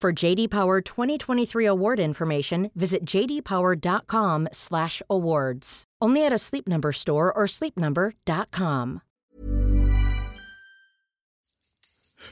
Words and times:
For 0.00 0.12
JD 0.12 0.48
Power 0.50 0.80
2023 0.80 1.64
award 1.66 1.98
information, 1.98 2.70
visit 2.76 3.04
jdpower.com/awards. 3.04 5.84
Only 6.00 6.24
at 6.24 6.32
a 6.32 6.38
Sleep 6.38 6.68
Number 6.68 6.92
store 6.92 7.32
or 7.32 7.48
sleepnumber.com. 7.48 9.00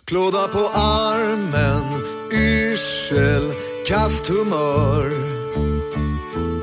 Klåda 0.04 0.48
på 0.48 0.68
armen, 0.74 1.84
yrsel, 2.32 3.52
kasthumör. 3.86 5.10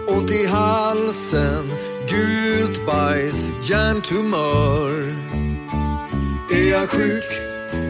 Ont 0.07 0.31
i 0.31 0.45
halsen, 0.45 1.67
gult 2.09 2.85
bajs, 2.85 3.51
hjärntumör. 3.69 5.13
Är 6.51 6.71
jag 6.71 6.89
sjuk? 6.89 7.25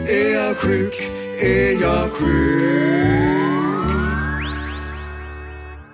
Är 0.10 0.34
jag 0.34 0.58
sjuk? 0.58 1.13
Är 1.42 1.82
jag 1.82 2.12
sjuk? 2.12 2.54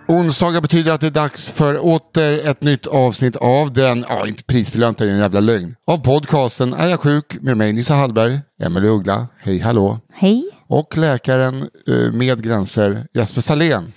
Onsdagar 0.08 0.62
betyder 0.62 0.92
att 0.92 1.02
det 1.02 1.08
är 1.08 1.12
dags 1.12 1.50
för 1.50 1.86
åter 1.86 2.48
ett 2.48 2.62
nytt 2.62 2.88
avsnitt 2.88 3.36
av 3.36 3.74
den, 3.74 4.06
ja 4.10 4.28
inte 4.28 4.44
prisbelönta, 4.44 5.06
en 5.06 5.18
jävla 5.18 5.40
lögn, 5.40 5.76
av 5.88 5.98
podcasten 5.98 6.74
Är 6.74 6.88
jag 6.88 7.00
sjuk? 7.00 7.38
med 7.42 7.58
mig 7.58 7.74
Nissa 7.74 7.94
Hallberg, 7.94 8.40
Emelie 8.62 8.90
Uggla, 8.90 9.28
hej 9.38 9.60
hallå, 9.60 10.00
Hej. 10.14 10.44
och 10.68 10.98
läkaren 10.98 11.70
eh, 11.88 12.12
med 12.14 12.44
gränser 12.44 13.04
Jesper 13.14 13.42
Salén. 13.42 13.94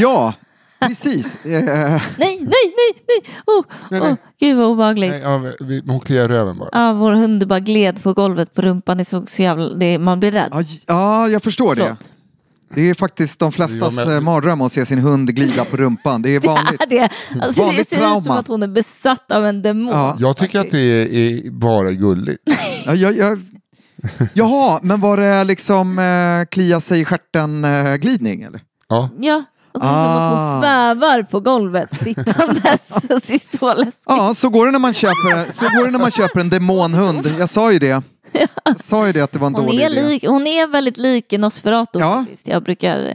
Ja, 0.00 0.32
precis. 0.80 1.44
Eh, 1.44 1.64
Nej, 1.64 2.02
nej, 2.16 2.38
nej, 2.40 3.02
nej. 3.08 3.34
Oh, 3.46 3.64
Nej, 3.90 4.00
nej. 4.00 4.10
Oh, 4.12 4.16
gud 4.40 4.56
vad 4.56 4.66
obehagligt. 4.66 5.10
Nej, 5.10 5.20
ja, 5.24 5.42
vi, 5.60 5.82
hon 5.86 6.00
kliar 6.00 6.28
röven 6.28 6.58
bara. 6.58 6.68
Ja, 6.72 6.92
vår 6.92 7.12
hund 7.12 7.46
bara 7.48 7.60
gled 7.60 8.02
på 8.02 8.12
golvet 8.14 8.54
på 8.54 8.62
rumpan. 8.62 8.98
Det 8.98 9.04
såg 9.04 9.30
så 9.30 9.42
jävla... 9.42 9.68
Det, 9.74 9.98
man 9.98 10.20
blir 10.20 10.32
rädd. 10.32 10.48
ja, 10.52 10.62
ja, 10.86 11.28
jag 11.28 11.42
förstår 11.42 11.74
det. 11.74 11.82
Förlåt. 11.82 12.12
Det 12.74 12.90
är 12.90 12.94
faktiskt 12.94 13.38
de 13.38 13.52
flestas 13.52 13.94
men- 13.94 14.12
eh, 14.12 14.20
mardröm 14.20 14.60
att 14.60 14.72
se 14.72 14.86
sin 14.86 14.98
hund 14.98 15.34
glida 15.34 15.64
på 15.64 15.76
rumpan. 15.76 16.22
Det 16.22 16.30
är 16.34 16.40
vanligt. 16.40 16.80
Det 16.88 16.98
är 16.98 17.08
det. 17.34 17.40
Alltså, 17.44 17.60
det 17.60 17.66
Vanligt 17.66 17.88
ser 17.88 17.96
ut 17.96 18.02
som 18.02 18.22
trauma. 18.22 18.40
att 18.40 18.48
hon 18.48 18.62
är 18.62 18.68
besatt 18.68 19.32
av 19.32 19.46
en 19.46 19.62
demon. 19.62 19.88
Ja. 19.94 20.16
Jag 20.18 20.36
tycker 20.36 20.60
att 20.60 20.70
det 20.70 20.78
är, 20.78 21.06
är 21.14 21.50
bara 21.50 21.92
gulligt. 21.92 22.42
Ja, 22.86 22.94
jag, 22.94 23.16
jag, 23.16 23.40
jaha, 24.32 24.80
men 24.82 25.00
var 25.00 25.16
det 25.16 25.44
liksom 25.44 25.98
eh, 25.98 26.48
klia 26.50 26.80
sig 26.80 27.00
i 27.00 27.04
stjärten-glidning? 27.04 28.42
eller? 28.42 28.60
Ja. 28.88 29.08
Ja, 29.18 29.44
alltså, 29.74 29.88
det 29.88 29.94
är 29.94 30.04
som 30.04 30.16
att 30.16 30.32
Ah. 30.32 30.52
hon 30.52 30.62
svävar 30.62 31.22
på 31.22 31.40
golvet 31.40 31.98
sittandes. 32.02 32.86
det 33.08 33.20
ser 33.24 33.58
så 33.58 33.74
läskigt 33.74 34.04
Ja, 34.08 34.34
så 34.34 34.48
går 34.48 34.66
det 34.66 34.72
när 34.72 34.78
man 34.78 34.92
köper, 34.92 35.52
så 35.52 35.68
går 35.68 35.84
det 35.84 35.90
när 35.90 35.98
man 35.98 36.10
köper 36.10 36.40
en 36.40 36.50
demonhund. 36.50 37.34
Jag 37.38 37.48
sa 37.48 37.72
ju 37.72 37.78
det. 37.78 38.02
Jag 38.64 38.80
sa 38.84 39.06
ju 39.06 39.12
det 39.12 39.20
att 39.20 39.32
det 39.32 39.38
var 39.38 39.46
en 39.46 39.54
hon, 39.54 39.66
dålig 39.66 39.80
är 39.82 39.90
idé. 39.90 40.02
lik, 40.02 40.24
hon 40.26 40.46
är 40.46 40.66
väldigt 40.66 40.96
lik 40.98 41.32
Nosferatu 41.38 41.98
Ja. 41.98 42.18
faktiskt. 42.20 42.48
Jag 42.48 42.62
brukar 42.62 43.14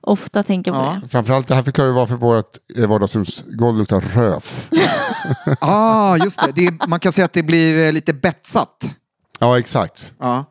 ofta 0.00 0.42
tänka 0.42 0.72
på 0.72 0.76
Ja. 0.78 0.98
det. 1.02 1.08
Framförallt 1.08 1.48
det 1.48 1.54
här 1.54 1.62
förklarar 1.62 1.88
ju 1.88 1.94
varför 1.94 2.14
vårt 2.14 2.56
eh, 2.76 2.86
vardagsrumsgolv 2.86 3.78
luktar 3.78 4.00
röf. 4.00 4.68
ah, 5.60 6.16
just 6.16 6.38
det. 6.46 6.52
det 6.54 6.66
är, 6.66 6.88
man 6.88 7.00
kan 7.00 7.12
säga 7.12 7.24
att 7.24 7.32
det 7.32 7.42
blir 7.42 7.78
eh, 7.86 7.92
lite 7.92 8.12
betsat. 8.12 8.84
Ja, 9.38 9.58
exakt. 9.58 10.12
Ja. 10.20 10.44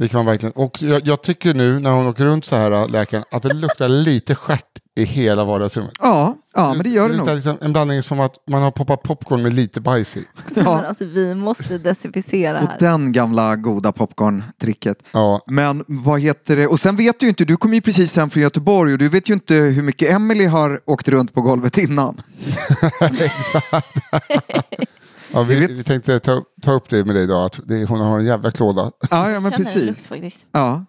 Det 0.00 0.08
kan 0.08 0.18
man 0.18 0.26
verkligen. 0.26 0.52
Och 0.52 0.82
jag, 0.82 1.06
jag 1.06 1.22
tycker 1.22 1.54
nu 1.54 1.78
när 1.80 1.90
hon 1.90 2.06
åker 2.06 2.24
runt 2.24 2.44
så 2.44 2.56
här, 2.56 2.88
läkaren, 2.88 3.24
att 3.30 3.42
det 3.42 3.54
luktar 3.54 3.88
lite 4.04 4.34
stjärt 4.34 4.64
i 4.96 5.04
hela 5.04 5.44
vardagsrummet. 5.44 5.92
Ja, 6.00 6.36
ja, 6.54 6.74
men 6.74 6.82
det 6.82 6.88
gör 6.90 7.08
det 7.08 7.14
luktar 7.14 7.26
nog. 7.26 7.34
liksom 7.36 7.58
en 7.60 7.72
blandning 7.72 8.02
som 8.02 8.20
att 8.20 8.34
man 8.50 8.62
har 8.62 8.70
poppat 8.70 9.02
popcorn 9.02 9.42
med 9.42 9.52
lite 9.54 9.80
bajs 9.80 10.16
i. 10.16 10.24
Men 10.54 10.66
alltså, 10.66 11.04
vi 11.04 11.34
måste 11.34 11.78
desinficera 11.78 12.60
Och 12.62 12.68
här. 12.68 12.78
den 12.78 13.12
gamla 13.12 13.56
goda 13.56 13.92
popcorn-tricket. 13.92 14.96
Ja, 15.12 15.40
Men 15.46 15.84
vad 15.86 16.20
heter 16.20 16.56
det? 16.56 16.66
Och 16.66 16.80
sen 16.80 16.96
vet 16.96 17.20
du 17.20 17.26
ju 17.26 17.30
inte, 17.30 17.44
du 17.44 17.56
kom 17.56 17.74
ju 17.74 17.80
precis 17.80 18.16
hem 18.16 18.30
från 18.30 18.42
Göteborg 18.42 18.92
och 18.92 18.98
du 18.98 19.08
vet 19.08 19.28
ju 19.30 19.34
inte 19.34 19.54
hur 19.54 19.82
mycket 19.82 20.12
Emily 20.12 20.46
har 20.46 20.80
åkt 20.86 21.08
runt 21.08 21.34
på 21.34 21.40
golvet 21.40 21.78
innan. 21.78 22.22
ja 25.32 25.42
vi, 25.42 25.66
vi 25.66 25.84
tänkte 25.84 26.20
ta, 26.20 26.42
ta 26.62 26.72
upp 26.72 26.88
det 26.88 27.04
med 27.04 27.14
dig 27.16 27.24
idag, 27.24 27.44
att 27.46 27.60
det, 27.64 27.84
hon 27.88 28.00
har 28.00 28.18
en 28.18 28.26
jävla 28.26 28.50
klåda. 28.50 28.90
Ja, 29.10 29.30
ja 29.30 29.40
men 29.40 29.52
en 29.52 29.58
lukt 29.62 29.74
precis. 29.74 30.06
faktiskt. 30.06 30.46
Ja. 30.52 30.84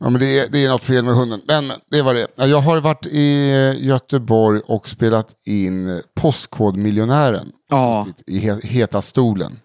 Ja, 0.00 0.10
men 0.10 0.20
det, 0.20 0.38
är, 0.40 0.48
det 0.48 0.64
är 0.64 0.68
något 0.68 0.82
fel 0.82 1.04
med 1.04 1.14
hunden. 1.14 1.40
Men 1.46 1.72
det 1.90 2.02
var 2.02 2.14
det. 2.14 2.26
Ja, 2.36 2.46
Jag 2.46 2.60
har 2.60 2.80
varit 2.80 3.06
i 3.06 3.50
Göteborg 3.80 4.60
och 4.66 4.88
spelat 4.88 5.34
in 5.46 6.00
Postkodmiljonären. 6.14 7.52
Ja. 7.70 8.06
I 8.26 8.38
he- 8.38 8.66
Heta 8.66 9.02
stolen. 9.02 9.60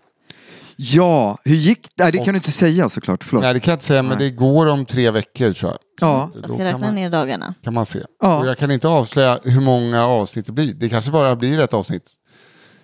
ja, 0.76 1.38
hur 1.44 1.56
gick 1.56 1.88
det? 1.96 2.04
Nej, 2.04 2.12
det 2.12 2.18
kan 2.18 2.34
du 2.34 2.38
inte 2.38 2.52
säga 2.52 2.90
såklart, 2.90 3.24
förlåt. 3.24 3.44
Nej, 3.44 3.54
det 3.54 3.60
kan 3.60 3.72
jag 3.72 3.76
inte 3.76 3.86
säga, 3.86 4.04
men 4.04 4.18
det 4.18 4.30
går 4.30 4.68
om 4.68 4.86
tre 4.86 5.12
veckor 5.12 5.52
tror 5.54 5.72
jag. 5.72 5.80
Ja. 6.02 6.30
Så 6.34 6.40
Jag 6.42 6.52
ska 6.52 6.64
räkna 6.64 6.78
man, 6.80 6.96
ner 6.96 7.10
dagarna. 7.10 7.54
kan 7.64 7.74
man 7.74 7.86
se. 7.86 8.00
Ja. 8.22 8.40
Och 8.40 8.48
jag 8.48 8.58
kan 8.58 8.72
inte 8.72 8.88
avslöja 8.88 9.40
hur 9.44 9.62
många 9.62 10.06
avsnitt 10.06 10.46
det 10.46 10.52
blir. 10.52 10.74
Det 10.74 10.90
kanske 10.90 11.12
bara 11.12 11.36
blir 11.36 11.60
ett 11.60 11.74
avsnitt. 11.74 12.12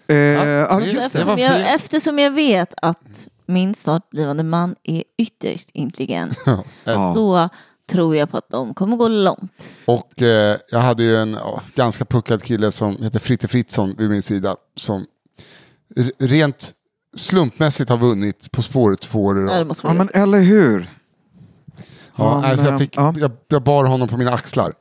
Eh, 0.07 0.15
ja, 0.17 0.81
Eftersom 0.81 1.37
jag, 1.39 1.73
eftersom 1.73 2.19
jag 2.19 2.31
vet 2.31 2.73
att 2.81 3.27
min 3.45 3.75
snart 3.75 4.09
blivande 4.09 4.43
man 4.43 4.75
är 4.83 5.03
ytterst 5.17 5.69
intelligent 5.73 6.37
Ja. 6.83 7.13
så 7.15 7.49
tror 7.89 8.15
jag 8.15 8.31
på 8.31 8.37
att 8.37 8.49
de 8.49 8.73
kommer 8.73 8.97
gå 8.97 9.07
långt. 9.07 9.75
Och 9.85 10.21
eh, 10.21 10.57
jag 10.71 10.79
hade 10.79 11.03
ju 11.03 11.15
en 11.15 11.33
ja, 11.33 11.61
ganska 11.75 12.05
puckad 12.05 12.43
kille 12.43 12.71
som 12.71 13.03
heter 13.03 13.19
Fritte 13.19 13.47
Fritzson 13.47 13.95
vid 13.97 14.09
min 14.09 14.23
sida. 14.23 14.55
Som 14.75 15.05
rent 16.19 16.73
slumpmässigt 17.15 17.89
har 17.89 17.97
vunnit 17.97 18.51
På 18.51 18.61
spåret 18.61 19.01
två 19.01 19.23
år 19.23 19.49
Ja, 19.83 19.93
men 19.93 20.09
eller 20.13 20.39
hur? 20.41 20.91
Ja, 22.15 22.45
alltså 22.45 22.65
eh, 22.65 22.71
jag, 22.71 22.79
fick, 22.79 22.97
ja. 22.97 23.13
jag, 23.17 23.31
jag 23.47 23.63
bar 23.63 23.85
honom 23.85 24.07
på 24.07 24.17
mina 24.17 24.33
axlar. 24.33 24.73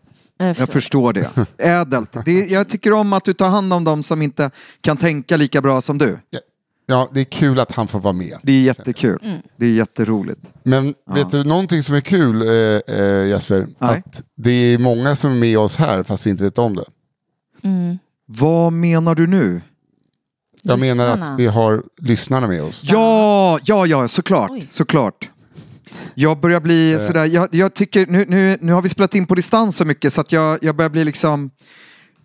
Jag 0.46 0.50
Jag 0.50 0.56
förstår. 0.56 0.72
förstår 0.72 1.12
det. 1.12 1.46
Ädelt. 1.58 2.16
Det, 2.24 2.46
jag 2.46 2.68
tycker 2.68 2.92
om 2.92 3.12
att 3.12 3.24
du 3.24 3.32
tar 3.34 3.48
hand 3.48 3.72
om 3.72 3.84
dem 3.84 4.02
som 4.02 4.22
inte 4.22 4.50
kan 4.80 4.96
tänka 4.96 5.36
lika 5.36 5.60
bra 5.60 5.80
som 5.80 5.98
du. 5.98 6.18
Ja, 6.86 7.08
det 7.12 7.20
är 7.20 7.24
kul 7.24 7.60
att 7.60 7.72
han 7.72 7.88
får 7.88 8.00
vara 8.00 8.12
med. 8.12 8.38
Det 8.42 8.52
är 8.52 8.60
jättekul. 8.60 9.18
Mm. 9.22 9.38
Det 9.56 9.66
är 9.66 9.72
jätteroligt. 9.72 10.40
Men 10.62 10.94
vet 11.14 11.30
du 11.30 11.44
någonting 11.44 11.82
som 11.82 11.94
är 11.94 12.00
kul 12.00 12.42
eh, 12.42 12.96
eh, 12.98 13.26
Jesper? 13.26 13.66
Nej. 13.78 14.02
Att 14.06 14.22
det 14.36 14.50
är 14.50 14.78
många 14.78 15.16
som 15.16 15.30
är 15.30 15.34
med 15.36 15.58
oss 15.58 15.76
här 15.76 16.02
fast 16.02 16.26
vi 16.26 16.30
inte 16.30 16.44
vet 16.44 16.58
om 16.58 16.76
det. 16.76 16.84
Mm. 17.62 17.98
Vad 18.26 18.72
menar 18.72 19.14
du 19.14 19.26
nu? 19.26 19.60
Jag 20.62 20.80
menar 20.80 21.08
Lyssnarna. 21.08 21.32
att 21.34 21.40
vi 21.40 21.46
har 21.46 21.82
lyssnarna 22.02 22.46
med 22.46 22.62
oss. 22.62 22.80
Ja, 22.84 23.58
ja, 23.64 23.86
ja, 23.86 24.08
såklart. 24.08 24.50
Oj. 24.50 24.66
såklart. 24.70 25.30
Jag 26.14 26.40
börjar 26.40 26.60
bli 26.60 26.98
sådär, 27.06 27.24
jag, 27.26 27.48
jag 27.54 27.74
tycker, 27.74 28.06
nu, 28.06 28.24
nu, 28.28 28.58
nu 28.60 28.72
har 28.72 28.82
vi 28.82 28.88
spelat 28.88 29.14
in 29.14 29.26
på 29.26 29.34
distans 29.34 29.76
så 29.76 29.84
mycket 29.84 30.12
så 30.12 30.20
att 30.20 30.32
jag, 30.32 30.58
jag 30.64 30.76
börjar 30.76 30.90
bli 30.90 31.04
liksom, 31.04 31.50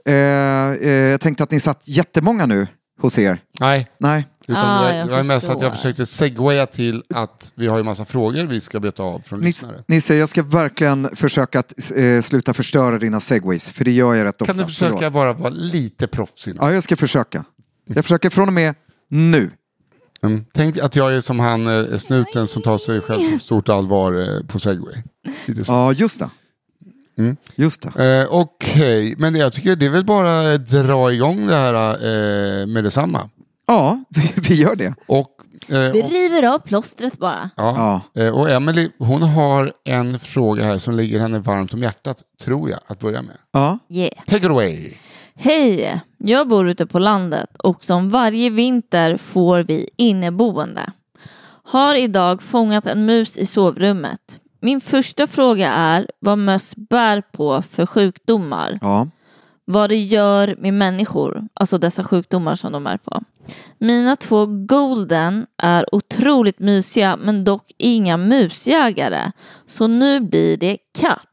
eh, 0.06 0.14
eh, 0.14 0.90
jag 0.92 1.22
tänkte 1.22 1.44
att 1.44 1.52
ni 1.52 1.60
satt 1.60 1.82
jättemånga 1.86 2.46
nu 2.46 2.68
hos 3.02 3.18
er. 3.20 3.42
Nej, 3.60 3.88
Nej, 4.00 4.28
utan 4.48 4.66
Ah, 4.66 4.82
var- 4.82 4.92
jag 4.94 5.08
det 5.08 5.12
var 5.16 5.24
mest 5.24 5.50
att 5.50 5.62
jag 5.62 5.72
försökte 5.76 6.06
segwaya 6.06 6.66
till 6.66 7.04
att 7.14 7.52
vi 7.56 7.68
har 7.68 7.78
ju 7.78 7.84
massa 7.84 8.06
frågor 8.06 8.46
vi 8.46 8.62
ska 8.62 8.80
beta 8.80 9.04
av 9.04 9.20
från 9.26 9.40
Nis, 9.40 9.46
lyssnare. 9.48 9.84
Nisse, 9.88 10.16
jag 10.16 10.30
ska 10.30 10.44
verkligen 10.44 11.16
försöka 11.16 11.60
att 11.60 11.92
eh, 11.96 12.22
sluta 12.22 12.54
förstöra 12.54 12.98
dina 12.98 13.20
segways, 13.20 13.70
för 13.70 13.86
det 13.86 13.92
gör 13.92 14.14
jag 14.14 14.26
rätt 14.26 14.42
ofta. 14.42 14.54
Kan 14.54 14.58
du 14.58 14.66
försöka 14.66 14.96
Förlåt. 14.98 15.14
bara 15.14 15.34
vara 15.34 15.50
lite 15.50 16.08
proffsig? 16.08 16.56
Ja, 16.60 16.74
jag 16.74 16.84
ska 16.84 16.98
försöka. 16.98 17.44
Jag 17.88 18.06
försöker 18.06 18.30
från 18.30 18.48
och 18.48 18.54
med 18.54 18.76
nu. 19.10 19.52
Mm. 20.24 20.45
Tänk 20.54 20.77
att 20.77 20.95
jag 20.95 21.13
är 21.13 21.21
som 21.21 21.39
han 21.39 21.68
eh, 21.68 21.98
snuten 21.98 22.48
som 22.48 22.62
tar 22.62 22.77
sig 22.77 23.01
själv 23.01 23.33
på 23.33 23.39
stort 23.39 23.69
allvar 23.69 24.13
eh, 24.21 24.45
på 24.48 24.60
segway. 24.60 24.95
Lite 25.45 25.63
så. 25.66 25.71
Ja, 25.71 25.94
just 25.94 26.19
det. 26.19 26.30
Mm. 27.18 27.38
Just 27.56 27.81
det. 27.95 28.21
Eh, 28.21 28.27
Okej, 28.33 29.16
men 29.18 29.36
jag 29.36 29.54
tycker 29.54 29.75
det 29.75 29.86
är 29.86 29.89
väl 29.89 30.06
bara 30.06 30.51
att 30.56 30.68
dra 30.69 31.13
igång 31.13 31.48
det 31.48 31.56
här 31.56 31.74
eh, 31.94 32.68
med 32.68 32.83
detsamma. 32.83 33.30
Ja, 33.68 34.04
vi, 34.10 34.33
vi 34.36 34.56
gör 34.56 34.75
det. 34.75 34.94
Och, 35.06 35.30
eh, 35.69 35.92
Vi 35.92 36.04
och, 36.04 36.10
river 36.12 36.44
av 36.54 36.60
plåstret 36.60 37.18
bara. 37.18 37.50
ja, 37.56 38.01
eh, 38.16 38.30
och 38.30 38.50
Emily, 38.50 38.89
hon 39.00 39.24
har 39.24 39.74
en 39.86 40.19
fråga 40.19 40.63
här 40.63 40.77
som 40.77 40.95
ligger 40.95 41.19
henne 41.19 41.39
varmt 41.39 41.74
om 41.74 41.83
hjärtat, 41.83 42.21
tror 42.44 42.69
jag, 42.69 42.80
att 42.88 43.00
börja 43.00 43.21
med. 43.21 43.38
Ja. 43.51 43.80
Yeah. 43.89 44.13
Take 44.27 44.45
it 44.45 44.51
away. 44.51 44.94
Hej! 45.42 46.02
Jag 46.18 46.48
bor 46.48 46.70
ute 46.70 46.86
på 46.86 47.00
landet 47.00 47.58
och 47.58 47.84
som 47.84 48.10
varje 48.10 48.50
vinter 48.50 49.18
får 49.18 49.60
vi 49.60 49.90
inneboende. 49.96 50.92
Har 51.64 51.96
idag 51.96 52.42
fångat 52.42 52.86
en 52.86 53.06
mus 53.06 53.38
i 53.38 53.46
sovrummet. 53.46 54.40
Min 54.62 54.82
första 54.82 55.28
fråga 55.28 55.72
är 55.72 56.08
vad 56.20 56.38
möss 56.38 56.76
bär 56.76 57.22
på 57.22 57.62
för 57.62 57.86
sjukdomar. 57.86 58.80
ja. 58.82 59.08
Vad 59.66 59.90
det 59.90 59.98
gör 59.98 60.56
med 60.58 60.74
människor, 60.74 61.48
alltså 61.54 61.78
dessa 61.78 62.04
sjukdomar 62.04 62.56
som 62.56 62.72
de 62.72 62.88
är 62.88 62.98
på. 62.98 63.24
Mina 63.78 64.16
två 64.16 64.46
golden 64.46 65.46
är 65.58 65.96
otroligt 65.96 66.60
mysiga 66.60 67.18
men 67.18 67.44
dock 67.44 67.72
inga 67.78 68.18
musjägare. 68.18 69.32
Så 69.66 69.88
nu 69.88 70.20
blir 70.20 70.58
det 70.58 70.78
katt. 71.00 71.26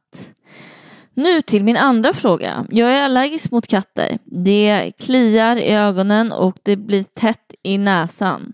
Nu 1.16 1.42
till 1.42 1.64
min 1.64 1.76
andra 1.76 2.12
fråga. 2.12 2.66
Jag 2.70 2.90
är 2.90 3.02
allergisk 3.02 3.50
mot 3.50 3.66
katter. 3.66 4.18
Det 4.24 4.92
kliar 4.98 5.56
i 5.56 5.74
ögonen 5.74 6.32
och 6.32 6.58
det 6.62 6.76
blir 6.76 7.02
tätt 7.02 7.54
i 7.62 7.78
näsan. 7.78 8.52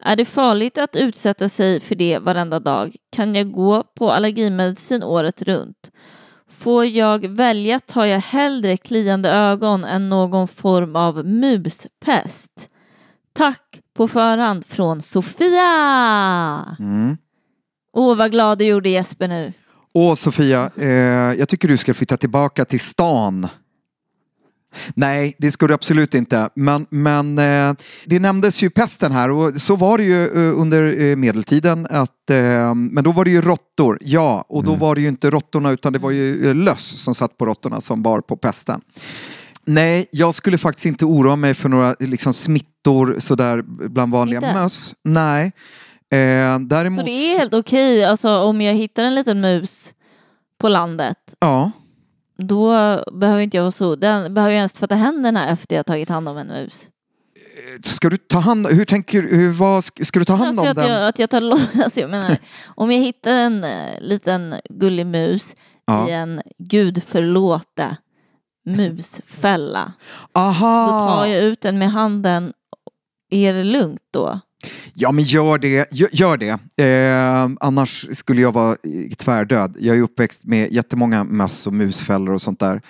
Är 0.00 0.16
det 0.16 0.24
farligt 0.24 0.78
att 0.78 0.96
utsätta 0.96 1.48
sig 1.48 1.80
för 1.80 1.94
det 1.94 2.18
varenda 2.18 2.60
dag? 2.60 2.96
Kan 3.12 3.34
jag 3.34 3.52
gå 3.52 3.82
på 3.82 4.10
allergimedicin 4.10 5.02
året 5.02 5.42
runt? 5.42 5.90
Får 6.50 6.84
jag 6.84 7.28
välja 7.28 7.80
tar 7.80 8.04
jag 8.04 8.20
hellre 8.20 8.76
kliande 8.76 9.30
ögon 9.30 9.84
än 9.84 10.08
någon 10.08 10.48
form 10.48 10.96
av 10.96 11.26
muspest. 11.26 12.70
Tack 13.32 13.80
på 13.96 14.08
förhand 14.08 14.66
från 14.66 15.02
Sofia! 15.02 16.76
Mm. 16.78 17.16
Åh, 17.92 18.16
vad 18.16 18.30
glad 18.30 18.58
du 18.58 18.64
gjorde 18.64 18.88
Jesper 18.88 19.28
nu. 19.28 19.52
Och 19.96 20.18
Sofia, 20.18 20.70
eh, 20.76 20.88
jag 21.38 21.48
tycker 21.48 21.68
du 21.68 21.76
ska 21.76 21.94
flytta 21.94 22.16
tillbaka 22.16 22.64
till 22.64 22.80
stan. 22.80 23.48
Nej, 24.94 25.34
det 25.38 25.50
ska 25.50 25.66
du 25.66 25.74
absolut 25.74 26.14
inte. 26.14 26.48
Men, 26.54 26.86
men 26.90 27.38
eh, 27.38 27.74
det 28.04 28.18
nämndes 28.18 28.62
ju 28.62 28.70
pesten 28.70 29.12
här 29.12 29.30
och 29.30 29.62
så 29.62 29.76
var 29.76 29.98
det 29.98 30.04
ju 30.04 30.24
eh, 30.24 30.60
under 30.60 31.02
eh, 31.02 31.16
medeltiden. 31.16 31.86
Att, 31.90 32.30
eh, 32.30 32.74
men 32.74 33.04
då 33.04 33.12
var 33.12 33.24
det 33.24 33.30
ju 33.30 33.40
råttor, 33.40 33.98
ja. 34.00 34.44
Och 34.48 34.64
då 34.64 34.74
var 34.74 34.94
det 34.94 35.00
ju 35.00 35.08
inte 35.08 35.30
råttorna 35.30 35.70
utan 35.70 35.92
det 35.92 35.98
var 35.98 36.10
ju 36.10 36.48
eh, 36.48 36.54
löss 36.54 37.02
som 37.02 37.14
satt 37.14 37.38
på 37.38 37.46
råttorna 37.46 37.80
som 37.80 38.02
bar 38.02 38.20
på 38.20 38.36
pesten. 38.36 38.80
Nej, 39.64 40.08
jag 40.10 40.34
skulle 40.34 40.58
faktiskt 40.58 40.86
inte 40.86 41.04
oroa 41.04 41.36
mig 41.36 41.54
för 41.54 41.68
några 41.68 41.94
liksom, 42.00 42.34
smittor 42.34 43.16
sådär 43.18 43.62
bland 43.88 44.12
vanliga 44.12 44.38
Inte? 44.38 44.54
möss. 44.54 44.94
Nej. 45.04 45.52
Eh, 46.12 46.58
däremot... 46.60 47.00
Så 47.00 47.06
det 47.06 47.10
är 47.34 47.38
helt 47.38 47.54
okej, 47.54 48.04
alltså 48.04 48.38
om 48.38 48.60
jag 48.60 48.74
hittar 48.74 49.04
en 49.04 49.14
liten 49.14 49.40
mus 49.40 49.94
på 50.58 50.68
landet, 50.68 51.34
Ja. 51.40 51.70
då 52.38 52.70
behöver 53.12 53.40
inte 53.40 53.56
jag 53.56 53.64
vara 53.64 53.70
så, 53.70 53.96
den 53.96 54.34
behöver 54.34 54.52
jag 54.52 54.56
ens 54.58 54.72
tvätta 54.72 54.94
händerna 54.94 55.50
efter 55.50 55.76
jag 55.76 55.86
tagit 55.86 56.08
hand 56.08 56.28
om 56.28 56.36
en 56.38 56.46
mus. 56.46 56.88
Ska 57.84 58.10
du 58.10 58.16
ta 58.16 58.38
hand 58.38 58.66
hur 58.66 58.84
tänker 58.84 59.22
hur, 59.22 59.52
vad, 59.52 59.84
ska 59.84 60.18
du 60.18 60.24
ta 60.24 60.32
hand 60.34 60.48
Alltså 60.48 60.62
om 60.62 60.68
att, 60.68 60.76
den? 60.76 60.92
jag, 60.92 61.08
att 61.08 61.18
jag 61.18 61.30
tar 61.30 61.50
alltså 61.84 62.00
jag 62.00 62.10
menar, 62.10 62.36
om 62.66 62.92
jag 62.92 63.00
hittar 63.00 63.30
en 63.30 63.64
eh, 63.64 64.00
liten 64.00 64.54
gullig 64.70 65.06
mus 65.06 65.56
Ja. 65.88 66.08
i 66.08 66.12
en 66.12 66.42
gud 66.58 67.02
förlåte 67.02 67.96
musfälla, 68.64 69.92
då 70.32 70.40
Aha! 70.40 71.08
tar 71.16 71.26
jag 71.26 71.42
ut 71.44 71.60
den 71.60 71.78
med 71.78 71.90
handen. 71.92 72.52
Är 73.30 73.52
det 73.52 73.64
lugnt 73.64 74.02
då? 74.12 74.40
Ja 74.94 75.12
men 75.12 75.24
gör 75.24 75.58
det, 75.58 75.92
gör, 76.12 76.36
det. 76.36 76.82
Eh, 76.84 77.50
annars 77.60 78.06
skulle 78.12 78.40
jag 78.40 78.52
vara 78.52 78.76
tvärdöd. 79.16 79.76
Jag 79.80 79.96
är 79.98 80.02
uppväxt 80.02 80.44
med 80.44 80.72
jättemånga 80.72 81.24
möss 81.24 81.66
och 81.66 81.74
musfällor 81.74 82.34
och 82.34 82.42
sånt 82.42 82.60
där. 82.60 82.80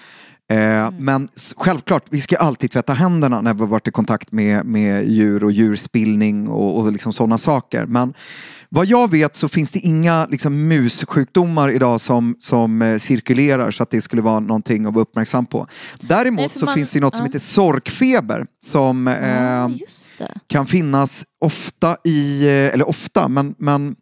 Eh, 0.53 0.91
Men 0.99 1.29
s- 1.37 1.55
självklart, 1.57 2.05
vi 2.11 2.21
ska 2.21 2.37
alltid 2.37 2.71
tvätta 2.71 2.93
händerna 2.93 3.41
när 3.41 3.55
vi 3.55 3.61
har 3.61 3.67
varit 3.67 3.89
i 3.89 3.91
kontakt 3.91 4.33
med, 4.33 4.65
med 4.67 5.09
djur 5.09 5.45
och 5.45 5.53
djurspillning 5.53 6.49
och, 6.49 6.79
och 6.81 6.93
liksom 6.93 7.13
sådana 7.13 7.39
saker. 7.39 7.85
Men 7.87 8.15
vad 8.69 8.87
jag 8.87 9.11
vet 9.11 9.37
så 9.37 9.49
finns 9.49 9.73
det 9.73 9.79
inga 9.79 10.27
liksom, 10.31 10.69
mussjukdomar 10.69 11.71
idag 11.71 12.01
som, 12.01 12.37
som 12.39 12.83
eh, 12.83 12.99
cirkulerar 12.99 13.71
så 13.71 13.83
att 13.83 13.91
det 13.91 14.03
skulle 14.03 14.23
vara 14.23 14.41
någonting 14.41 14.87
att 14.87 14.95
vara 14.95 15.03
uppmärksam 15.03 15.47
på. 15.47 15.67
Däremot 16.01 16.41
Nej, 16.41 16.51
så 16.61 16.65
man- 16.65 16.75
finns 16.75 16.91
det 16.91 17.01
något 17.01 17.17
som 17.17 17.25
ja. 17.25 17.27
heter 17.27 17.39
sorkfeber 17.39 18.47
som 18.65 19.09
eh, 19.09 19.15
det. 19.69 19.79
Kan 20.47 20.67
finnas 20.67 21.25
ofta 21.41 21.97
i, 22.05 22.47
eh, 22.47 22.75
eller 22.75 22.89
ofta, 22.89 23.29
men, 23.29 23.55
men 23.59 23.97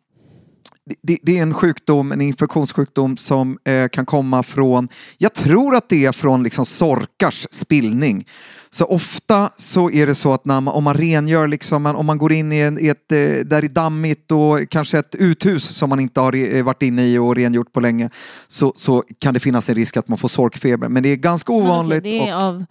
det, 1.02 1.18
det 1.22 1.38
är 1.38 1.42
en 1.42 1.54
sjukdom, 1.54 2.12
en 2.12 2.20
infektionssjukdom 2.20 3.16
som 3.16 3.58
eh, 3.64 3.88
kan 3.88 4.06
komma 4.06 4.42
från, 4.42 4.88
jag 5.18 5.34
tror 5.34 5.74
att 5.74 5.88
det 5.88 6.04
är 6.04 6.12
från 6.12 6.42
liksom 6.42 6.66
sorkars 6.66 7.46
spillning. 7.50 8.26
Så 8.70 8.84
ofta 8.84 9.50
så 9.56 9.90
är 9.90 10.06
det 10.06 10.14
så 10.14 10.32
att 10.32 10.44
när 10.44 10.60
man, 10.60 10.74
om 10.74 10.84
man 10.84 10.94
rengör, 10.94 11.48
liksom, 11.48 11.86
om 11.86 12.06
man 12.06 12.18
går 12.18 12.32
in 12.32 12.52
i, 12.52 12.58
en, 12.58 12.78
i 12.78 12.88
ett, 12.88 13.12
eh, 13.12 13.18
där 13.18 13.44
det 13.44 13.66
är 13.66 13.68
dammigt 13.68 14.32
och 14.32 14.70
kanske 14.70 14.98
ett 14.98 15.14
uthus 15.14 15.64
som 15.64 15.88
man 15.88 16.00
inte 16.00 16.20
har 16.20 16.56
eh, 16.56 16.64
varit 16.64 16.82
inne 16.82 17.06
i 17.06 17.18
och 17.18 17.34
rengjort 17.36 17.72
på 17.72 17.80
länge, 17.80 18.10
så, 18.48 18.72
så 18.76 19.04
kan 19.18 19.34
det 19.34 19.40
finnas 19.40 19.68
en 19.68 19.74
risk 19.74 19.96
att 19.96 20.08
man 20.08 20.18
får 20.18 20.28
sorkfeber. 20.28 20.88
Men 20.88 21.02
det 21.02 21.08
är 21.08 21.16
ganska 21.16 21.52
ovanligt. 21.52 22.02
det, 22.02 22.28
är 22.28 22.36
och- 22.36 22.42
av, 22.42 22.64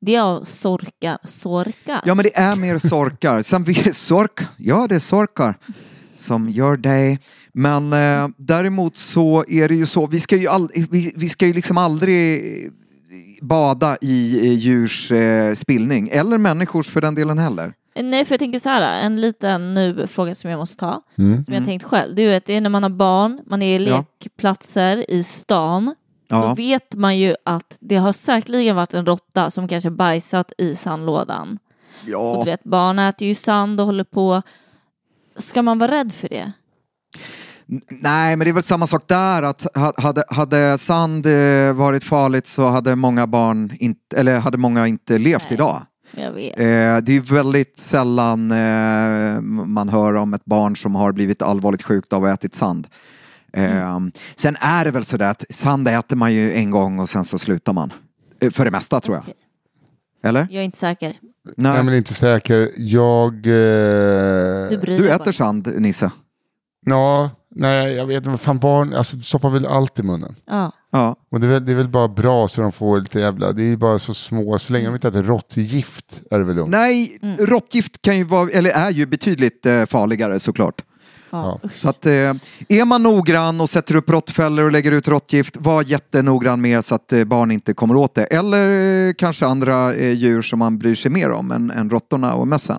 det 0.00 0.14
är 0.14 0.20
av 0.22 0.44
sorkar. 0.44 1.18
Sorkar? 1.24 2.02
Ja 2.04 2.14
men 2.14 2.22
det 2.22 2.36
är 2.36 2.56
mer 2.56 2.78
sorkar. 2.78 3.42
Sen 3.42 3.64
vi, 3.64 3.74
sork, 3.92 4.40
ja 4.56 4.86
det 4.88 4.94
är 4.94 4.98
sorkar 4.98 5.54
som 6.18 6.50
gör 6.50 6.76
det. 6.76 7.18
Men 7.52 7.92
eh, 7.92 8.28
däremot 8.36 8.96
så 8.96 9.44
är 9.48 9.68
det 9.68 9.74
ju 9.74 9.86
så, 9.86 10.06
vi 10.06 10.20
ska 10.20 10.36
ju, 10.36 10.48
all, 10.48 10.68
vi, 10.90 11.12
vi 11.16 11.28
ska 11.28 11.46
ju 11.46 11.52
liksom 11.52 11.78
aldrig 11.78 12.42
bada 13.42 13.96
i 14.00 14.46
eh, 14.46 14.52
djurs 14.52 15.10
eh, 15.12 15.54
spillning. 15.54 16.08
Eller 16.08 16.38
människors 16.38 16.88
för 16.88 17.00
den 17.00 17.14
delen 17.14 17.38
heller. 17.38 17.72
Nej, 18.02 18.24
för 18.24 18.32
jag 18.32 18.38
tänker 18.40 18.58
så 18.58 18.68
här, 18.68 19.02
en 19.02 19.20
liten 19.20 19.74
nu 19.74 20.06
fråga 20.06 20.34
som 20.34 20.50
jag 20.50 20.58
måste 20.58 20.76
ta, 20.76 21.02
Mm. 21.18 21.44
som 21.44 21.54
jag 21.54 21.64
tänkt 21.64 21.82
själv. 21.84 22.14
Det 22.16 22.22
är, 22.22 22.30
ju 22.30 22.34
att 22.36 22.44
det 22.44 22.54
är 22.54 22.60
när 22.60 22.70
man 22.70 22.82
har 22.82 22.90
barn, 22.90 23.40
man 23.46 23.62
är 23.62 23.80
i 23.80 23.86
Ja. 23.88 24.04
lekplatser 24.20 25.10
i 25.10 25.22
stan. 25.22 25.94
Då 26.28 26.36
Ja. 26.36 26.54
vet 26.54 26.94
man 26.94 27.18
ju 27.18 27.34
att 27.44 27.76
det 27.80 27.96
har 27.96 28.12
säkerligen 28.12 28.76
varit 28.76 28.94
en 28.94 29.06
råtta 29.06 29.50
som 29.50 29.68
kanske 29.68 29.90
bajsat 29.90 30.52
i 30.58 30.74
sandlådan. 30.74 31.58
Och 32.02 32.08
Ja. 32.08 32.42
du 32.44 32.50
vet, 32.50 32.64
barn 32.64 32.98
äter 32.98 33.28
ju 33.28 33.34
sand 33.34 33.80
och 33.80 33.86
håller 33.86 34.04
på. 34.04 34.42
Ska 35.36 35.62
man 35.62 35.78
vara 35.78 35.90
rädd 35.90 36.12
för 36.12 36.28
det? 36.28 36.52
Nej, 37.90 38.36
men 38.36 38.44
det 38.44 38.50
är 38.50 38.52
väl 38.52 38.62
samma 38.62 38.86
sak 38.86 39.02
där. 39.08 39.42
Att 39.42 39.66
ha- 39.76 39.92
hade, 39.96 40.24
hade 40.28 40.78
sand 40.78 41.26
eh, 41.26 41.72
varit 41.72 42.04
farligt 42.04 42.46
så 42.46 42.66
hade 42.66 42.96
många 42.96 43.26
barn 43.26 43.72
inte, 43.80 44.16
eller 44.16 44.38
hade 44.40 44.58
många 44.58 44.86
inte 44.86 45.18
levt 45.18 45.42
Nej. 45.44 45.52
idag. 45.54 45.82
Jag 46.16 46.32
vet. 46.32 46.58
Eh, 46.58 47.04
det 47.06 47.16
är 47.16 47.34
väldigt 47.34 47.76
sällan 47.78 48.50
eh, 48.50 49.40
man 49.66 49.88
hör 49.88 50.14
om 50.14 50.34
ett 50.34 50.44
barn 50.44 50.76
som 50.76 50.94
har 50.94 51.12
blivit 51.12 51.42
allvarligt 51.42 51.82
sjukt 51.82 52.12
av 52.12 52.22
att 52.24 52.28
ha 52.28 52.34
ätit 52.34 52.54
sand. 52.54 52.86
Eh, 53.52 53.98
Sen 54.36 54.56
är 54.60 54.84
det 54.84 54.90
väl 54.90 55.04
sådär 55.04 55.30
att 55.30 55.44
sand 55.50 55.88
äter 55.88 56.16
man 56.16 56.34
ju 56.34 56.52
en 56.54 56.70
gång 56.70 56.98
och 56.98 57.08
sen 57.10 57.24
så 57.24 57.38
slutar 57.38 57.72
man. 57.72 57.92
Eh, 58.40 58.50
för 58.50 58.64
det 58.64 58.70
mesta 58.70 59.00
tror 59.00 59.16
jag. 59.16 59.22
Okej. 59.22 59.34
Eller? 60.24 60.40
Jag 60.50 60.60
är 60.60 60.64
inte 60.64 60.78
säker. 60.78 61.16
Nej. 61.56 61.76
Jag 61.76 61.86
är 61.88 61.94
inte 61.94 62.14
säker. 62.14 62.70
Jag... 62.76 63.34
Eh, 63.34 64.70
Du 64.70 64.78
bryr 64.80 64.98
Du 64.98 65.10
äter 65.10 65.24
bara. 65.24 65.32
sand, 65.32 65.72
Nisse? 65.76 66.10
ja, 66.86 67.30
nej, 67.54 67.92
jag 67.92 68.06
vet 68.06 68.16
inte. 68.16 68.30
vad 68.30 68.40
Fan, 68.40 68.58
barn 68.58 68.94
alltså, 68.94 69.20
stoppar 69.20 69.50
väl 69.50 69.66
allt 69.66 69.98
i 69.98 70.02
munnen. 70.02 70.34
Ja. 70.46 70.72
Ja. 70.92 71.16
Och 71.30 71.40
det 71.40 71.46
är, 71.46 71.50
väl, 71.50 71.64
det 71.66 71.72
är 71.72 71.76
väl 71.76 71.88
bara 71.88 72.08
bra 72.08 72.48
så 72.48 72.60
de 72.60 72.72
får 72.72 73.00
lite 73.00 73.20
jävla... 73.20 73.52
Det 73.52 73.62
är 73.62 73.76
bara 73.76 73.98
så 73.98 74.14
små. 74.14 74.58
Så 74.58 74.72
länge 74.72 74.86
de 74.86 74.94
inte 74.94 75.08
äter 75.08 75.22
råttgift 75.22 76.20
är 76.30 76.38
det 76.38 76.44
väl 76.44 76.56
lugnt. 76.56 76.70
Nej, 76.70 77.18
råttgift 77.38 78.02
kan 78.02 78.16
ju 78.18 78.24
vara, 78.24 78.50
eller 78.50 78.70
är 78.70 78.90
ju 78.90 79.06
betydligt 79.06 79.66
eh, 79.66 79.84
farligare 79.86 80.40
såklart. 80.40 80.82
Ja. 81.30 81.60
Så 81.72 81.88
att, 81.88 82.06
eh, 82.06 82.12
är 82.68 82.84
man 82.84 83.02
noggrann 83.02 83.60
och 83.60 83.70
sätter 83.70 83.96
upp 83.96 84.10
råttfällor 84.10 84.64
och 84.64 84.72
lägger 84.72 84.92
ut 84.92 85.08
råttgift, 85.08 85.56
var 85.56 85.82
jättenoggrann 85.82 86.60
med 86.60 86.84
så 86.84 86.94
att 86.94 87.12
eh, 87.12 87.24
barn 87.24 87.50
inte 87.50 87.74
kommer 87.74 87.96
åt 87.96 88.14
det. 88.14 88.24
Eller 88.24 88.68
eh, 89.08 89.12
kanske 89.18 89.46
andra 89.46 89.94
djur 89.96 90.42
som 90.42 90.58
man 90.58 90.78
bryr 90.78 90.94
sig 90.94 91.10
mer 91.10 91.30
om 91.30 91.52
än, 91.52 91.70
än 91.70 91.90
råttorna 91.90 92.34
och 92.34 92.48
mössen. 92.48 92.78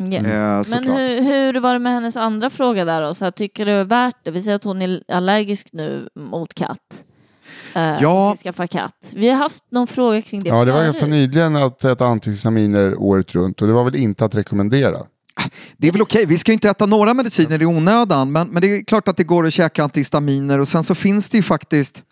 Yes. 0.00 0.14
Eh, 0.14 0.80
Men 0.80 0.88
hur, 0.88 1.22
hur 1.22 1.60
var 1.60 1.72
det 1.72 1.78
med 1.78 1.92
hennes 1.92 2.16
andra 2.16 2.50
fråga 2.50 2.84
där 2.84 3.02
då? 3.02 3.14
Så 3.14 3.24
här, 3.24 3.30
tycker 3.32 3.66
du 3.66 3.72
det 3.72 3.78
är 3.78 3.84
värt 3.84 4.16
det? 4.24 4.30
Vi 4.30 4.42
säger 4.42 4.56
att 4.56 4.64
hon 4.64 4.82
är 4.82 5.02
allergisk 5.12 5.68
nu 5.72 6.08
mot 6.14 6.54
katt. 6.54 7.04
Eh, 7.74 8.02
Ja. 8.02 8.36
skaffa 8.42 8.66
katt. 8.66 9.12
Vi 9.16 9.28
har 9.28 9.36
haft 9.36 9.64
någon 9.70 9.86
fråga 9.86 10.22
kring 10.22 10.40
det 10.40 10.48
Ja, 10.48 10.64
det 10.64 10.72
var 10.72 10.84
ganska 10.84 11.06
nyligen 11.06 11.56
att 11.56 11.84
äta 11.84 12.06
antihistaminer 12.06 12.94
året 12.98 13.34
runt 13.34 13.62
och 13.62 13.68
det 13.68 13.74
var 13.74 13.84
väl 13.84 13.96
inte 13.96 14.24
att 14.24 14.34
rekommendera. 14.34 14.98
Det 15.76 15.88
är 15.88 15.92
väl 15.92 16.02
okej, 16.02 16.26
vi 16.26 16.38
ska 16.38 16.52
ju 16.52 16.54
inte 16.54 16.70
äta 16.70 16.86
några 16.86 17.14
mediciner 17.14 17.62
i 17.62 17.66
onödan 17.66 18.32
men, 18.32 18.48
men 18.48 18.62
det 18.62 18.76
är 18.76 18.84
klart 18.84 19.08
att 19.08 19.16
det 19.16 19.24
går 19.24 19.46
att 19.46 19.52
käka 19.52 19.84
antihistaminer 19.84 20.58
och 20.58 20.68
sen 20.68 20.84
så 20.84 20.94
finns 20.94 21.28
det 21.30 21.36
ju 21.36 21.42
faktiskt 21.42 22.02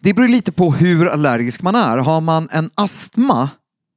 Det 0.00 0.14
beror 0.14 0.28
lite 0.28 0.52
på 0.52 0.72
hur 0.72 1.06
allergisk 1.06 1.62
man 1.62 1.74
är. 1.74 1.98
Har 1.98 2.20
man 2.20 2.48
en 2.52 2.70
astma 2.74 3.50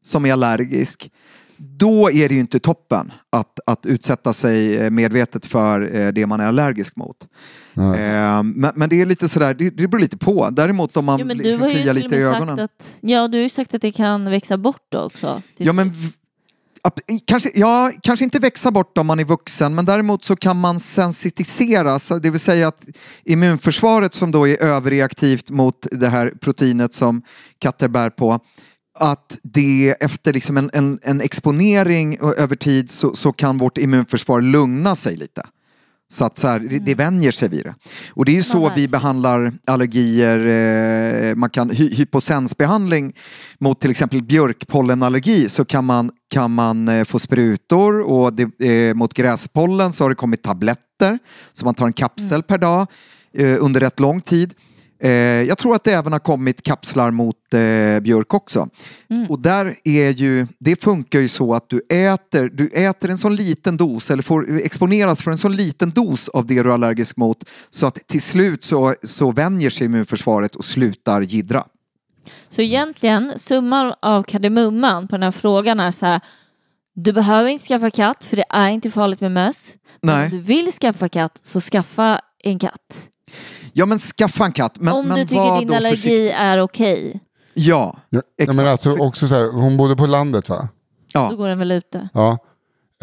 som 0.05 0.25
är 0.25 0.33
allergisk 0.33 1.11
då 1.57 2.11
är 2.11 2.29
det 2.29 2.35
ju 2.35 2.39
inte 2.39 2.59
toppen 2.59 3.11
att, 3.29 3.59
att 3.65 3.85
utsätta 3.85 4.33
sig 4.33 4.77
eh, 4.77 4.89
medvetet 4.89 5.45
för 5.45 5.95
eh, 5.95 6.07
det 6.07 6.25
man 6.25 6.39
är 6.39 6.47
allergisk 6.47 6.95
mot. 6.95 7.17
Eh, 7.75 8.43
Men, 8.43 8.71
men 8.75 8.89
det 8.89 9.01
är 9.01 9.05
lite 9.05 9.29
sådär, 9.29 9.53
det, 9.53 9.69
det 9.69 9.87
beror 9.87 10.01
lite 10.01 10.17
på. 10.17 10.49
Däremot 10.49 10.97
om 10.97 11.05
man 11.05 11.19
Jo, 11.19 11.25
men 11.25 11.37
du 11.37 11.43
liksom 11.43 11.69
kliar 11.69 11.93
lite 11.93 12.15
i 12.15 12.21
ögonen. 12.21 12.59
att, 12.59 12.97
ja, 13.01 13.27
du 13.27 13.37
har 13.37 13.43
ju 13.43 13.49
sagt 13.49 13.73
att 13.73 13.81
det 13.81 13.91
kan 13.91 14.29
växa 14.29 14.57
bort 14.57 14.85
då 14.89 14.99
också. 14.99 15.41
Ja, 15.57 15.73
men 15.73 15.93
kanske, 17.25 17.51
ja, 17.55 17.91
kanske 18.03 18.25
inte 18.25 18.39
växa 18.39 18.71
bort 18.71 18.97
om 18.97 19.07
man 19.07 19.19
är 19.19 19.23
vuxen, 19.23 19.75
men 19.75 19.85
däremot 19.85 20.23
så 20.23 20.35
kan 20.35 20.59
man 20.59 20.79
sensitiseras, 20.79 22.11
det 22.21 22.29
vill 22.29 22.39
säga 22.39 22.67
att 22.67 22.85
immunförsvaret 23.23 24.13
som 24.13 24.31
då 24.31 24.47
är 24.47 24.63
överreaktivt 24.63 25.49
mot 25.49 25.87
det 25.91 26.07
här 26.07 26.33
proteinet 26.41 26.93
som 26.93 27.21
katter 27.59 27.87
bär 27.87 28.09
på, 28.09 28.39
att 28.99 29.37
det 29.43 29.95
efter 29.99 30.33
liksom 30.33 30.57
en, 30.57 30.69
en, 30.73 30.99
en 31.03 31.21
exponering 31.21 32.17
över 32.37 32.55
tid 32.55 32.91
så, 32.91 33.15
så 33.15 33.33
kan 33.33 33.57
vårt 33.57 33.77
immunförsvar 33.77 34.41
lugna 34.41 34.95
sig 34.95 35.15
lite. 35.15 35.43
Så 36.07 36.25
att 36.25 36.37
så 36.37 36.47
här, 36.47 36.59
det, 36.59 36.79
det 36.79 36.95
vänjer 36.95 37.31
sig 37.31 37.49
vid 37.49 37.63
det. 37.63 37.75
Och 38.09 38.25
det 38.25 38.31
är 38.31 38.35
ju 38.35 38.41
så 38.41 38.71
vi 38.75 38.87
behandlar 38.87 39.53
allergier. 39.67 40.39
Eh, 40.45 41.35
man 41.35 41.49
kan 41.49 41.69
hy, 41.69 41.95
hyposensbehandling 41.95 43.13
mot 43.59 43.81
till 43.81 43.91
exempel 43.91 44.23
björkpollenallergi 44.23 45.49
så 45.49 45.65
kan 45.65 45.85
man, 45.85 46.11
kan 46.29 46.51
man 46.51 46.87
eh, 46.87 47.03
få 47.03 47.19
sprutor 47.19 48.01
och 48.01 48.33
det, 48.33 48.65
eh, 48.65 48.93
mot 48.93 49.13
gräspollen 49.13 49.93
så 49.93 50.03
har 50.03 50.09
det 50.09 50.15
kommit 50.15 50.43
tabletter. 50.43 51.19
Så 51.53 51.65
man 51.65 51.73
tar 51.73 51.85
en 51.85 51.93
kapsel 51.93 52.43
per 52.43 52.57
dag 52.57 52.87
eh, 53.33 53.57
under 53.59 53.79
rätt 53.79 53.99
lång 53.99 54.21
tid. 54.21 54.53
Eh, 55.05 55.11
jag 55.43 55.57
tror 55.57 55.75
att 55.75 55.83
det 55.83 55.93
även 55.93 56.11
har 56.11 56.19
kommit 56.19 56.61
kapslar 56.61 57.11
mot 57.11 57.53
eh, 57.53 57.99
björk 57.99 58.33
också. 58.33 58.69
Och 59.29 59.39
där 59.39 59.75
är 59.83 60.09
ju, 60.09 60.47
det 60.59 60.83
funkar 60.83 61.19
ju 61.19 61.27
så 61.27 61.53
att 61.53 61.69
du 61.69 61.81
äter, 61.89 62.49
du 62.49 62.67
äter 62.67 63.09
en 63.09 63.17
sån 63.17 63.35
liten 63.35 63.77
dos 63.77 64.11
eller 64.11 64.23
får 64.23 64.57
exponeras 64.57 65.21
för 65.21 65.31
en 65.31 65.37
sån 65.37 65.55
liten 65.55 65.89
dos 65.91 66.29
av 66.29 66.45
det 66.45 66.63
du 66.63 66.69
är 66.69 66.73
allergisk 66.73 67.17
mot 67.17 67.43
så 67.69 67.85
att 67.85 68.07
till 68.07 68.21
slut 68.21 68.63
så, 68.63 68.95
så 69.03 69.31
vänjer 69.31 69.69
sig 69.69 69.85
immunförsvaret 69.85 70.55
och 70.55 70.65
slutar 70.65 71.21
gidra. 71.21 71.63
Så 72.49 72.61
egentligen, 72.61 73.33
summan 73.35 73.93
av 74.01 74.23
kardemumman 74.23 75.07
på 75.07 75.15
den 75.15 75.23
här 75.23 75.31
frågan 75.31 75.79
är 75.79 75.91
så 75.91 76.05
här. 76.05 76.21
Du 76.95 77.13
behöver 77.13 77.49
inte 77.49 77.65
skaffa 77.65 77.89
katt 77.89 78.25
för 78.25 78.37
det 78.37 78.45
är 78.49 78.69
inte 78.69 78.91
farligt 78.91 79.21
med 79.21 79.31
möss. 79.31 79.75
Men 80.01 80.15
Nej. 80.15 80.25
om 80.25 80.31
du 80.31 80.39
vill 80.39 80.71
skaffa 80.71 81.09
katt 81.09 81.39
så 81.43 81.61
skaffa 81.61 82.21
en 82.43 82.59
katt. 82.59 83.09
Ja 83.77 83.85
men 83.85 83.99
skaffa 83.99 84.45
en 84.45 84.51
katt. 84.51 84.77
Men, 84.79 84.93
om 84.93 85.07
men 85.07 85.17
du 85.17 85.25
tycker 85.25 85.59
din 85.59 85.73
allergi 85.73 86.29
är 86.29 86.61
okej, 86.61 87.19
Ja, 87.53 87.97
Ja, 88.09 88.21
exakt. 88.41 88.57
men 88.57 88.67
alltså 88.67 88.97
också 88.97 89.27
så 89.27 89.35
här, 89.35 89.51
hon 89.51 89.77
bodde 89.77 89.95
på 89.95 90.05
landet 90.05 90.49
va? 90.49 90.69
ja. 91.13 91.27
då 91.31 91.35
går 91.37 91.47
den 91.47 91.59
väl 91.59 91.71
ute. 91.71 92.09
Ja. 92.13 92.37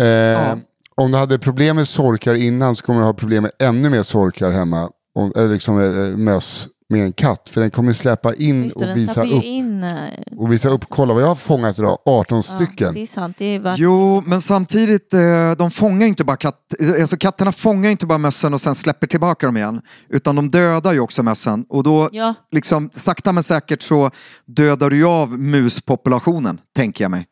Eh, 0.04 0.56
Om 0.94 1.10
du 1.12 1.18
hade 1.18 1.38
problem 1.38 1.76
med 1.76 1.88
sorkar 1.88 2.34
innan 2.34 2.74
så 2.74 2.84
kommer 2.84 3.00
du 3.00 3.06
ha 3.06 3.12
problem 3.12 3.42
med 3.42 3.52
ännu 3.58 3.90
mer 3.90 4.02
sorkar 4.02 4.50
hemma. 4.50 4.90
Eller 5.36 5.48
liksom 5.48 5.80
eh, 5.80 6.16
möss 6.16 6.68
med 6.92 7.02
en 7.04 7.12
katt. 7.12 7.48
För 7.48 7.60
den 7.60 7.70
kommer 7.70 7.92
släppa 7.92 8.34
in 8.34 8.62
Just 8.64 8.78
det, 8.80 8.90
och 8.90 8.96
visa 8.96 9.22
upp. 9.22 9.42
in. 9.44 9.84
eh, 9.84 9.92
Och 10.36 10.52
visa 10.52 10.68
upp, 10.68 10.80
kolla 10.88 11.14
vad 11.14 11.22
jag 11.22 11.28
har 11.28 11.34
fångat 11.34 11.78
idag, 11.78 11.98
18 12.06 12.36
Ja, 12.36 12.42
stycken. 12.42 12.94
det 12.94 13.00
är 13.02 13.06
sant, 13.06 13.36
det 13.38 13.44
är 13.44 13.58
värt 13.58 13.78
Jo, 13.78 14.22
men 14.26 14.40
samtidigt, 14.40 15.14
eh, 15.14 15.20
de 15.58 15.70
fångar 15.70 16.06
inte 16.06 16.24
bara 16.24 16.36
katt, 16.36 16.74
alltså 17.00 17.16
katterna 17.16 17.52
fångar 17.52 17.90
inte 17.90 18.06
bara 18.06 18.18
mössen 18.18 18.54
och 18.54 18.60
sen 18.60 18.74
släpper 18.74 19.06
tillbaka 19.06 19.46
dem 19.46 19.56
igen. 19.56 19.80
Utan 20.08 20.36
de 20.36 20.50
dödar 20.50 20.92
ju 20.92 21.00
också 21.00 21.22
mössen. 21.22 21.64
Och 21.68 21.82
då, 21.82 22.08
Ja. 22.12 22.34
liksom, 22.52 22.90
sakta 22.94 23.32
men 23.32 23.42
säkert 23.42 23.82
så 23.82 24.10
dödar 24.46 24.90
du 24.90 25.04
av 25.04 25.38
muspopulationen, 25.38 26.60
tänker 26.76 27.04
jag 27.04 27.10
mig. 27.10 27.26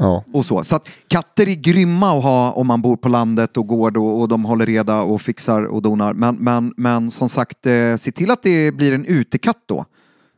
Ja. 0.00 0.24
Och 0.32 0.44
så. 0.44 0.62
så 0.64 0.76
att 0.76 0.88
katter 1.08 1.48
är 1.48 1.54
grymma 1.54 2.16
att 2.18 2.22
ha 2.22 2.52
om 2.52 2.66
man 2.66 2.82
bor 2.82 2.96
på 2.96 3.08
landet 3.08 3.56
och 3.56 3.66
gård 3.66 3.96
och, 3.96 4.20
och 4.20 4.28
de 4.28 4.44
håller 4.44 4.66
reda 4.66 5.00
och 5.02 5.22
fixar 5.22 5.62
och 5.64 5.82
donar. 5.82 6.12
Men, 6.12 6.36
men, 6.36 6.74
men 6.76 7.10
som 7.10 7.28
sagt, 7.28 7.66
eh, 7.66 7.96
se 7.96 8.10
till 8.12 8.30
att 8.30 8.42
det 8.42 8.72
blir 8.74 8.92
en 8.92 9.04
utekatt 9.04 9.62
då. 9.66 9.84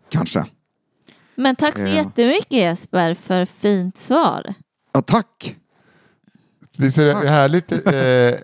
Kanske. 0.09 0.45
Men 1.35 1.57
tack 1.57 1.75
så 1.75 1.81
Ja. 1.83 1.89
jättemycket 1.89 2.53
Jesper 2.53 3.15
för 3.15 3.45
fint 3.45 3.99
svar. 3.99 4.55
Ja, 4.93 5.03
tack. 5.03 5.57
Visst 6.77 6.99
är 6.99 7.05
det 7.07 7.29
härligt, 7.29 7.73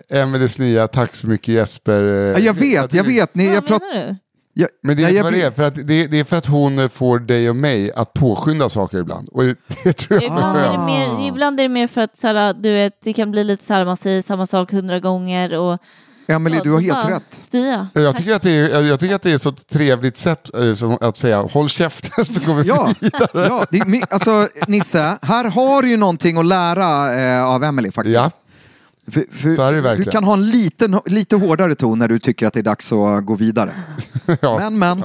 eh, 0.09 0.19
Emelies 0.21 0.59
nya 0.59 0.87
Tack 0.87 1.15
så 1.15 1.27
mycket 1.27 1.47
Jesper. 1.47 2.01
eh, 2.03 2.09
Ja, 2.09 2.39
jag 2.39 2.53
vet, 2.53 2.93
jag 2.93 3.03
vet. 3.03 3.35
Ni, 3.35 3.45
jag 3.45 3.53
Vad 3.53 3.65
prat, 3.67 3.81
menar 3.81 4.07
du? 4.07 4.15
Jag, 4.59 4.69
Men 4.83 4.97
det 4.97 5.03
är 5.03 5.09
inte 5.09 5.23
vad 5.23 5.33
det 5.33 5.41
är, 5.41 5.51
för 5.51 5.63
att 5.63 5.75
det, 5.75 6.07
det 6.07 6.19
är 6.19 6.23
för 6.23 6.37
att 6.37 6.45
hon 6.45 6.89
får 6.89 7.19
dig 7.19 7.49
och 7.49 7.55
mig 7.55 7.91
att 7.91 8.13
påskynda 8.13 8.69
saker 8.69 8.97
ibland. 8.97 9.29
Och 9.29 9.43
det, 9.43 9.93
tror 9.93 10.21
jag 10.21 10.23
Ibland, 10.23 10.57
är 10.57 10.71
det 10.71 10.85
mer, 10.85 11.27
ibland 11.27 11.59
är 11.59 11.63
det 11.63 11.69
mer 11.69 11.87
för 11.87 12.01
att 12.01 12.17
så 12.17 12.27
här, 12.27 12.53
du 12.53 12.73
vet, 12.73 12.93
det 13.03 13.13
kan 13.13 13.31
bli 13.31 13.43
lite 13.43 13.65
så 13.65 13.73
här, 13.73 13.85
man 13.85 13.97
säger 13.97 14.21
samma 14.21 14.45
sak 14.45 14.71
hundra 14.71 14.99
gånger. 14.99 15.59
Och, 15.59 15.79
Emelie, 16.27 16.57
ja, 16.57 16.63
du 16.63 16.71
har 16.71 16.79
helt 16.79 17.09
rätt. 17.09 17.47
Jag 17.93 18.17
tycker, 18.17 18.33
att 18.35 18.41
det 18.41 18.51
är, 18.51 18.81
jag 18.81 18.99
tycker 18.99 19.15
att 19.15 19.21
det 19.21 19.31
är 19.31 19.37
så 19.37 19.51
trevligt 19.51 20.17
sätt 20.17 20.49
eh, 20.55 20.91
att 21.01 21.17
säga 21.17 21.41
håll 21.41 21.69
käften 21.69 22.25
så 22.33 22.39
går 22.39 22.53
vi 22.55 22.67
Ja, 22.67 22.93
ja 23.33 23.65
det, 23.71 24.03
alltså 24.09 24.47
Nisse, 24.67 25.17
här 25.21 25.45
har 25.45 25.81
du 25.81 25.89
ju 25.89 25.97
någonting 25.97 26.37
att 26.37 26.45
lära 26.45 27.19
eh, 27.21 27.43
av 27.43 27.63
Emelie 27.63 27.91
faktiskt. 27.91 28.15
Ja, 28.15 28.31
För, 29.11 29.25
för 29.31 29.55
Så 29.55 29.61
är 29.61 29.73
det 29.73 29.81
verkligen. 29.81 30.05
Du 30.05 30.11
kan 30.11 30.23
ha 30.23 30.33
en 30.33 30.49
liten, 30.49 30.99
lite 31.05 31.35
hårdare 31.35 31.75
ton 31.75 31.99
när 31.99 32.07
du 32.07 32.19
tycker 32.19 32.47
att 32.47 32.53
det 32.53 32.59
är 32.59 32.63
dags 32.63 32.91
att 32.91 33.25
gå 33.25 33.35
vidare. 33.35 33.71
ja. 34.41 34.57
Men, 34.59 34.79
men, 34.79 35.03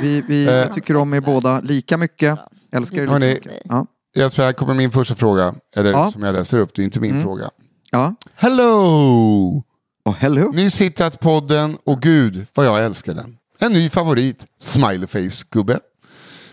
vi, 0.00 0.22
vi 0.28 0.46
Eh. 0.48 0.74
tycker 0.74 0.96
om 0.96 1.14
er 1.14 1.20
båda 1.20 1.60
lika 1.60 1.96
mycket. 1.96 2.38
Älskar 2.72 2.96
er 2.96 3.00
lika 3.02 3.12
Hörni. 3.12 3.34
mycket. 3.34 3.52
Ja. 3.64 3.86
Jesper, 4.16 4.42
här 4.44 4.52
kommer 4.52 4.74
min 4.74 4.90
första 4.90 5.14
fråga. 5.14 5.54
Eller 5.76 5.90
Ja. 5.90 6.10
som 6.12 6.22
jag 6.22 6.32
läser 6.32 6.58
upp, 6.58 6.74
det 6.74 6.82
är 6.82 6.84
inte 6.84 7.00
min 7.00 7.22
fråga. 7.22 7.50
Ja. 7.90 8.14
Hello! 8.34 9.62
Och 10.04 10.14
hello. 10.16 10.52
Nyss 10.52 10.80
hittat 10.80 11.20
podden 11.20 11.78
och 11.84 12.00
gud 12.02 12.46
vad 12.54 12.66
jag 12.66 12.84
älskar 12.84 13.14
den. 13.14 13.36
En 13.58 13.72
ny 13.72 13.88
favorit, 13.90 14.46
Smileyface-gubbe. 14.60 15.78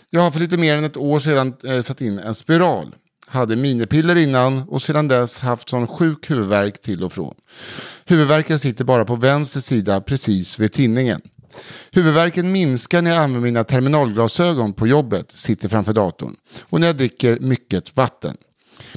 Jag 0.09 0.21
har 0.21 0.31
för 0.31 0.39
lite 0.39 0.57
mer 0.57 0.75
än 0.77 0.83
ett 0.83 0.97
år 0.97 1.19
sedan 1.19 1.53
eh, 1.63 1.81
satt 1.81 2.01
in 2.01 2.19
en 2.19 2.35
spiral. 2.35 2.95
Hade 3.29 3.55
minipiller 3.55 4.15
innan 4.15 4.61
och 4.69 4.81
sedan 4.81 5.07
dess 5.07 5.39
haft 5.39 5.69
sån 5.69 5.87
sjuk 5.87 6.31
huvudvärk 6.31 6.81
till 6.81 7.03
och 7.03 7.13
från. 7.13 7.35
Huvudvärken 8.05 8.59
sitter 8.59 8.85
bara 8.85 9.05
på 9.05 9.15
vänster 9.15 9.59
sida 9.59 10.01
precis 10.01 10.59
vid 10.59 10.73
tinningen. 10.73 11.21
Huvudvärken 11.91 12.51
minskar 12.51 13.01
när 13.01 13.11
jag 13.11 13.23
använder 13.23 13.39
mina 13.39 13.63
terminalglasögon 13.63 14.73
på 14.73 14.87
jobbet, 14.87 15.31
sitter 15.31 15.69
framför 15.69 15.93
datorn. 15.93 16.35
Och 16.61 16.79
när 16.79 16.87
jag 16.87 16.97
dricker 16.97 17.39
mycket 17.39 17.97
vatten. 17.97 18.37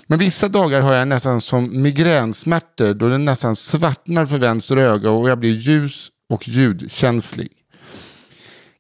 Men 0.07 0.19
vissa 0.19 0.49
dagar 0.49 0.81
har 0.81 0.95
jag 0.95 1.09
nästan 1.09 1.41
som 1.41 1.83
migränsmärtor 1.83 2.95
då 2.95 3.09
det 3.09 3.19
nästan 3.19 3.57
svartnar 3.57 4.27
för 4.27 4.39
vänster 4.39 4.77
öga 4.77 5.11
och 5.11 5.29
jag 5.29 5.39
blir 5.39 5.53
ljus 5.53 6.09
och 6.31 6.49
ljudkänslig. 6.49 7.49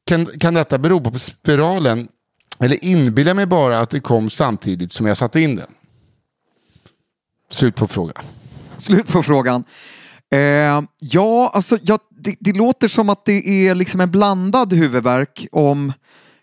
Kan, 0.07 0.26
kan 0.26 0.54
detta 0.54 0.78
bero 0.78 1.00
på 1.00 1.19
spiralen 1.19 2.09
eller 2.60 2.84
inbillar 2.84 3.30
jag 3.30 3.36
mig 3.36 3.46
bara 3.46 3.78
att 3.78 3.90
det 3.90 4.00
kom 4.00 4.30
samtidigt 4.30 4.92
som 4.92 5.06
jag 5.06 5.16
satte 5.16 5.40
in 5.40 5.56
den? 5.56 5.70
Slut 7.50 7.76
på 7.76 7.86
frågan. 7.86 8.24
Slut 8.76 9.08
på 9.08 9.22
frågan. 9.22 9.64
Eh, 10.32 10.82
ja, 11.00 11.50
alltså 11.54 11.78
ja, 11.82 11.98
det, 12.10 12.36
det 12.40 12.52
låter 12.52 12.88
som 12.88 13.08
att 13.10 13.24
det 13.24 13.68
är 13.68 13.74
liksom 13.74 14.00
en 14.00 14.10
blandad 14.10 14.72
huvudvärk. 14.72 15.46
Om, 15.52 15.92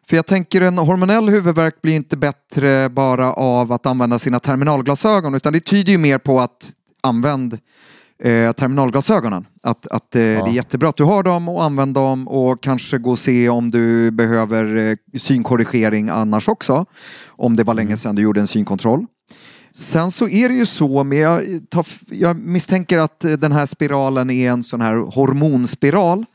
för 0.10 0.16
jag 0.16 0.26
tänker 0.26 0.62
en 0.62 0.78
hormonell 0.78 1.30
huvudvärk 1.30 1.82
blir 1.82 1.96
inte 1.96 2.18
bättre 2.18 2.90
bara 2.90 3.34
av 3.34 3.72
att 3.72 3.86
använda 3.86 4.20
sina 4.20 4.40
terminalglasögon 4.40 5.36
utan 5.36 5.54
det 5.54 5.60
tyder 5.60 5.92
ju 5.92 5.98
mer 5.98 6.18
på 6.18 6.40
att 6.40 6.72
använd 7.04 7.60
eh, 8.24 8.52
terminalglasögonen. 8.52 9.46
Att, 9.64 9.88
att 9.88 10.16
eh, 10.16 10.20
det 10.20 10.26
är 10.26 10.54
jättebra 10.54 10.90
att 10.90 10.98
du 10.98 11.04
har 11.04 11.24
dem 11.24 11.50
och 11.50 11.64
använd 11.64 11.94
dem 11.94 12.28
och 12.28 12.64
kanske 12.64 12.98
gå 12.98 13.12
och 13.12 13.20
se 13.20 13.50
om 13.50 13.72
du 13.72 14.12
behöver 14.12 14.76
eh, 14.76 15.20
synkorrigering 15.20 16.10
annars 16.10 16.48
också. 16.48 16.86
Om 17.28 17.56
det 17.56 17.64
var 17.64 17.74
länge 17.74 17.98
sedan 17.98 18.16
du 18.16 18.22
gjorde 18.22 18.42
en 18.42 18.48
synkontroll. 18.48 19.06
Sen 19.72 20.12
så 20.12 20.28
är 20.28 20.50
det 20.50 20.56
ju 20.56 20.66
så, 20.66 21.04
men 21.04 21.18
jag, 21.18 21.42
tar, 21.70 21.86
jag 22.10 22.40
misstänker 22.40 22.98
att 22.98 23.24
eh, 23.24 23.32
den 23.32 23.52
här 23.52 23.66
spiralen 23.66 24.30
är 24.30 24.52
en 24.52 24.64
sån 24.64 24.82
här 24.82 24.96
hormonspiral 24.96 26.26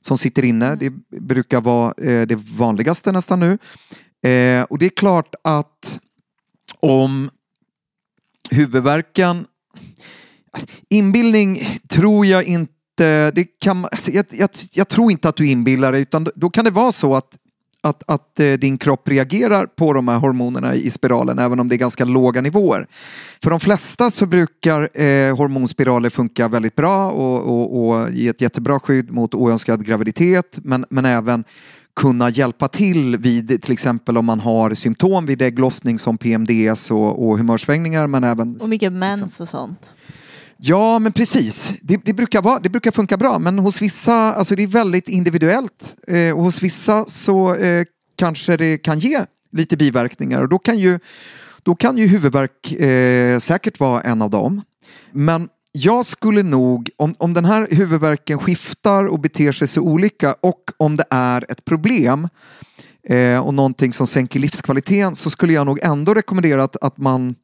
som 0.00 0.18
sitter 0.18 0.44
inne. 0.44 0.74
Det 0.74 0.90
brukar 1.20 1.60
vara 1.60 1.94
eh, 1.98 2.26
det 2.26 2.38
vanligaste 2.56 3.12
nästan 3.12 3.40
nu. 3.40 3.58
Eh, 4.30 4.62
och 4.62 4.78
det 4.78 4.86
är 4.86 4.96
klart 4.96 5.34
att 5.44 6.00
om 6.80 7.30
huvudvärken... 8.50 9.46
Inbildning 10.90 11.78
tror 11.88 12.26
jag 12.26 12.44
inte... 12.44 13.30
Det 13.30 13.44
kan, 13.44 13.84
alltså 13.84 14.10
jag, 14.10 14.24
jag, 14.30 14.50
jag 14.72 14.88
tror 14.88 15.10
inte 15.10 15.28
att 15.28 15.36
du 15.36 15.48
inbillar 15.48 15.92
dig 15.92 16.02
utan 16.02 16.28
då 16.34 16.50
kan 16.50 16.64
det 16.64 16.70
vara 16.70 16.92
så 16.92 17.14
att 17.14 17.38
att, 17.80 18.02
att 18.06 18.40
eh, 18.40 18.52
din 18.52 18.78
kropp 18.78 19.08
reagerar 19.08 19.66
på 19.66 19.92
de 19.92 20.08
här 20.08 20.18
hormonerna 20.18 20.74
i 20.74 20.90
spiralen 20.90 21.38
även 21.38 21.60
om 21.60 21.68
det 21.68 21.74
är 21.74 21.76
ganska 21.76 22.04
låga 22.04 22.40
nivåer. 22.40 22.86
För 23.42 23.50
de 23.50 23.60
flesta 23.60 24.10
så 24.10 24.26
brukar 24.26 25.00
eh, 25.00 25.36
hormonspiraler 25.36 26.10
funka 26.10 26.48
väldigt 26.48 26.76
bra 26.76 27.10
och, 27.10 27.40
och, 27.40 27.88
och 27.88 28.10
ge 28.10 28.28
ett 28.28 28.40
jättebra 28.40 28.80
skydd 28.80 29.10
mot 29.10 29.34
oönskad 29.34 29.86
graviditet 29.86 30.58
men, 30.62 30.84
men 30.90 31.04
även 31.04 31.44
kunna 31.96 32.30
hjälpa 32.30 32.68
till 32.68 33.16
vid 33.16 33.62
till 33.62 33.72
exempel 33.72 34.18
om 34.18 34.24
man 34.24 34.40
har 34.40 34.74
symptom 34.74 35.26
vid 35.26 35.42
ägglossning 35.42 35.98
som 35.98 36.18
PMDS 36.18 36.90
och, 36.90 37.28
och 37.28 37.38
humörsvängningar 37.38 38.06
men 38.06 38.24
även 38.24 38.56
Och 38.60 38.68
mycket 38.68 38.92
mens 38.92 39.40
och 39.40 39.48
sånt. 39.48 39.94
Ja, 40.60 40.98
men 40.98 41.12
precis. 41.12 41.72
Det, 41.82 41.96
det, 42.04 42.12
brukar 42.12 42.42
vara, 42.42 42.58
det 42.58 42.68
brukar 42.68 42.90
funka 42.90 43.16
bra, 43.16 43.38
men 43.38 43.58
hos 43.58 43.82
vissa, 43.82 44.14
alltså 44.14 44.54
det 44.54 44.62
är 44.62 44.66
väldigt 44.66 45.08
individuellt. 45.08 45.96
Eh, 46.06 46.36
och 46.36 46.42
hos 46.42 46.62
vissa 46.62 47.04
så 47.04 47.54
eh, 47.54 47.84
kanske 48.16 48.56
det 48.56 48.78
kan 48.78 48.98
ge 48.98 49.20
lite 49.52 49.76
biverkningar 49.76 50.42
och 50.42 50.48
då 50.48 50.58
kan 50.58 50.78
ju, 50.78 50.98
då 51.62 51.74
kan 51.74 51.98
ju 51.98 52.06
huvudvärk 52.06 52.72
eh, 52.72 53.38
säkert 53.38 53.80
vara 53.80 54.00
en 54.00 54.22
av 54.22 54.30
dem. 54.30 54.62
Men 55.12 55.48
jag 55.72 56.06
skulle 56.06 56.42
nog, 56.42 56.90
om, 56.96 57.14
om 57.18 57.34
den 57.34 57.44
här 57.44 57.68
huvudvärken 57.70 58.38
skiftar 58.38 59.04
och 59.04 59.20
beter 59.20 59.52
sig 59.52 59.68
så 59.68 59.80
olika 59.80 60.34
och 60.40 60.62
om 60.76 60.96
det 60.96 61.04
är 61.10 61.52
ett 61.52 61.64
problem 61.64 62.28
eh, 63.08 63.46
och 63.46 63.54
någonting 63.54 63.92
som 63.92 64.06
sänker 64.06 64.40
livskvaliteten 64.40 65.16
så 65.16 65.30
skulle 65.30 65.52
jag 65.52 65.66
nog 65.66 65.78
ändå 65.82 66.14
rekommendera 66.14 66.64
att, 66.64 66.76
att 66.76 66.98
man 66.98 67.34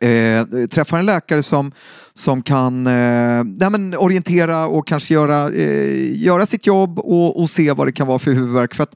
Eh, 0.00 0.66
träffar 0.66 0.98
en 0.98 1.06
läkare 1.06 1.42
som, 1.42 1.72
som 2.14 2.42
kan 2.42 2.86
eh, 2.86 3.44
nej 3.44 3.70
men 3.70 3.94
orientera 3.94 4.66
och 4.66 4.86
kanske 4.86 5.14
göra, 5.14 5.50
eh, 5.50 6.22
göra 6.22 6.46
sitt 6.46 6.66
jobb 6.66 6.98
och, 6.98 7.40
och 7.40 7.50
se 7.50 7.72
vad 7.72 7.86
det 7.86 7.92
kan 7.92 8.06
vara 8.06 8.18
för 8.18 8.32
huvudvärk. 8.32 8.74
För 8.74 8.82
att 8.82 8.94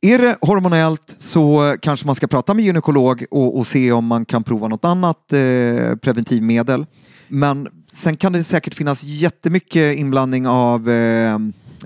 är 0.00 0.18
det 0.18 0.36
hormonellt 0.40 1.14
så 1.18 1.76
kanske 1.82 2.06
man 2.06 2.14
ska 2.14 2.26
prata 2.26 2.54
med 2.54 2.64
gynekolog 2.64 3.24
och, 3.30 3.58
och 3.58 3.66
se 3.66 3.92
om 3.92 4.06
man 4.06 4.24
kan 4.24 4.44
prova 4.44 4.68
något 4.68 4.84
annat 4.84 5.32
eh, 5.32 5.96
preventivmedel. 5.96 6.86
Men 7.28 7.68
sen 7.92 8.16
kan 8.16 8.32
det 8.32 8.44
säkert 8.44 8.74
finnas 8.74 9.02
jättemycket 9.02 9.98
inblandning 9.98 10.46
av 10.46 10.90
eh, 10.90 11.38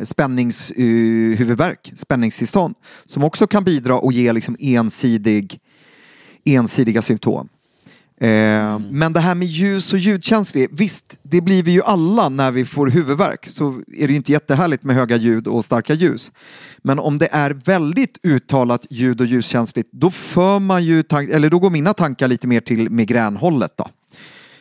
spänningshuvudvärk, 0.02 1.88
eh, 1.88 1.94
spänningstillstånd, 1.94 2.74
som 3.04 3.24
också 3.24 3.46
kan 3.46 3.64
bidra 3.64 3.98
och 3.98 4.12
ge 4.12 4.32
liksom 4.32 4.56
ensidig, 4.60 5.60
ensidiga 6.44 7.02
symptom. 7.02 7.48
Eh, 8.20 8.78
Men 8.90 9.12
det 9.12 9.20
här 9.20 9.34
med 9.34 9.48
ljus 9.48 9.92
och 9.92 9.98
ljudkänslig, 9.98 10.68
visst, 10.72 11.18
det 11.22 11.40
blir 11.40 11.62
vi 11.62 11.70
ju 11.70 11.82
alla 11.82 12.28
när 12.28 12.50
vi 12.50 12.64
får 12.64 12.86
huvudvärk. 12.86 13.46
Så 13.50 13.68
är 13.70 14.06
det 14.06 14.12
ju 14.12 14.16
inte 14.16 14.32
jättehärligt 14.32 14.84
med 14.84 14.96
höga 14.96 15.16
ljud 15.16 15.46
och 15.46 15.64
starka 15.64 15.94
ljus. 15.94 16.32
Men 16.78 16.98
om 16.98 17.18
det 17.18 17.28
är 17.32 17.50
väldigt 17.50 18.18
uttalat 18.22 18.86
ljud 18.90 19.20
och 19.20 19.26
ljuskänsligt, 19.26 19.88
då 19.92 20.10
för 20.10 20.58
man 20.58 20.84
ju, 20.84 21.02
tank- 21.02 21.30
eller 21.30 21.50
då 21.50 21.58
går 21.58 21.70
mina 21.70 21.94
tankar 21.94 22.28
lite 22.28 22.46
mer 22.46 22.60
till 22.60 22.90
migränhållet 22.90 23.76
då. 23.76 23.88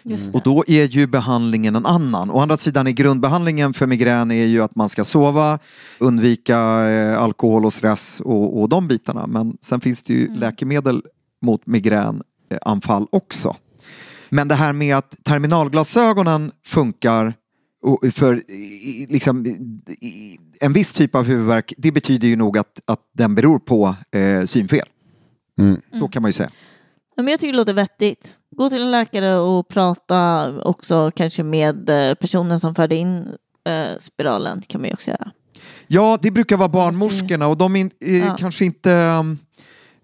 Just 0.03 0.35
Och 0.35 0.41
då 0.43 0.63
är 0.67 0.85
ju 0.85 1.07
behandlingen 1.07 1.75
en 1.75 1.85
annan. 1.85 2.31
Å 2.31 2.39
andra 2.39 2.57
sidan 2.57 2.87
är 2.87 2.91
grundbehandlingen 2.91 3.73
för 3.73 3.87
migrän 3.87 4.31
är 4.31 4.45
ju 4.45 4.61
att 4.61 4.75
man 4.75 4.89
ska 4.89 5.05
sova, 5.05 5.59
undvika 5.97 6.89
eh, 6.89 7.21
alkohol 7.21 7.65
och 7.65 7.73
stress 7.73 8.21
och, 8.23 8.61
och 8.61 8.69
de 8.69 8.87
bitarna. 8.87 9.27
Men 9.27 9.57
sen 9.61 9.81
finns 9.81 10.03
det 10.03 10.13
ju 10.13 10.35
läkemedel 10.35 11.03
mot 11.41 11.67
migränanfall 12.49 13.07
också. 13.11 13.55
Men 14.29 14.47
det 14.47 14.55
här 14.55 14.73
med 14.73 14.95
att 14.97 15.15
terminalglasögonen 15.23 16.51
funkar 16.65 17.33
för 18.11 18.43
liksom, 19.11 19.45
i- 20.01 20.37
en 20.61 20.73
viss 20.73 20.93
typ 20.93 21.15
av 21.15 21.23
huvudvärk, 21.25 21.73
det 21.77 21.91
betyder 21.91 22.27
ju 22.27 22.35
nog 22.35 22.57
att, 22.57 22.79
att 22.85 22.99
den 23.13 23.35
beror 23.35 23.59
på 23.59 23.95
eh, 24.15 24.45
synfel. 24.45 24.85
Så 25.99 26.07
kan 26.07 26.21
man 26.21 26.29
ju 26.29 26.33
säga. 26.33 26.49
Ja, 27.15 27.23
men 27.23 27.31
jag 27.31 27.39
tycker 27.39 27.53
det 27.53 27.57
låter 27.57 27.73
vettigt. 27.73 28.35
Gå 28.55 28.69
till 28.69 28.81
en 28.81 28.91
läkare 28.91 29.35
och 29.37 29.67
prata 29.67 30.51
också 30.61 31.11
kanske 31.15 31.43
med 31.43 31.89
eh, 31.89 32.13
personen 32.15 32.59
som 32.59 32.75
förde 32.75 32.95
in 32.95 33.17
eh, 33.67 33.97
spiralen. 33.99 34.61
kan 34.67 34.81
man 34.81 34.87
ju 34.87 34.93
också 34.93 35.11
göra. 35.11 35.31
Ja, 35.87 36.17
det 36.21 36.31
brukar 36.31 36.57
vara 36.57 36.69
barnmorskorna 36.69 37.47
och 37.47 37.57
de 37.57 37.75
är 37.75 37.89
är 37.99 38.19
Ja. 38.25 38.35
kanske 38.39 38.65
inte 38.65 38.91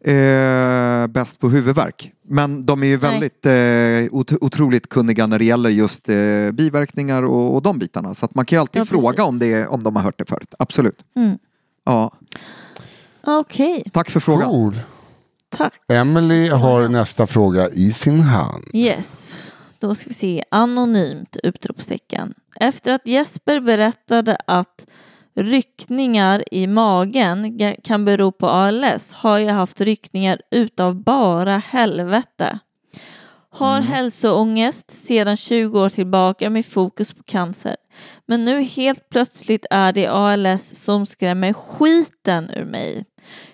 eh, 0.07 1.07
bäst 1.07 1.39
på 1.39 1.49
huvudvärk. 1.49 2.11
Men 2.27 2.65
de 2.65 2.83
är 2.83 2.87
ju 2.87 2.97
väldigt 2.97 3.45
eh, 3.45 4.13
ot- 4.17 4.43
otroligt 4.43 4.89
kunniga 4.89 5.27
när 5.27 5.39
det 5.39 5.45
gäller 5.45 5.69
just 5.69 6.09
eh, 6.09 6.15
biverkningar 6.53 7.23
och, 7.23 7.55
och 7.55 7.61
de 7.61 7.79
bitarna. 7.79 8.15
Så 8.15 8.25
att 8.25 8.35
man 8.35 8.45
kan 8.45 8.55
ju 8.55 8.61
alltid 8.61 8.81
Ja, 8.81 8.85
fråga 8.85 9.07
precis. 9.09 9.29
om, 9.29 9.39
det, 9.39 9.67
om 9.67 9.83
de 9.83 9.95
har 9.95 10.03
hört 10.03 10.17
det 10.19 10.25
förut. 10.29 10.53
Absolut. 10.59 10.99
Mm. 11.15 11.37
Ja, 11.85 12.11
Okej, 13.27 13.83
tack 13.93 14.09
för 14.09 14.19
frågan. 14.19 14.49
Cool. 14.49 14.79
tack. 15.49 15.73
Emily 15.91 16.49
har 16.49 16.87
nästa 16.87 17.27
fråga 17.27 17.69
i 17.69 17.91
sin 17.91 18.19
hand. 18.19 18.63
Yes, 18.73 19.41
då 19.79 19.95
ska 19.95 20.07
vi 20.07 20.13
se. 20.13 20.43
Anonymt! 20.51 21.37
Utropstecken. 21.43 22.33
Efter 22.59 22.93
att 22.93 23.07
Jesper 23.07 23.59
berättade 23.59 24.37
att 24.47 24.87
ryckningar 25.35 26.43
i 26.51 26.67
magen 26.67 27.59
kan 27.83 28.05
bero 28.05 28.31
på 28.31 28.47
ALS 28.47 29.13
har 29.13 29.37
jag 29.37 29.53
haft 29.53 29.81
ryckningar 29.81 30.41
utav 30.51 31.03
bara 31.03 31.57
helvete. 31.57 32.59
Har 33.49 33.81
hälsoångest 33.81 34.91
sedan 34.91 35.37
20 35.37 35.79
år 35.79 35.89
tillbaka 35.89 36.49
med 36.49 36.65
fokus 36.65 37.13
på 37.13 37.23
cancer. 37.23 37.75
Men 38.25 38.45
nu 38.45 38.61
helt 38.61 39.09
plötsligt 39.09 39.65
är 39.69 39.93
det 39.93 40.07
ALS 40.07 40.83
som 40.83 41.05
skrämmer 41.05 41.53
skiten 41.53 42.51
ur 42.51 42.65
mig. 42.65 43.05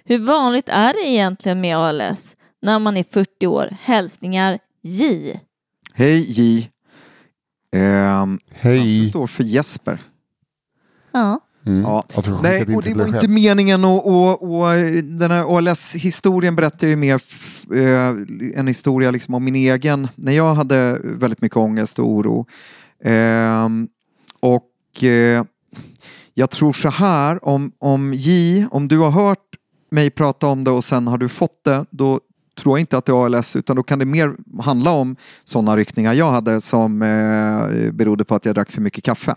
Hur 0.03 0.17
vanligt 0.17 0.69
är 0.69 0.93
det 0.93 1.09
egentligen 1.09 1.61
med 1.61 1.77
ALS 1.77 2.37
när 2.61 2.79
man 2.79 2.97
är 2.97 3.03
40 3.03 3.47
år? 3.47 3.77
Hälsningar 3.81 4.59
J. 4.81 5.33
Hej 5.93 6.31
J. 6.31 6.69
Ehm, 7.75 8.39
Hej. 8.51 9.01
Det 9.01 9.09
står 9.09 9.27
för 9.27 9.43
Jesper. 9.43 9.99
Ja. 11.11 11.39
Mm. 11.65 11.81
Ja. 11.81 12.03
Nej, 12.43 12.75
och 12.75 12.81
det 12.81 12.93
var 12.93 13.07
inte 13.07 13.27
meningen 13.27 13.85
och, 13.85 14.07
och, 14.07 14.55
och 14.55 14.73
eh, 14.73 15.03
den 15.03 15.31
här 15.31 15.57
ALS-historien 15.57 16.55
berättar 16.55 16.87
ju 16.87 16.95
mer 16.95 17.21
eh, 17.73 18.59
en 18.59 18.67
historia 18.67 19.11
liksom 19.11 19.33
om 19.33 19.43
min 19.43 19.55
egen, 19.55 20.07
när 20.15 20.31
jag 20.31 20.53
hade 20.53 20.99
väldigt 21.03 21.41
mycket 21.41 21.57
ångest 21.57 21.99
och 21.99 22.09
oro. 22.09 22.45
Ehm, 23.03 23.87
och 24.39 25.03
eh, 25.03 25.43
jag 26.33 26.49
tror 26.49 26.73
så 26.73 26.89
här, 26.89 27.45
om, 27.47 27.71
om 27.79 28.13
J, 28.13 28.67
om 28.71 28.87
du 28.87 28.97
har 28.97 29.11
hört 29.11 29.37
mig 29.91 30.09
prata 30.09 30.47
om 30.47 30.63
det 30.63 30.71
och 30.71 30.83
sen 30.83 31.07
har 31.07 31.17
du 31.17 31.29
fått 31.29 31.63
det, 31.63 31.85
då 31.89 32.19
tror 32.61 32.77
jag 32.77 32.79
inte 32.81 32.97
att 32.97 33.05
det 33.05 33.11
är 33.11 33.25
ALS 33.25 33.55
utan 33.55 33.75
då 33.75 33.83
kan 33.83 33.99
det 33.99 34.05
mer 34.05 34.35
handla 34.61 34.91
om 34.91 35.15
sådana 35.43 35.77
ryckningar 35.77 36.13
jag 36.13 36.31
hade 36.31 36.61
som 36.61 37.01
eh, 37.01 37.91
berodde 37.91 38.25
på 38.25 38.35
att 38.35 38.45
jag 38.45 38.55
drack 38.55 38.71
för 38.71 38.81
mycket 38.81 39.03
kaffe. 39.03 39.35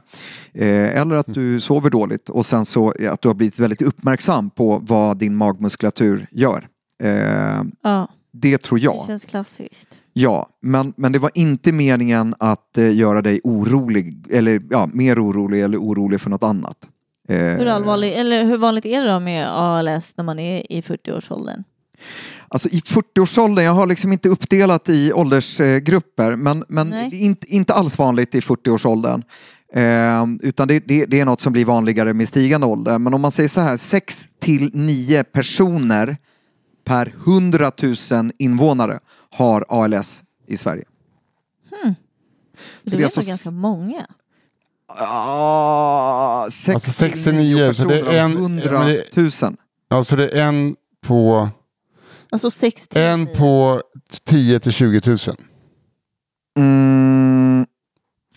Eh, 0.52 1.00
eller 1.00 1.14
att 1.14 1.34
du 1.34 1.60
sover 1.60 1.90
dåligt 1.90 2.28
och 2.28 2.46
sen 2.46 2.64
så 2.64 2.92
eh, 2.92 3.12
att 3.12 3.22
du 3.22 3.28
har 3.28 3.34
blivit 3.34 3.58
väldigt 3.58 3.82
uppmärksam 3.82 4.50
på 4.50 4.78
vad 4.82 5.16
din 5.16 5.36
magmuskulatur 5.36 6.26
gör. 6.30 6.68
Eh, 7.02 7.62
ja, 7.82 8.08
det 8.32 8.58
tror 8.58 8.78
det 8.78 8.84
jag. 8.84 9.06
känns 9.06 9.24
klassiskt. 9.24 10.00
Ja, 10.12 10.48
men, 10.60 10.92
men 10.96 11.12
det 11.12 11.18
var 11.18 11.30
inte 11.34 11.72
meningen 11.72 12.34
att 12.38 12.78
eh, 12.78 12.96
göra 12.96 13.22
dig 13.22 13.40
orolig 13.44 14.26
eller 14.30 14.60
ja, 14.70 14.88
mer 14.92 15.24
orolig 15.24 15.62
eller 15.62 15.78
orolig 15.78 16.20
för 16.20 16.30
något 16.30 16.42
annat. 16.42 16.76
Eh, 17.28 17.38
Hur, 17.38 17.66
allvarlig, 17.66 18.12
eller 18.12 18.44
hur 18.44 18.56
vanligt 18.56 18.86
är 18.86 19.02
det 19.02 19.12
då 19.12 19.20
med 19.20 19.48
ALS 19.50 20.16
när 20.16 20.24
man 20.24 20.38
är 20.38 20.72
i 20.72 20.80
40-årsåldern? 20.80 21.64
Alltså 22.54 22.68
i 22.68 22.80
40-årsåldern, 22.80 23.64
jag 23.64 23.72
har 23.72 23.86
liksom 23.86 24.12
inte 24.12 24.28
uppdelat 24.28 24.88
i 24.88 25.12
åldersgrupper, 25.12 26.36
men, 26.36 26.64
men 26.68 26.88
Nej. 26.88 27.10
det 27.10 27.16
är 27.16 27.20
inte, 27.20 27.46
inte 27.54 27.74
alls 27.74 27.98
vanligt 27.98 28.34
i 28.34 28.40
40-årsåldern. 28.40 29.22
Eh, 29.72 30.24
utan 30.48 30.68
det, 30.68 30.80
det, 30.88 31.06
det 31.06 31.20
är 31.20 31.24
något 31.24 31.40
som 31.40 31.52
blir 31.52 31.64
vanligare 31.64 32.14
med 32.14 32.28
stigande 32.28 32.66
ålder. 32.66 32.98
Men 32.98 33.14
om 33.14 33.20
man 33.20 33.32
säger 33.32 33.48
så 33.48 33.60
här, 33.60 33.76
6 33.76 34.28
till 34.40 34.70
9 34.74 35.24
personer 35.24 36.16
per 36.84 37.14
100 37.26 37.70
000 38.10 38.32
invånare 38.38 38.98
har 39.30 39.64
ALS 39.68 40.22
i 40.46 40.56
Sverige. 40.56 40.84
Det 42.82 42.96
det 42.96 43.02
är 43.02 43.04
alltså 43.04 43.20
ganska 43.20 43.50
många. 43.50 44.06
Ah, 44.86 46.50
6 46.50 46.74
Alltså 46.74 46.90
6 46.92 47.14
till 47.14 47.24
till 47.24 47.34
9 47.34 47.54
9, 47.66 47.74
så 47.74 47.84
det 47.88 47.98
är 47.98 48.02
personer 48.02 48.18
av 48.24 48.30
en- 48.30 48.36
100 48.36 48.78
men 48.78 48.86
det- 48.86 49.16
000. 49.42 49.56
Ja, 49.88 50.04
så 50.04 50.16
det 50.16 50.28
är 50.28 50.42
en 50.42 50.76
på, 51.06 51.48
Alltså 52.34 52.50
60. 52.50 52.98
en 52.98 53.26
på 53.26 53.82
10 54.24 54.60
till 54.60 54.72
20 54.72 55.00
000. 55.06 55.18
Mm, 56.58 57.66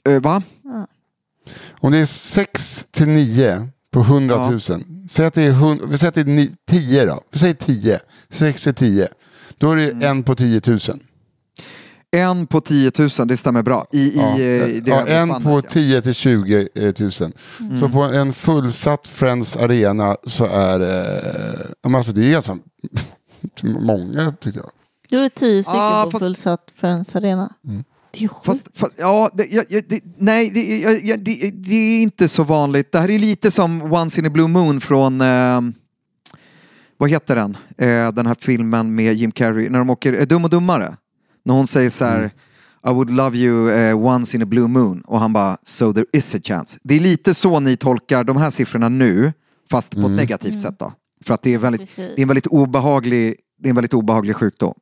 eh, 0.10 0.22
va? 0.22 0.42
Om 1.82 1.92
det 1.92 1.98
är 1.98 2.06
6 2.06 2.86
till 2.92 3.08
9 3.08 3.68
på 3.92 4.00
100 4.00 4.50
000. 4.50 4.60
Säg 5.10 5.26
att 5.26 5.34
det 5.34 5.44
är, 5.44 5.50
100, 5.52 5.86
vi 5.90 5.98
säger 5.98 6.10
att 6.10 6.16
det 6.16 6.22
är 6.22 6.26
ni- 6.26 6.52
10 6.70 7.06
då. 7.06 7.22
Vi 7.32 7.40
säger 7.40 7.54
10. 7.54 8.00
6 8.30 8.64
till 8.64 8.74
10. 8.76 9.08
Då 9.58 9.72
är 9.72 9.76
det 9.76 9.92
Mm. 9.92 10.04
en 10.04 10.24
på 10.24 10.36
10 10.36 10.62
000. 10.68 10.80
En 12.12 12.48
på 12.48 12.62
10 12.62 12.92
000, 12.98 13.10
det 13.28 13.38
stämmer 13.38 13.64
bra. 13.64 13.88
I, 13.92 14.00
i, 14.00 14.18
Ja, 14.18 14.40
eh, 14.40 14.68
i 14.68 14.80
det 14.80 14.90
ja, 14.92 15.00
övre 15.02 15.16
en 15.18 15.28
spannet, 15.28 15.44
på 15.44 15.58
ja. 15.58 15.62
10 15.62 16.02
till 16.02 16.14
20 16.14 16.68
000. 16.76 17.12
Så 17.80 17.90
på 17.90 18.02
en 18.04 18.34
fullsatt 18.34 19.08
Friends 19.08 19.56
Arena 19.58 20.18
så 20.28 20.46
är 20.46 20.80
ja, 21.82 21.90
men 21.90 21.96
alltså 21.96 22.12
det 22.12 22.26
är 22.28 22.32
ganska 22.32 22.58
många 23.64 24.32
tycker 24.40 24.60
jag. 24.60 24.70
Du 25.10 25.18
är 25.26 25.30
tio 25.30 25.64
stycken 25.64 25.82
Ah, 25.82 26.04
på 26.04 26.12
fast- 26.12 26.24
fullsatt 26.24 26.74
Friends 26.76 27.16
Arena. 27.16 27.54
Mm. 27.68 27.84
Det 28.12 28.18
är 28.20 28.22
ju 28.22 28.28
sjukt. 28.28 28.46
Fast, 28.46 28.68
fast, 28.74 28.94
ja, 28.98 29.30
det, 29.34 29.46
jag, 29.52 29.66
det, 29.88 30.02
nej, 30.18 30.50
det, 30.50 31.16
det, 31.16 31.52
det 31.52 31.76
är 31.76 32.02
inte 32.02 32.28
så 32.28 32.44
vanligt. 32.44 32.92
Det 32.92 33.00
här 33.00 33.10
är 33.10 33.20
lite 33.20 33.52
som 33.52 33.94
Once 33.94 34.20
in 34.20 34.26
a 34.26 34.30
Blue 34.30 34.48
Moon 34.48 34.82
från, 34.82 35.22
eh, 35.22 35.62
vad 36.98 37.10
heter 37.10 37.36
den? 37.36 37.58
Eh, 37.78 38.12
den 38.12 38.26
här 38.28 38.36
filmen 38.40 38.96
med 38.96 39.14
Jim 39.14 39.32
Carrey, 39.32 39.70
när 39.70 39.80
de 39.80 39.90
åker, 39.90 40.14
eh, 40.14 40.26
Dum 40.26 40.44
och 40.44 40.50
Dummare. 40.50 40.98
När 41.46 41.54
hon 41.54 41.68
säger 41.68 41.90
så 41.90 42.06
här, 42.06 42.26
I 42.88 42.90
would 42.94 43.10
love 43.10 43.38
you 43.38 43.72
eh, 43.72 43.98
once 44.06 44.36
in 44.38 44.44
a 44.44 44.46
blue 44.46 44.68
moon. 44.68 45.02
Och 45.02 45.20
han 45.20 45.34
bara, 45.34 45.58
so 45.64 45.94
there 45.94 46.06
is 46.14 46.36
a 46.36 46.40
chance. 46.44 46.78
Det 46.84 46.96
är 46.96 47.00
lite 47.00 47.34
så 47.34 47.60
ni 47.60 47.78
tolkar 47.78 48.24
de 48.24 48.38
här 48.38 48.50
siffrorna 48.50 48.90
nu, 48.90 49.34
fast 49.72 49.92
på 49.96 50.02
ett 50.02 50.12
negativt 50.12 50.62
sätt 50.62 50.80
då. 50.80 50.94
För 51.26 51.34
att 51.34 51.42
det 51.42 51.54
är, 51.54 51.58
väldigt, 51.58 51.82
Precis. 51.82 51.96
det 52.16 52.20
är 52.20 52.22
en 52.22 52.28
väldigt 52.28 52.48
obehaglig, 52.48 53.36
det 53.60 53.68
är 53.68 53.70
en 53.70 53.76
väldigt 53.76 53.94
obehaglig 53.94 54.36
sjukdom. 54.36 54.74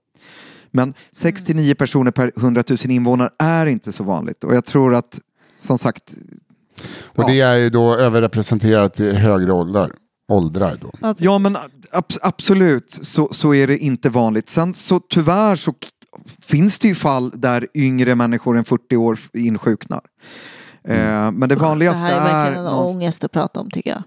Men 0.71 0.93
6-9 1.15 1.74
personer 1.76 2.12
per 2.12 2.32
100 2.38 2.63
000 2.69 2.78
invånare 2.84 3.30
är 3.39 3.65
inte 3.65 3.91
så 3.91 4.04
vanligt. 4.04 4.43
Och 4.43 4.56
jag 4.56 4.65
tror 4.65 4.95
att, 4.95 5.19
som 5.58 5.78
sagt, 5.78 6.13
Och 7.04 7.24
Ja. 7.24 7.28
det 7.28 7.39
är 7.41 7.56
ju 7.56 7.69
då 7.69 7.95
överrepresenterat 7.95 9.00
i 9.00 9.13
högre 9.15 9.54
åldrar. 9.54 9.91
Åldrar 10.32 10.78
då. 10.82 11.15
ja 11.17 11.38
men 11.38 11.56
ab- 11.91 12.17
absolut 12.21 13.00
så, 13.02 13.30
så 13.34 13.54
är 13.54 13.67
det 13.67 13.78
inte 13.78 14.10
vanligt. 14.10 14.50
Sen 14.50 14.74
så 14.74 15.00
tyvärr 15.00 15.56
så 15.56 15.74
finns 16.41 16.80
det 16.80 16.88
ju 16.88 16.95
fall 16.95 17.32
där 17.36 17.67
yngre 17.74 18.15
människor 18.15 18.58
än 18.58 18.65
40 18.65 18.98
år 18.98 19.19
insjuknar. 19.34 20.02
Eh, 20.88 20.95
men 21.32 21.39
det 21.39 21.48
det 21.48 21.56
vanligaste 21.56 22.00
här 22.00 22.19
är 22.19 22.24
verkligen 22.24 22.65
en 22.65 22.71
någonstans- 22.71 22.95
ångest 22.95 23.24
att 23.24 23.32
prata 23.32 23.60
om 23.60 23.71
tycker 23.71 23.89
jag. 23.89 24.04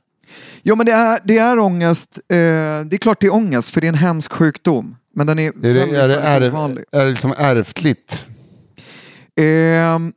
Ja 0.69 0.75
men 0.75 0.87
det 0.87 0.93
är, 0.93 1.21
det 1.25 1.39
är 1.39 1.59
ångest. 1.59 2.19
Eh, 2.19 2.37
det 2.37 2.97
är 2.97 2.99
klart 2.99 3.21
det 3.21 3.27
är 3.27 3.35
ångest 3.35 3.69
för 3.69 3.81
det 3.81 3.87
är 3.87 3.89
en 3.89 3.95
hemsk 3.95 4.33
sjukdom. 4.33 4.97
Men 5.15 5.27
den 5.27 5.39
är, 5.39 5.49
Är 5.49 5.53
det, 5.53 5.73
väldigt, 5.73 5.97
är 5.97 6.09
det, 6.09 6.17
väldigt 6.17 6.49
är 6.49 6.49
ovanlig. 6.49 6.85
det, 6.91 6.99
är 6.99 7.05
det 7.05 7.11
liksom 7.11 7.35
ärftligt? 7.39 8.29
Ehm, 9.37 10.13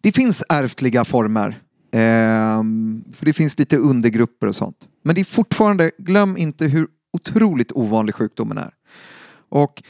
det 0.00 0.12
finns 0.12 0.42
ärftliga 0.48 1.04
former. 1.04 1.60
Ehm, 1.92 3.04
för 3.12 3.26
det 3.26 3.32
finns 3.32 3.58
lite 3.58 3.76
undergrupper 3.76 4.46
och 4.46 4.56
sånt. 4.56 4.76
Men 5.02 5.14
det 5.14 5.20
är 5.20 5.24
fortfarande, 5.24 5.90
glöm 5.98 6.36
inte 6.36 6.66
hur 6.66 6.86
otroligt 7.12 7.72
ovanlig 7.72 8.14
sjukdomen 8.14 8.58
är. 8.58 8.70
Och 9.48 9.82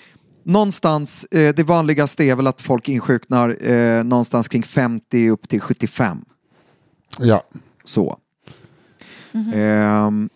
någonstans, 0.44 1.24
eh, 1.24 1.54
det 1.54 1.62
vanligaste 1.62 2.24
är 2.24 2.36
väl 2.36 2.46
att 2.46 2.60
folk 2.60 2.88
insjuknar 2.88 3.70
eh, 3.70 4.04
någonstans 4.04 4.48
kring 4.48 4.62
50 4.62 5.30
upp 5.30 5.48
till 5.48 5.60
75. 5.60 6.24
Ja. 7.18 7.42
Så. 7.84 8.18
Ehm, 9.34 10.28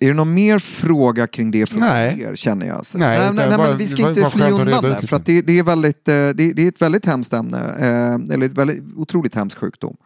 är 0.00 0.08
det 0.08 0.14
någon 0.14 0.34
mer 0.34 0.58
fråga 0.58 1.26
kring 1.26 1.50
det 1.50 1.66
från 1.66 1.80
Nej. 1.80 2.20
er 2.22 2.34
känner 2.36 2.66
jag? 2.66 2.86
Så- 2.86 2.98
Nej, 2.98 3.18
nej, 3.18 3.26
det 3.28 3.32
nej, 3.48 3.58
var- 3.58 3.68
men 3.68 3.78
vi 3.78 3.86
ska 3.86 4.08
inte 4.08 4.20
bara 4.20 4.30
fly 4.30 4.44
undan 4.50 4.84
ut 4.84 4.94
För 5.00 5.06
det. 5.08 5.16
att 5.16 5.26
det, 5.26 5.42
det, 5.42 5.58
är 5.58 5.62
väldigt, 5.62 6.08
eh, 6.08 6.12
det, 6.14 6.32
det 6.32 6.62
är 6.62 6.68
ett 6.68 6.82
väldigt 6.82 7.06
hemskt 7.06 7.32
ämne. 7.32 7.58
eh, 7.78 8.34
Eller 8.34 8.46
ett 8.46 8.52
väldigt 8.58 8.82
otroligt 8.96 9.34
hemskt 9.34 9.58
sjukdom. 9.58 9.96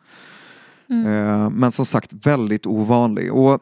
Eh, 0.90 1.50
Men 1.50 1.72
som 1.72 1.86
sagt 1.86 2.12
väldigt 2.26 2.66
ovanlig. 2.66 3.32
Och 3.32 3.52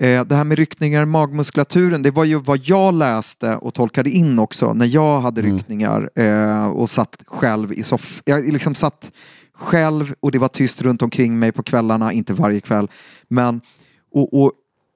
eh, 0.00 0.24
det 0.24 0.34
här 0.34 0.44
med 0.44 0.58
ryckningar 0.58 1.02
i 1.02 1.06
magmuskulaturen, 1.06 2.02
det 2.02 2.10
var 2.10 2.24
ju 2.24 2.38
vad 2.40 2.58
jag 2.62 2.94
läste 2.94 3.56
och 3.56 3.74
tolkade 3.74 4.10
in 4.10 4.38
också 4.38 4.72
när 4.74 4.86
jag 4.86 5.20
hade 5.20 5.40
Mm. 5.40 5.52
ryckningar 5.56 6.10
eh, 6.14 6.66
och 6.66 6.90
satt 6.90 7.22
själv 7.26 7.72
i 7.72 7.82
soffan. 7.82 8.22
Jag 8.24 8.52
liksom 8.52 8.74
satt 8.74 9.12
själv 9.54 10.14
och 10.20 10.30
det 10.32 10.38
var 10.38 10.48
tyst 10.48 10.82
runt 10.82 11.02
omkring 11.02 11.38
mig 11.38 11.52
på 11.52 11.62
kvällarna, 11.62 12.12
inte 12.12 12.34
varje 12.34 12.60
kväll. 12.60 12.88
Men, 13.28 13.60
och, 14.12 14.42
och, 14.42 14.52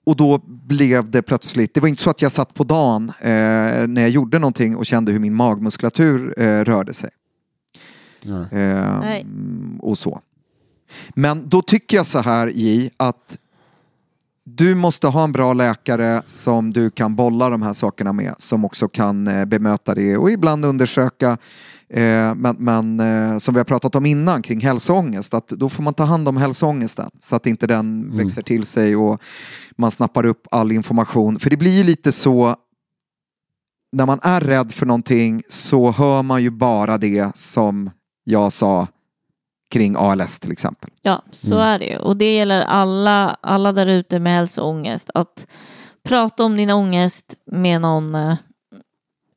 och 0.07 0.17
då 0.17 0.39
blev 0.47 1.11
det 1.11 1.23
plötsligt, 1.23 1.75
det 1.75 1.81
var 1.81 1.89
inte 1.89 2.03
så 2.03 2.11
att 2.11 2.23
jag 2.23 2.33
satt 2.33 2.55
på 2.55 2.65
dagen 2.65 3.13
eh, 3.21 3.87
när 3.87 4.01
jag 4.01 4.11
gjorde 4.11 4.39
någonting 4.39 4.77
och 4.77 4.87
kände 4.87 5.13
hur 5.13 5.19
min 5.19 5.35
magmuskulatur 5.35 6.35
eh, 6.37 6.65
rörde 6.65 6.95
sig. 6.95 7.11
Eh, 8.53 9.25
och 9.81 9.99
så. 9.99 10.21
Men 11.09 11.49
då 11.49 11.63
tycker 11.63 11.97
jag 11.97 12.07
så 12.07 12.19
här 12.19 12.49
i 12.49 12.91
att 12.97 13.39
du 14.45 14.75
måste 14.75 15.07
ha 15.07 15.25
en 15.25 15.33
bra 15.33 15.53
läkare 15.53 16.23
som 16.27 16.73
du 16.73 16.91
kan 16.91 17.17
bolla 17.17 17.51
de 17.51 17.63
här 17.63 17.73
sakerna 17.73 18.13
med. 18.13 18.35
Som 18.39 18.65
också 18.65 18.89
kan 18.89 19.29
eh, 19.29 19.45
bemöta 19.45 19.95
det 19.95 20.17
och 20.17 20.31
ibland 20.31 20.65
undersöka. 20.65 21.39
Eh, 21.91 22.35
men 22.35 22.57
men 22.59 23.01
eh, 23.01 23.39
som 23.39 23.55
vi 23.55 23.61
har 23.61 23.65
pratat 23.65 23.95
om 23.95 24.07
innan 24.07 24.43
kring 24.43 24.61
hälsoångest. 24.61 25.35
Att 25.35 25.49
då 25.49 25.69
får 25.69 25.83
man 25.83 25.95
ta 25.95 26.05
hand 26.05 26.29
om 26.29 26.37
hälsoångesten. 26.37 27.11
Så 27.21 27.37
att 27.37 27.47
inte 27.47 27.67
den 27.67 28.17
växer 28.17 28.43
till 28.43 28.65
sig 28.67 28.97
och 28.97 29.23
man 29.77 29.91
snappar 29.91 30.27
upp 30.27 30.47
all 30.51 30.73
information. 30.73 31.39
För 31.39 31.51
det 31.51 31.57
blir 31.57 31.73
ju 31.73 31.85
lite 31.85 32.13
så 32.13 32.57
när 33.93 34.07
man 34.07 34.21
är 34.23 34.41
rädd 34.41 34.73
för 34.73 34.87
någonting 34.87 35.43
så 35.49 35.91
hör 35.91 36.23
man 36.23 36.43
ju 36.43 36.51
bara 36.51 36.99
det 36.99 37.37
som 37.37 37.91
jag 38.25 38.53
sa 38.53 38.87
kring 39.71 39.97
ALS 39.99 40.41
till 40.41 40.53
exempel. 40.53 40.91
Ja, 41.03 41.23
så 41.31 41.47
Mm. 41.55 41.59
är 41.59 41.79
det 41.79 41.85
ju. 41.85 41.97
Och 41.99 42.17
det 42.17 42.35
gäller 42.37 42.61
alla, 42.61 43.37
alla 43.41 43.73
där 43.73 43.87
ute 43.87 44.19
med 44.19 44.33
hälsoångest. 44.35 45.11
Att 45.15 45.47
prata 46.09 46.45
om 46.45 46.57
din 46.57 46.71
ångest 46.71 47.35
med 47.53 47.81
någon 47.81 48.15
eh, 48.15 48.35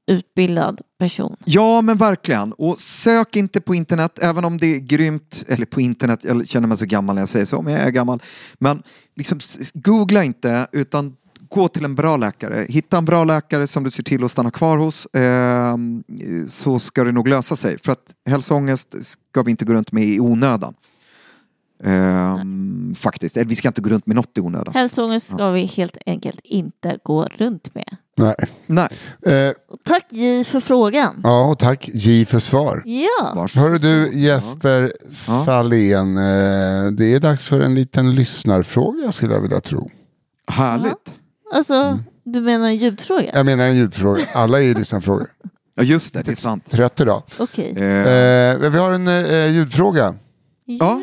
utbildad 0.09 0.81
person. 0.99 1.35
Ja 1.45 1.81
men 1.81 1.97
verkligen. 1.97 2.53
Och 2.53 2.79
sök 2.79 3.35
inte 3.35 3.61
på 3.61 3.75
internet 3.75 4.19
även 4.21 4.45
om 4.45 4.57
det 4.57 4.75
är 4.75 4.79
grymt. 4.79 5.43
Eller 5.47 5.65
på 5.65 5.81
internet, 5.81 6.19
jag 6.23 6.47
känner 6.47 6.67
mig 6.67 6.77
så 6.77 6.85
gammal 6.85 7.15
när 7.15 7.21
jag 7.21 7.29
säger 7.29 7.45
så, 7.45 7.61
men 7.61 7.73
jag 7.73 7.81
är 7.81 7.89
gammal. 7.91 8.21
Men 8.59 8.83
liksom, 9.15 9.39
googla 9.73 10.23
inte 10.23 10.67
utan 10.71 11.15
gå 11.49 11.67
till 11.67 11.85
en 11.85 11.95
bra 11.95 12.17
läkare. 12.17 12.65
Hitta 12.69 12.97
en 12.97 13.05
bra 13.05 13.23
läkare 13.23 13.67
som 13.67 13.83
du 13.83 13.91
ser 13.91 14.03
till 14.03 14.23
att 14.23 14.31
stanna 14.31 14.51
kvar 14.51 14.77
hos. 14.77 15.05
Eh, 15.05 15.77
så 16.49 16.79
ska 16.79 17.03
det 17.03 17.11
nog 17.11 17.27
lösa 17.27 17.55
sig. 17.55 17.77
För 17.83 17.91
att 17.91 18.13
hälsoångest 18.25 18.95
ska 19.01 19.41
vi 19.41 19.51
inte 19.51 19.65
gå 19.65 19.73
runt 19.73 19.91
med 19.91 20.03
i 20.03 20.19
onödan. 20.19 20.73
Eh, 21.83 22.37
faktiskt. 22.95 23.37
Eller 23.37 23.49
vi 23.49 23.55
ska 23.55 23.67
inte 23.67 23.81
gå 23.81 23.89
runt 23.89 24.05
med 24.05 24.15
något 24.15 24.37
i 24.37 24.41
onödan. 24.41 24.73
Hälsoångest 24.73 25.29
ska 25.29 25.49
vi 25.49 25.65
helt 25.65 25.97
enkelt 26.05 26.39
inte 26.43 26.97
gå 27.03 27.25
runt 27.25 27.75
med. 27.75 27.97
Nej. 28.19 28.35
Nej. 28.65 28.87
Eh, 29.25 29.51
Tack 29.85 30.05
J 30.11 30.43
för 30.43 30.59
frågan. 30.59 31.21
ja, 31.23 31.45
och 31.51 31.59
tack 31.59 31.89
J 31.93 32.25
för 32.25 32.39
svar. 32.39 32.81
Ja, 32.85 33.33
Varsågod. 33.35 33.67
Hörru 33.69 33.77
du 33.79 34.19
Jesper 34.19 34.91
Ja. 35.27 35.43
Salén, 35.45 36.17
eh, 36.17 36.91
det 36.91 37.13
är 37.13 37.19
dags 37.19 37.47
för 37.47 37.59
en 37.59 37.75
liten 37.75 38.15
lyssnarfråga 38.15 39.11
skulle 39.11 39.33
jag 39.33 39.41
vilja 39.41 39.61
tro. 39.61 39.91
Härligt. 40.47 41.15
alltså 41.53 41.73
Mm. 41.75 42.03
du 42.23 42.41
menar 42.41 42.67
en 42.67 42.75
ljudfråga? 42.75 43.29
Jag 43.33 43.45
menar 43.45 43.65
en 43.67 43.75
ljudfråga, 43.75 44.23
alla 44.33 44.59
är 44.59 44.63
ju 44.63 44.73
lyssnarfrågor. 44.73 45.27
Ja 45.75 45.83
just 45.83 46.13
det, 46.13 46.21
det 46.21 46.31
är 46.31 46.35
sant. 46.35 46.71
Trött 46.71 47.01
idag. 47.01 47.23
Okej. 47.39 47.73
Eh, 47.77 47.83
Eh, 47.83 48.69
vi 48.69 48.77
har 48.77 48.91
en 48.91 49.07
eh, 49.07 49.51
ljudfråga. 49.51 50.15
Ja. 50.65 51.01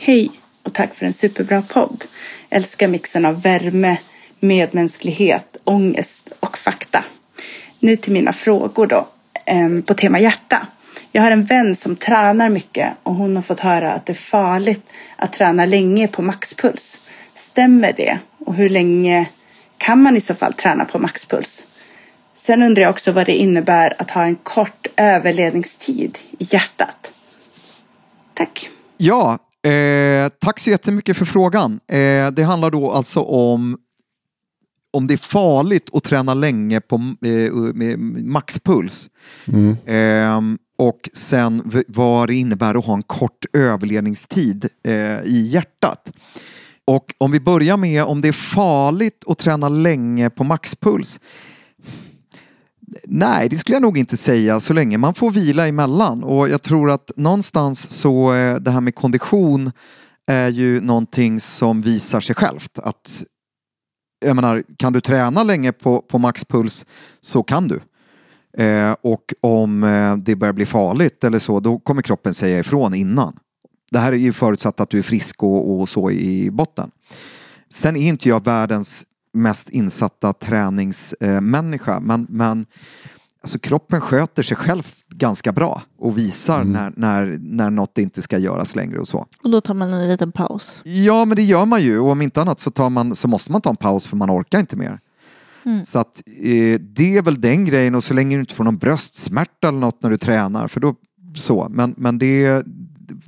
Hej 0.00 0.30
och 0.62 0.72
tack 0.74 0.94
för 0.94 1.06
en 1.06 1.12
superbra 1.12 1.62
podd. 1.62 2.04
Älskar 2.50 2.88
mixen 2.88 3.24
av 3.24 3.42
värme, 3.42 3.98
medmänsklighet, 4.42 5.56
ångest 5.64 6.30
och 6.40 6.58
fakta. 6.58 7.04
Nu 7.80 7.96
till 7.96 8.12
mina 8.12 8.32
frågor 8.32 8.86
då, 8.86 9.08
ehm, 9.46 9.82
på 9.82 9.94
tema 9.94 10.20
hjärta. 10.20 10.66
Jag 11.12 11.22
har 11.22 11.30
en 11.30 11.44
vän 11.44 11.76
som 11.76 11.96
tränar 11.96 12.48
mycket 12.48 12.92
och 13.02 13.14
hon 13.14 13.36
har 13.36 13.42
fått 13.42 13.60
höra 13.60 13.92
att 13.92 14.06
det 14.06 14.12
är 14.12 14.14
farligt 14.14 14.86
att 15.16 15.32
träna 15.32 15.64
länge 15.64 16.08
på 16.08 16.22
maxpuls. 16.22 17.00
Stämmer 17.34 17.92
det? 17.96 18.18
Och 18.46 18.54
hur 18.54 18.68
länge 18.68 19.26
kan 19.78 20.02
man 20.02 20.16
i 20.16 20.20
så 20.20 20.34
fall 20.34 20.52
träna 20.52 20.84
på 20.84 20.98
maxpuls? 20.98 21.66
Sen 22.34 22.62
undrar 22.62 22.82
jag 22.82 22.90
också 22.90 23.12
vad 23.12 23.26
det 23.26 23.34
innebär 23.34 23.94
att 23.98 24.10
ha 24.10 24.22
en 24.22 24.36
kort 24.36 24.86
överledningstid 24.96 26.18
i 26.38 26.44
hjärtat. 26.50 27.12
Tack. 28.34 28.70
Ja, 28.96 29.38
eh, 29.70 30.28
tack 30.40 30.58
så 30.58 30.70
jättemycket 30.70 31.16
för 31.16 31.24
frågan. 31.24 31.80
Eh, 31.92 32.30
det 32.30 32.42
handlar 32.42 32.70
då 32.70 32.92
alltså 32.92 33.20
om 33.20 33.76
om 34.98 35.06
det 35.06 35.14
är 35.14 35.18
farligt 35.18 35.88
att 35.92 36.04
träna 36.04 36.34
länge 36.34 36.80
på 36.80 36.94
eh, 37.22 37.52
med 37.52 37.98
maxpuls. 38.24 39.10
Eh, 39.86 40.40
och 40.78 41.10
sen 41.12 41.84
vad 41.88 42.28
det 42.28 42.34
innebär 42.34 42.74
att 42.74 42.84
ha 42.84 42.94
en 42.94 43.02
kort 43.02 43.44
överledningstid 43.52 44.68
eh, 44.84 45.20
i 45.24 45.48
hjärtat. 45.52 46.12
Och 46.84 47.14
om 47.18 47.30
vi 47.30 47.40
börjar 47.40 47.76
med 47.76 48.04
om 48.04 48.20
det 48.20 48.28
är 48.28 48.32
farligt 48.32 49.24
att 49.26 49.38
träna 49.38 49.68
länge 49.68 50.30
på 50.30 50.44
maxpuls. 50.44 51.20
Nej, 53.04 53.48
det 53.48 53.58
skulle 53.58 53.76
jag 53.76 53.82
nog 53.82 53.98
inte 53.98 54.16
säga 54.16 54.60
så 54.60 54.72
länge 54.72 54.98
man 54.98 55.14
får 55.14 55.30
vila 55.30 55.66
emellan. 55.68 56.24
Och 56.24 56.48
jag 56.48 56.62
tror 56.62 56.90
att 56.90 57.10
någonstans 57.16 57.90
så 57.90 58.34
eh, 58.34 58.56
det 58.56 58.70
här 58.70 58.80
med 58.80 58.94
kondition 58.94 59.72
är 60.26 60.48
ju 60.48 60.80
någonting 60.80 61.40
som 61.40 61.80
visar 61.80 62.20
sig 62.20 62.34
självt. 62.34 62.78
Att, 62.78 63.24
jag 64.20 64.36
menar, 64.36 64.62
kan 64.76 64.92
du 64.92 65.00
träna 65.00 65.42
länge 65.42 65.72
på, 65.72 66.02
på 66.02 66.18
maxpuls 66.18 66.86
så 67.20 67.42
kan 67.42 67.68
du. 67.68 67.80
Eh, 68.64 68.96
och 69.00 69.34
om 69.40 69.84
eh, 69.84 70.16
det 70.16 70.36
börjar 70.36 70.52
bli 70.52 70.66
farligt 70.66 71.24
eller 71.24 71.38
så, 71.38 71.60
då 71.60 71.78
kommer 71.78 72.02
kroppen 72.02 72.34
säga 72.34 72.58
ifrån 72.58 72.94
innan. 72.94 73.38
Det 73.90 73.98
här 73.98 74.12
är 74.12 74.16
ju 74.16 74.32
förutsatt 74.32 74.80
att 74.80 74.90
du 74.90 74.98
är 74.98 75.02
frisk 75.02 75.42
och, 75.42 75.80
och 75.80 75.88
så 75.88 76.10
i 76.10 76.50
botten. 76.50 76.90
Sen 77.70 77.96
är 77.96 78.08
inte 78.08 78.28
jag 78.28 78.44
världens 78.44 79.04
mest 79.32 79.68
insatta 79.68 80.32
träningsmänniska, 80.32 81.94
eh, 81.94 82.00
men, 82.00 82.26
men 82.30 82.66
alltså, 83.40 83.58
kroppen 83.58 84.00
sköter 84.00 84.42
sig 84.42 84.56
själv 84.56 84.86
ganska 85.18 85.52
bra 85.52 85.82
och 85.98 86.18
visar 86.18 86.64
när, 86.64 86.92
när, 86.96 87.38
när 87.40 87.70
något 87.70 87.98
inte 87.98 88.22
ska 88.22 88.38
göras 88.38 88.76
längre 88.76 88.98
och 88.98 89.08
så. 89.08 89.26
Och 89.44 89.50
då 89.50 89.60
tar 89.60 89.74
man 89.74 89.92
en 89.92 90.08
liten 90.08 90.32
paus. 90.32 90.82
Ja, 90.84 91.24
men 91.24 91.36
det 91.36 91.42
gör 91.42 91.64
man 91.64 91.82
ju 91.82 91.98
och 91.98 92.10
om 92.10 92.22
inte 92.22 92.42
annat 92.42 92.60
så, 92.60 92.70
tar 92.70 92.90
man, 92.90 93.16
så 93.16 93.28
måste 93.28 93.52
man 93.52 93.60
ta 93.60 93.70
en 93.70 93.76
paus 93.76 94.06
för 94.06 94.16
man 94.16 94.30
orkar 94.30 94.60
inte 94.60 94.76
mer. 94.76 94.98
Så 95.84 95.98
att 95.98 96.22
eh, 96.26 96.80
det 96.80 97.16
är 97.16 97.22
väl 97.22 97.40
den 97.40 97.64
grejen 97.64 97.94
och 97.94 98.04
så 98.04 98.14
länge 98.14 98.36
du 98.36 98.40
inte 98.40 98.54
får 98.54 98.64
någon 98.64 98.78
bröstsmärta 98.78 99.68
eller 99.68 99.78
något 99.78 100.02
när 100.02 100.10
du 100.10 100.16
tränar 100.16 100.68
för 100.68 100.80
då 100.80 100.94
så. 101.36 101.66
Men, 101.70 101.94
men 101.96 102.18
det, 102.18 102.64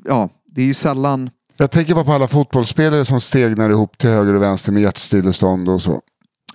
ja, 0.04 0.28
det 0.46 0.62
är 0.62 0.66
ju 0.66 0.74
sällan 0.74 1.30
Jag 1.56 1.70
tänker 1.70 1.94
bara 1.94 2.04
på 2.04 2.12
alla 2.12 2.28
fotbollsspelare 2.28 3.04
som 3.04 3.20
stegnar 3.20 3.70
ihop 3.70 3.98
till 3.98 4.10
höger 4.10 4.34
och 4.34 4.42
vänster 4.42 4.72
med 4.72 4.82
hjärtstillestånd 4.82 5.68
och 5.68 5.82
så. 5.82 6.00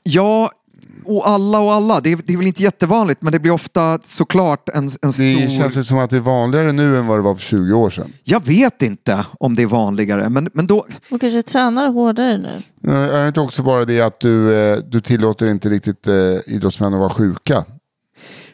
Ja, 0.04 0.50
och 1.06 1.28
alla 1.28 1.60
och 1.60 1.74
alla. 1.74 2.00
Det 2.02 2.12
är, 2.12 2.20
det 2.26 2.34
är 2.34 2.38
väl 2.38 2.48
inte 2.48 2.64
jättevanligt 2.64 3.22
men 3.22 3.32
det 3.32 3.40
blir 3.40 3.52
ofta 3.52 4.00
såklart 4.04 4.70
en, 4.70 4.84
en 4.84 4.90
stor... 4.90 5.42
Det 5.42 5.50
känns 5.50 5.78
ju 5.78 5.84
som 5.84 5.98
att 5.98 6.10
det 6.10 6.16
är 6.16 6.22
vanligare 6.22 6.72
nu 6.72 6.98
än 6.98 7.08
vad 7.08 7.18
det 7.18 7.22
var 7.22 7.36
för 7.36 7.42
20 7.42 7.74
år 7.74 7.90
sedan. 7.90 8.14
Jag 8.24 8.46
vet 8.46 8.82
inte 8.82 9.26
om 9.40 9.56
det 9.56 9.62
är 9.62 9.68
vanligare 9.68 10.30
men, 10.30 10.50
men 10.54 10.68
då... 10.68 10.86
Och 11.12 11.22
kanske 11.22 11.42
tränar 11.42 11.88
hårdare 11.88 12.38
nu. 12.38 12.62
Eh, 12.92 13.16
Är 13.16 13.22
det 13.22 13.28
inte 13.28 13.42
också 13.42 13.64
bara 13.64 13.86
det 13.86 14.02
att 14.02 14.20
du, 14.20 14.56
eh, 14.58 14.78
du 14.78 15.02
tillåter 15.02 15.48
inte 15.48 15.70
riktigt 15.70 16.08
eh, 16.08 16.14
idrottsmän 16.46 16.94
att 16.94 17.00
vara 17.00 17.10
sjuka? 17.10 17.66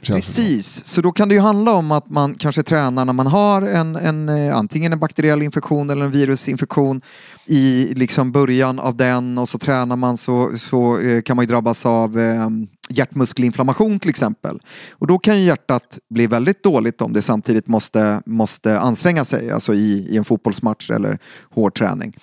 Precis, 0.02 0.86
så 0.86 1.02
då 1.02 1.12
kan 1.12 1.30
det 1.30 1.36
ju 1.36 1.42
handla 1.42 1.72
om 1.74 1.92
att 1.92 2.10
man 2.10 2.36
kanske 2.36 2.64
tränar 2.64 3.06
när 3.06 3.14
man 3.14 3.28
har 3.28 3.62
en, 3.62 3.96
en, 3.96 4.30
eh, 4.30 4.58
antingen 4.58 4.94
en 4.94 5.00
bakteriell 5.00 5.42
infektion 5.42 5.90
eller 5.90 6.06
en 6.06 6.12
virusinfektion 6.12 7.02
i 7.46 7.94
liksom 7.96 8.32
början 8.32 8.80
av 8.80 8.98
den 8.98 9.38
och 9.38 9.50
så 9.50 9.58
tränar 9.58 9.96
man 9.96 10.18
så, 10.18 10.58
så 10.58 11.00
eh, 11.00 11.22
kan 11.22 11.36
man 11.36 11.46
ju 11.46 11.48
drabbas 11.48 11.86
av 11.86 12.20
eh, 12.20 12.50
hjärtmuskelinflammation 12.90 14.00
till 14.00 14.10
exempel. 14.10 14.60
Och 14.92 15.08
då 15.08 15.20
kan 15.20 15.40
ju 15.40 15.46
hjärtat 15.46 16.00
bli 16.10 16.28
väldigt 16.28 16.64
dåligt 16.64 17.02
om 17.02 17.14
det 17.14 17.22
samtidigt 17.22 17.68
måste, 17.68 18.22
måste 18.26 18.80
anstränga 18.80 19.26
sig, 19.26 19.52
alltså 19.52 19.74
i, 19.74 20.08
i 20.10 20.18
en 20.18 20.26
fotbollsmatch 20.26 20.90
eller 20.90 21.20
hård 21.50 21.76
träning. 21.76 22.14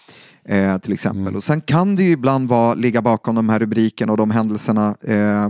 Eh, 0.44 0.78
till 0.78 0.92
exempel. 0.92 1.36
Och 1.36 1.44
sen 1.44 1.60
kan 1.60 1.96
det 1.96 2.02
ju 2.02 2.10
ibland 2.10 2.48
vara, 2.48 2.74
ligga 2.74 3.02
bakom 3.02 3.34
de 3.34 3.48
här 3.48 3.58
rubrikerna 3.58 4.12
och 4.12 4.18
de 4.18 4.30
händelserna 4.30 4.96
eh, 5.02 5.48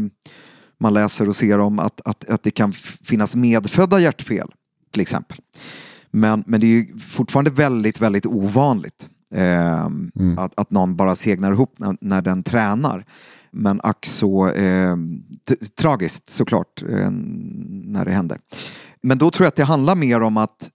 man 0.80 0.94
läser 0.94 1.28
och 1.28 1.36
ser 1.36 1.58
om 1.58 1.78
att, 1.78 2.00
att, 2.04 2.30
att 2.30 2.42
det 2.42 2.50
kan 2.50 2.72
finnas 3.02 3.36
medfödda 3.36 4.00
hjärtfel 4.00 4.52
till 4.90 5.02
exempel. 5.02 5.38
Men, 6.10 6.44
men 6.46 6.60
det 6.60 6.66
är 6.66 6.70
ju 6.70 6.98
fortfarande 6.98 7.50
väldigt, 7.50 8.00
väldigt 8.00 8.26
ovanligt 8.26 9.08
eh, 9.34 9.84
att, 10.38 10.60
att 10.60 10.70
någon 10.70 10.96
bara 10.96 11.14
segnar 11.14 11.52
ihop 11.52 11.74
när, 11.78 11.96
när 12.00 12.22
den 12.22 12.42
tränar. 12.42 13.04
Men 13.50 13.80
ack 13.82 14.06
så 14.06 14.48
eh, 14.48 14.96
tragiskt 15.80 16.30
såklart 16.30 16.82
eh, 16.82 17.10
när 17.10 18.04
det 18.04 18.10
hände. 18.10 18.38
Men 19.02 19.18
då 19.18 19.30
tror 19.30 19.44
jag 19.44 19.48
att 19.48 19.56
det 19.56 19.64
handlar 19.64 19.94
mer 19.94 20.20
om 20.20 20.36
att 20.36 20.70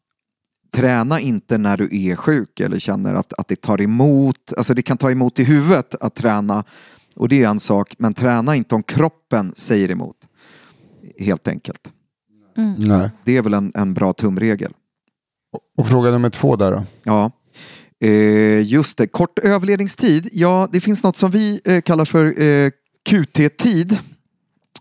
träna 0.74 1.20
inte 1.20 1.58
när 1.58 1.78
du 1.78 1.90
är 1.92 2.16
sjuk 2.16 2.60
eller 2.60 2.80
känner 2.80 3.14
att, 3.14 3.34
att 3.34 3.48
det 3.48 3.62
tar 3.62 3.82
emot. 3.82 4.54
Alltså 4.58 4.74
det 4.74 4.82
kan 4.82 4.98
ta 4.98 5.12
emot 5.12 5.40
i 5.40 5.44
huvudet 5.44 5.96
att 5.96 6.16
träna 6.16 6.64
och 7.16 7.30
det 7.30 7.44
är 7.44 7.50
en 7.50 7.60
sak. 7.60 7.96
Men 7.98 8.14
träna 8.14 8.56
inte 8.56 8.76
om 8.76 8.84
kroppen 8.84 9.54
säger 9.56 9.92
emot. 9.92 10.18
Helt 11.20 11.48
enkelt. 11.48 11.92
Nej. 12.78 13.10
Det 13.26 13.38
är 13.38 13.42
väl 13.42 13.54
en, 13.54 13.72
en 13.76 13.94
bra 13.94 14.14
tumregel. 14.14 14.74
Och 15.78 15.88
fråga 15.88 16.12
nummer 16.12 16.30
två 16.30 16.56
där 16.56 16.72
då. 16.72 16.84
Ja. 17.04 17.32
Eh, 18.00 18.62
just 18.62 18.98
det, 18.98 19.08
kort 19.08 19.40
överledningstid. 19.40 20.30
Ja, 20.32 20.70
det 20.72 20.82
finns 20.82 21.04
något 21.04 21.18
som 21.18 21.32
vi 21.32 21.62
eh, 21.66 21.82
kallar 21.82 22.06
för 22.06 22.42
eh, 22.42 22.72
QT-tid. 23.10 23.98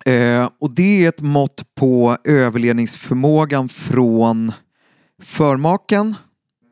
Eh, 0.04 0.50
och 0.58 0.70
det 0.70 1.04
är 1.04 1.08
ett 1.08 1.20
mått 1.20 1.74
på 1.74 2.16
överledningsförmågan 2.24 3.68
från 3.68 4.52
förmaken 5.22 6.14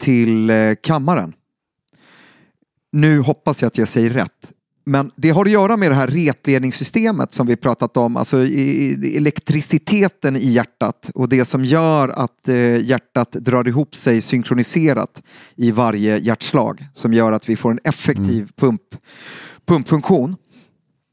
till 0.01 0.51
eh, 0.51 0.75
kammaren. 0.83 1.33
Nu 2.93 3.21
hoppas 3.21 3.63
jag 3.63 3.67
att 3.67 3.79
jag 3.79 3.89
säger 3.89 4.11
rätt. 4.11 4.53
Men 4.91 5.11
det 5.17 5.31
har 5.31 5.45
att 5.45 5.51
göra 5.51 5.77
med 5.77 5.91
det 5.91 5.95
här 5.95 6.07
retledningssystemet 6.07 7.33
som 7.33 7.47
vi 7.47 7.57
pratat 7.57 7.97
om, 7.97 8.17
alltså 8.17 8.37
elektriciteten 9.17 10.37
i 10.37 10.49
hjärtat 10.49 11.11
och 11.15 11.29
det 11.29 11.45
som 11.45 11.65
gör 11.65 12.09
att 12.09 12.49
eh, 12.49 12.77
hjärtat 12.77 13.33
drar 13.33 13.69
ihop 13.69 13.95
sig 13.95 14.21
synkroniserat 14.21 15.23
i 15.57 15.71
varje 15.71 16.19
hjärtslag 16.19 16.89
som 16.93 17.15
gör 17.15 17.33
att 17.33 17.49
vi 17.49 17.57
får 17.57 17.71
en 17.71 17.79
effektiv 17.85 18.51
pump, 18.57 18.83
pumpfunktion. 19.67 20.37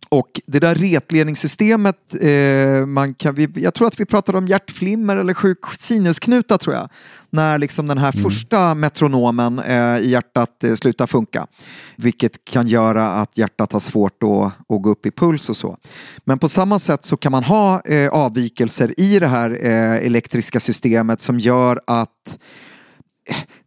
Och 0.09 0.41
det 0.45 0.59
där 0.59 0.75
retledningssystemet, 0.75 1.95
eh, 2.21 2.85
man 2.85 3.13
kan, 3.13 3.35
vi, 3.35 3.49
jag 3.55 3.73
tror 3.73 3.87
att 3.87 3.99
vi 3.99 4.05
pratade 4.05 4.37
om 4.37 4.47
hjärtflimmer 4.47 5.17
eller 5.17 5.33
sjuk 5.33 5.59
sinusknuta 5.79 6.57
tror 6.57 6.75
jag. 6.75 6.89
När 7.29 7.57
liksom 7.57 7.87
den 7.87 7.97
här 7.97 8.11
första 8.11 8.75
metronomen 8.75 9.59
eh, 9.59 9.97
i 9.97 10.09
hjärtat 10.09 10.63
eh, 10.63 10.75
slutar 10.75 11.07
funka. 11.07 11.47
Vilket 11.95 12.45
kan 12.45 12.67
göra 12.67 13.09
att 13.09 13.37
hjärtat 13.37 13.71
har 13.71 13.79
svårt 13.79 14.23
att, 14.23 14.75
att 14.75 14.81
gå 14.81 14.89
upp 14.89 15.05
i 15.05 15.11
puls 15.11 15.49
och 15.49 15.57
så. 15.57 15.77
Men 16.25 16.39
på 16.39 16.49
samma 16.49 16.79
sätt 16.79 17.05
så 17.05 17.17
kan 17.17 17.31
man 17.31 17.43
ha 17.43 17.81
eh, 17.81 18.09
avvikelser 18.09 18.99
i 18.99 19.19
det 19.19 19.27
här 19.27 19.51
eh, 19.61 20.05
elektriska 20.05 20.59
systemet 20.59 21.21
som 21.21 21.39
gör 21.39 21.79
att 21.87 22.37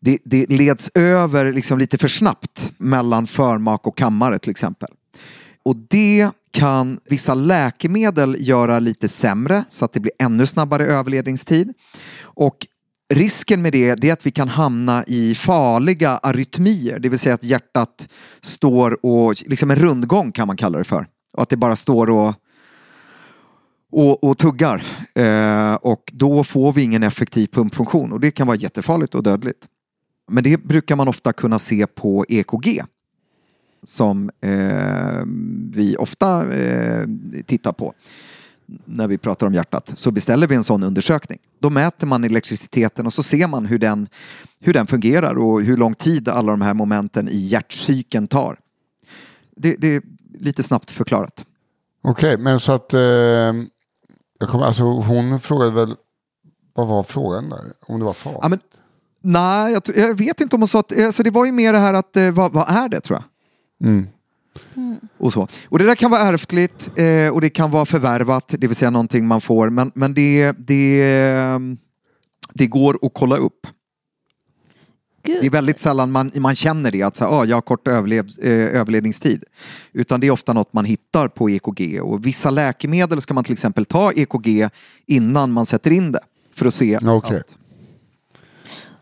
det, 0.00 0.18
det 0.24 0.50
leds 0.50 0.90
över 0.94 1.52
liksom 1.52 1.78
lite 1.78 1.98
för 1.98 2.08
snabbt 2.08 2.72
mellan 2.78 3.26
förmak 3.26 3.86
och 3.86 3.98
kammare 3.98 4.38
till 4.38 4.50
exempel. 4.50 4.88
Och 5.64 5.76
det 5.76 6.30
kan 6.50 6.98
vissa 7.04 7.34
läkemedel 7.34 8.36
göra 8.38 8.78
lite 8.78 9.08
sämre 9.08 9.64
så 9.68 9.84
att 9.84 9.92
det 9.92 10.00
blir 10.00 10.12
ännu 10.18 10.46
snabbare 10.46 10.86
överledningstid. 10.86 11.72
Och 12.22 12.66
risken 13.14 13.62
med 13.62 13.72
det, 13.72 13.94
det 13.94 14.08
är 14.08 14.12
att 14.12 14.26
vi 14.26 14.30
kan 14.30 14.48
hamna 14.48 15.04
i 15.06 15.34
farliga 15.34 16.10
arytmier, 16.10 16.98
det 16.98 17.08
vill 17.08 17.18
säga 17.18 17.34
att 17.34 17.44
hjärtat 17.44 18.08
står 18.40 19.06
och, 19.06 19.34
liksom 19.46 19.70
en 19.70 19.76
rundgång 19.76 20.32
kan 20.32 20.46
man 20.46 20.56
kalla 20.56 20.78
det 20.78 20.84
för. 20.84 21.06
Och 21.32 21.42
att 21.42 21.48
det 21.48 21.56
bara 21.56 21.76
står 21.76 22.10
och 22.10 22.34
och, 23.92 24.24
och 24.24 24.38
tuggar. 24.38 24.86
Eh, 25.14 25.74
och 25.74 26.10
då 26.12 26.44
får 26.44 26.72
vi 26.72 26.82
ingen 26.82 27.02
effektiv 27.02 27.46
pumpfunktion 27.46 28.12
och 28.12 28.20
det 28.20 28.30
kan 28.30 28.46
vara 28.46 28.56
jättefarligt 28.56 29.14
och 29.14 29.22
dödligt. 29.22 29.66
Men 30.30 30.44
det 30.44 30.64
brukar 30.64 30.96
man 30.96 31.08
ofta 31.08 31.32
kunna 31.32 31.58
se 31.58 31.86
på 31.86 32.24
EKG 32.28 32.82
som 33.82 34.30
eh, 34.40 35.22
vi 35.72 35.96
ofta 35.96 36.54
eh, 36.54 37.06
tittar 37.46 37.72
på 37.72 37.94
när 38.84 39.08
vi 39.08 39.18
pratar 39.18 39.46
om 39.46 39.54
hjärtat. 39.54 39.92
Så 39.94 40.10
beställer 40.10 40.46
vi 40.46 40.54
en 40.54 40.64
sån 40.64 40.82
undersökning. 40.82 41.38
Då 41.58 41.70
mäter 41.70 42.06
man 42.06 42.24
elektriciteten 42.24 43.06
och 43.06 43.14
så 43.14 43.22
ser 43.22 43.48
man 43.48 43.66
hur 43.66 43.78
den, 43.78 44.08
hur 44.60 44.72
den 44.72 44.86
fungerar 44.86 45.38
och 45.38 45.62
hur 45.62 45.76
lång 45.76 45.94
tid 45.94 46.28
alla 46.28 46.50
de 46.50 46.60
här 46.60 46.74
momenten 46.74 47.28
i 47.28 47.36
hjärtcykeln 47.36 48.28
tar. 48.28 48.58
Det, 49.56 49.76
det 49.78 49.94
är 49.94 50.02
lite 50.38 50.62
snabbt 50.62 50.90
förklarat. 50.90 51.44
Okej, 52.02 52.38
men 52.38 52.60
så 52.60 52.72
att... 52.72 52.94
Eh, 52.94 53.00
jag 54.38 54.48
kommer, 54.48 54.64
alltså, 54.64 54.82
hon 54.82 55.40
frågade 55.40 55.70
väl... 55.70 55.96
Vad 56.74 56.86
var 56.86 57.02
frågan 57.02 57.48
där? 57.48 57.72
Om 57.80 57.98
det 57.98 58.04
var 58.04 58.12
far? 58.12 58.38
Ja, 58.42 58.48
men, 58.48 58.60
nej, 59.22 59.72
jag, 59.72 59.82
jag 59.96 60.14
vet 60.14 60.40
inte 60.40 60.56
om 60.56 60.62
hon 60.62 60.68
sa 60.68 60.80
att... 60.80 61.04
Alltså 61.04 61.22
det 61.22 61.30
var 61.30 61.46
ju 61.46 61.52
mer 61.52 61.72
det 61.72 61.78
här 61.78 61.94
att 61.94 62.16
eh, 62.16 62.30
vad, 62.30 62.52
vad 62.52 62.68
är 62.68 62.88
det 62.88 63.00
tror 63.00 63.18
jag? 63.18 63.24
Mm. 63.84 64.06
Och, 65.18 65.32
så. 65.32 65.48
och 65.68 65.78
det 65.78 65.84
där 65.84 65.94
kan 65.94 66.10
vara 66.10 66.20
ärftligt 66.20 66.90
eh, 66.98 67.32
och 67.34 67.40
det 67.40 67.50
kan 67.50 67.70
vara 67.70 67.86
förvärvat, 67.86 68.44
det 68.58 68.66
vill 68.66 68.76
säga 68.76 68.90
någonting 68.90 69.26
man 69.26 69.40
får. 69.40 69.70
Men, 69.70 69.92
men 69.94 70.14
det, 70.14 70.52
det, 70.58 71.04
det 72.54 72.66
går 72.66 72.98
att 73.02 73.10
kolla 73.14 73.36
upp. 73.36 73.66
Det 75.22 75.36
är 75.36 75.42
Gud. 75.42 75.52
väldigt 75.52 75.78
sällan 75.78 76.10
man, 76.12 76.30
man 76.34 76.54
känner 76.56 76.90
det, 76.90 77.02
att 77.02 77.16
så, 77.16 77.24
här, 77.24 77.32
ah, 77.32 77.44
jag 77.44 77.56
har 77.56 77.62
kort 77.62 77.88
överlev, 77.88 78.26
eh, 78.42 78.50
överledningstid. 78.80 79.44
Utan 79.92 80.20
det 80.20 80.26
är 80.26 80.30
ofta 80.30 80.52
något 80.52 80.72
man 80.72 80.84
hittar 80.84 81.28
på 81.28 81.50
EKG. 81.50 82.00
Och 82.02 82.26
vissa 82.26 82.50
läkemedel 82.50 83.20
ska 83.20 83.34
man 83.34 83.44
till 83.44 83.52
exempel 83.52 83.84
ta 83.84 84.12
EKG 84.12 84.68
innan 85.06 85.52
man 85.52 85.66
sätter 85.66 85.90
in 85.90 86.12
det. 86.12 86.20
För 86.54 86.66
att 86.66 86.74
se. 86.74 86.98
Okej. 87.06 87.36
att- 87.38 87.56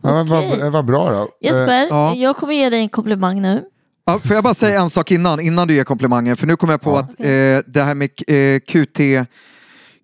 Ja, 0.02 0.26
vad, 0.28 0.72
vad 0.72 0.84
bra 0.84 1.10
då. 1.10 1.18
Eh, 1.22 1.26
Jesper, 1.40 1.86
ja. 1.90 2.14
jag 2.14 2.36
kommer 2.36 2.54
ge 2.54 2.70
dig 2.70 2.80
en 2.80 2.88
komplimang 2.88 3.42
nu. 3.42 3.64
Ja, 4.08 4.18
får 4.18 4.34
jag 4.34 4.44
bara 4.44 4.54
säga 4.54 4.80
en 4.80 4.90
sak 4.90 5.10
innan, 5.10 5.40
innan 5.40 5.68
du 5.68 5.74
ger 5.74 5.84
komplimangen? 5.84 6.36
För 6.36 6.46
nu 6.46 6.56
kommer 6.56 6.72
jag 6.72 6.80
på 6.80 6.96
att 6.96 7.20
eh, 7.20 7.26
det 7.66 7.82
här 7.82 7.94
med 7.94 8.10
eh, 8.26 8.60
QT, 8.60 9.28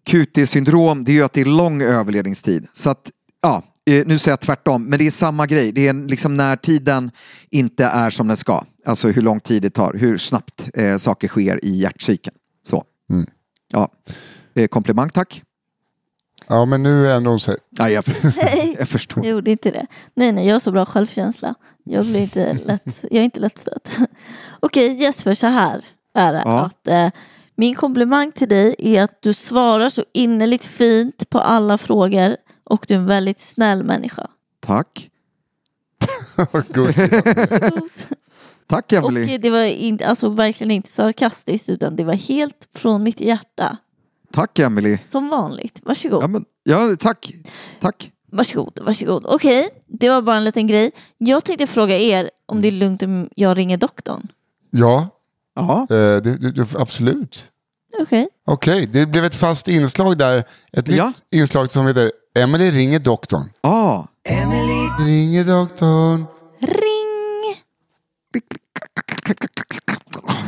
QT-syndrom 0.07 1.05
det 1.05 1.13
är 1.13 1.15
ju 1.15 1.25
att 1.25 1.33
det 1.33 1.41
är 1.41 1.45
lång 1.45 1.83
överledningstid. 1.83 2.67
Så 2.73 2.91
att, 2.91 3.11
ja, 3.43 3.63
eh, 3.87 4.07
nu 4.07 4.19
säger 4.19 4.33
jag 4.33 4.41
tvärtom, 4.41 4.85
men 4.85 4.99
det 4.99 5.07
är 5.07 5.11
samma 5.11 5.47
grej. 5.47 5.73
Det 5.73 5.89
är 5.89 6.09
liksom 6.09 6.37
när 6.37 6.57
tiden 6.57 7.11
inte 7.51 7.85
är 7.85 8.11
som 8.11 8.29
den 8.29 8.37
ska. 8.37 8.65
Alltså 8.85 9.09
hur 9.09 9.23
lång 9.23 9.41
tid 9.41 9.63
det 9.63 9.71
tar, 9.71 9.95
hur 9.95 10.19
snabbt 10.19 10.71
eh, 10.75 10.97
saker 10.97 11.29
sker 11.29 11.65
i 11.65 11.77
hjärtcykeln. 11.77 12.37
Så. 12.63 12.85
Ja. 13.73 13.89
Eh, 14.55 14.67
komplimang 14.67 15.11
tack. 15.11 15.43
Ja, 16.49 16.65
men 16.65 16.83
nu 16.83 17.11
ändrar 17.11 17.31
hon 17.31 17.41
sig. 17.41 17.57
Ja, 17.71 17.91
jag, 17.91 18.05
jag 18.79 18.89
förstår. 18.89 19.25
Jag 19.25 19.33
gjorde 19.33 19.51
inte 19.51 19.71
det. 19.71 19.87
Nej, 20.15 20.33
nej, 20.33 20.47
jag 20.47 20.55
har 20.55 20.61
så 20.61 20.73
bra 20.73 20.85
självkänsla. 20.85 21.55
Jag 21.85 22.05
blir 22.07 22.21
inte 22.21 22.53
lätt, 22.53 23.05
jag 23.11 23.21
är 23.21 23.25
inte 23.25 23.41
lättstött. 23.41 23.99
Okej 24.61 24.95
Jesper, 25.03 25.35
så 25.35 25.47
här 25.47 25.85
är 26.15 26.33
det. 26.33 26.43
Ja. 26.45 26.61
Att, 26.61 26.89
eh, 26.89 27.11
min 27.57 27.75
komplimang 27.75 28.33
till 28.33 28.49
dig 28.49 28.75
är 28.79 29.03
att 29.03 29.23
du 29.23 29.33
svarar 29.33 29.89
så 29.89 30.05
innerligt 30.13 30.65
fint 30.65 31.31
på 31.31 31.39
alla 31.39 31.79
frågor 31.79 32.37
och 32.65 32.85
du 32.89 32.95
är 32.95 32.99
en 32.99 33.07
väldigt 33.07 33.41
snäll 33.41 33.83
människa. 33.85 34.27
Tack. 34.61 35.11
Tack 38.67 38.85
Och 38.93 38.93
Emelie. 38.93 39.35
eh, 39.35 39.41
det 39.41 39.51
var 39.51 39.63
inte, 39.63 40.07
alltså, 40.07 40.29
verkligen 40.29 40.71
inte 40.71 40.89
sarkastiskt 40.91 41.69
utan 41.69 41.97
det 41.97 42.05
var 42.05 42.15
helt 42.15 42.69
från 42.75 43.03
mitt 43.03 43.21
hjärta. 43.21 43.77
Tack 44.33 44.59
Emelie. 44.59 44.99
Som 45.05 45.29
vanligt. 45.29 45.81
Varsågod. 45.83 46.23
Ja, 46.23 46.27
men, 46.27 46.45
ja, 46.63 46.97
tack. 47.01 47.33
Tack. 47.81 48.11
Varsågod, 48.35 48.79
varsågod. 48.83 49.25
Okej, 49.27 49.69
det 49.87 50.09
var 50.09 50.23
bara 50.23 50.37
en 50.37 50.45
liten 50.45 50.67
grej. 50.67 50.91
Jag 51.19 51.45
tänkte 51.45 51.67
fråga 51.67 51.99
er 51.99 52.31
om 52.47 52.63
det 52.63 52.69
är 52.69 52.73
lugnt 52.73 53.03
om 53.03 53.29
jag 53.37 53.59
ringer 53.59 53.77
doktorn. 53.77 54.29
Ja, 54.71 55.09
Ja. 55.55 55.81
eh, 55.81 55.87
det, 55.97 56.21
det, 56.21 56.51
det, 56.53 56.75
absolut. 56.79 57.45
Okej. 58.01 58.29
Okej, 58.47 58.87
det 58.87 59.07
blev 59.07 59.25
ett 59.25 59.35
fast 59.35 59.69
inslag 59.69 60.19
där. 60.19 60.45
Ett 60.73 60.89
Ja. 60.89 61.07
nytt 61.07 61.23
inslag 61.33 61.73
som 61.73 61.87
heter 61.87 62.13
Emily 62.39 62.71
ringer 62.71 62.99
doktorn. 62.99 63.45
Ah. 63.61 64.05
Ringer 65.07 65.45
doktorn. 65.45 66.25
Ring! 66.61 67.57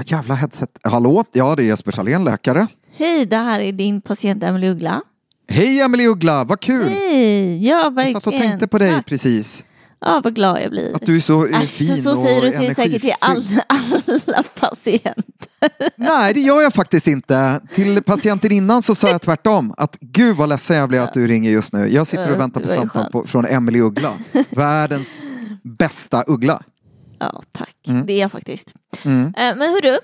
Jävla 0.06 0.34
headset. 0.34 0.70
Hallå? 0.82 1.24
Ja, 1.32 1.54
det 1.56 1.62
är 1.62 1.66
Jesper 1.66 1.92
Salén, 1.92 2.24
läkare. 2.24 2.66
Hej, 2.96 3.26
det 3.26 3.36
här 3.36 3.60
är 3.60 3.72
din 3.72 4.00
patient 4.00 4.42
Emelie 4.42 4.70
Uggla. 4.70 5.02
Hej 5.48 5.80
Emelie 5.80 6.08
Uggla, 6.08 6.44
vad 6.44 6.60
kul! 6.60 6.88
Hej, 6.88 7.66
ja 7.68 7.90
verkligen. 7.90 8.12
Jag 8.12 8.22
satt 8.22 8.34
och 8.34 8.40
tänkte 8.40 8.66
på 8.68 8.78
dig 8.78 8.90
Tack. 8.92 9.06
precis. 9.06 9.64
Ja, 10.00 10.20
vad 10.24 10.34
glad 10.34 10.62
jag 10.62 10.70
blir. 10.70 10.96
Att 10.96 11.06
du 11.06 11.16
är 11.16 11.20
så 11.20 11.46
Äsch, 11.46 11.68
fin 11.70 11.96
så 11.96 12.10
och 12.10 12.16
säger 12.18 12.42
du 12.42 12.50
till, 12.50 12.74
säkert 12.74 13.00
till 13.02 13.14
alla, 13.18 13.42
alla 13.68 14.42
patienter. 14.60 15.92
Nej, 15.96 16.34
det 16.34 16.40
gör 16.40 16.62
jag 16.62 16.74
faktiskt 16.74 17.06
inte. 17.06 17.60
Till 17.74 18.02
patienten 18.02 18.52
innan 18.52 18.82
så 18.82 18.94
sa 18.94 19.08
jag 19.08 19.22
tvärtom. 19.22 19.74
Att 19.76 19.96
gud 20.00 20.36
vad 20.36 20.48
ledsen 20.48 20.76
jag 20.76 20.88
blev 20.88 21.02
att 21.02 21.14
du 21.14 21.26
ringer 21.26 21.50
just 21.50 21.72
nu. 21.72 21.86
Jag 21.88 22.06
sitter 22.06 22.28
och 22.28 22.34
Ja, 22.34 22.38
väntar 22.38 22.60
på 22.60 22.68
samtal 22.68 23.10
på, 23.12 23.22
från 23.22 23.44
Emelie 23.46 23.82
Uggla. 23.82 24.10
Världens 24.50 25.20
bästa 25.62 26.24
uggla. 26.26 26.62
Ja, 27.18 27.42
tack. 27.52 27.76
Mm. 27.88 28.06
Det 28.06 28.12
är 28.12 28.20
jag 28.20 28.32
faktiskt. 28.32 28.74
Eh, 29.04 29.10
Men 29.34 29.60
hörru, 29.60 29.98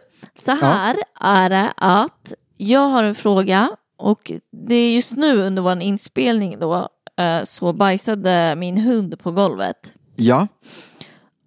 så 0.44 0.50
här 0.52 0.96
är 1.20 1.50
det 1.50 1.72
att 1.76 2.32
jag 2.56 2.88
har 2.88 3.02
en 3.04 3.14
fråga 3.14 3.70
och 4.02 4.32
det 4.68 4.74
är 4.74 4.94
just 4.94 5.12
nu 5.12 5.36
under 5.42 5.62
vår 5.62 5.80
inspelning 5.82 6.58
då 6.60 6.88
eh, 7.18 7.42
så 7.44 7.72
bajsade 7.72 8.54
min 8.56 8.78
hund 8.78 9.18
på 9.18 9.30
golvet. 9.30 9.94
Ja, 10.16 10.46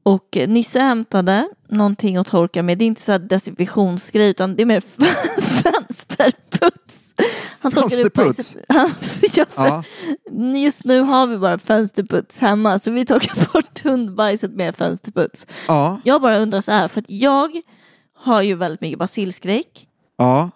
Och 0.04 0.38
Nisse 0.48 0.80
hämtade 0.80 1.48
någonting 1.70 2.18
att 2.18 2.28
torka 2.28 2.64
med. 2.64 2.78
Det 2.78 2.86
är 2.86 2.88
inte 2.88 3.02
så 3.02 3.12
här 3.12 3.20
desinfektionsgrej 3.20 4.30
utan 4.30 4.56
det 4.56 4.62
är 4.64 4.66
mer 4.66 4.80
fönsterputs. 5.42 7.16
Han 7.60 7.72
Fönsterputs? 7.72 8.56
Han- 8.70 8.90
ja, 9.36 9.46
Ja. 9.56 9.84
Just 10.56 10.84
nu 10.86 11.00
har 11.00 11.28
vi 11.28 11.38
bara 11.38 11.58
fönsterputs 11.58 12.40
hemma 12.40 12.80
så 12.80 12.92
vi 12.92 13.06
torkar 13.06 13.54
bort 13.54 13.84
hundbajset 13.84 14.52
med 14.52 14.76
fönsterputs. 14.76 15.48
ja, 15.68 16.00
Jag 16.04 16.22
bara 16.22 16.38
undrar 16.40 16.62
så 16.62 16.72
här 16.72 16.88
för 16.88 17.00
att 17.00 17.10
jag 17.10 17.62
har 18.18 18.42
ju 18.42 18.56
väldigt 18.56 18.82
mycket 18.82 19.00
basilskräck. 19.00 19.88
ja. 20.18 20.50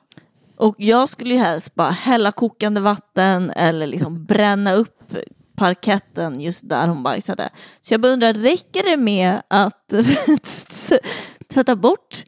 Och 0.59 0.75
jag 0.77 1.09
skulle 1.09 1.33
ju 1.33 1.39
helst 1.39 1.75
bara 1.75 1.89
hälla 1.89 2.31
kokande 2.31 2.81
vatten 2.81 3.51
eller 3.51 3.87
liksom 3.87 4.25
bränna 4.25 4.73
upp 4.73 5.13
parketten 5.55 6.41
just 6.41 6.69
där 6.69 6.87
hon 6.87 7.03
bajsade. 7.03 7.49
Så 7.81 7.93
jag 7.93 8.01
bara 8.01 8.13
undrar, 8.13 8.33
räcker 8.33 8.83
det 8.83 8.97
med 8.97 9.41
att 9.47 9.93
tvätta 11.53 11.75
bort? 11.75 12.25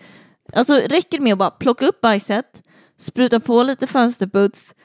Alltså 0.53 0.73
räcker 0.73 1.17
det 1.17 1.23
med 1.23 1.33
att 1.33 1.39
bara 1.39 1.51
plocka 1.51 1.85
upp 1.85 2.01
bajset, 2.01 2.61
spruta 2.97 3.39
på 3.39 3.63
lite 3.63 3.87
fönsterputs 3.87 4.75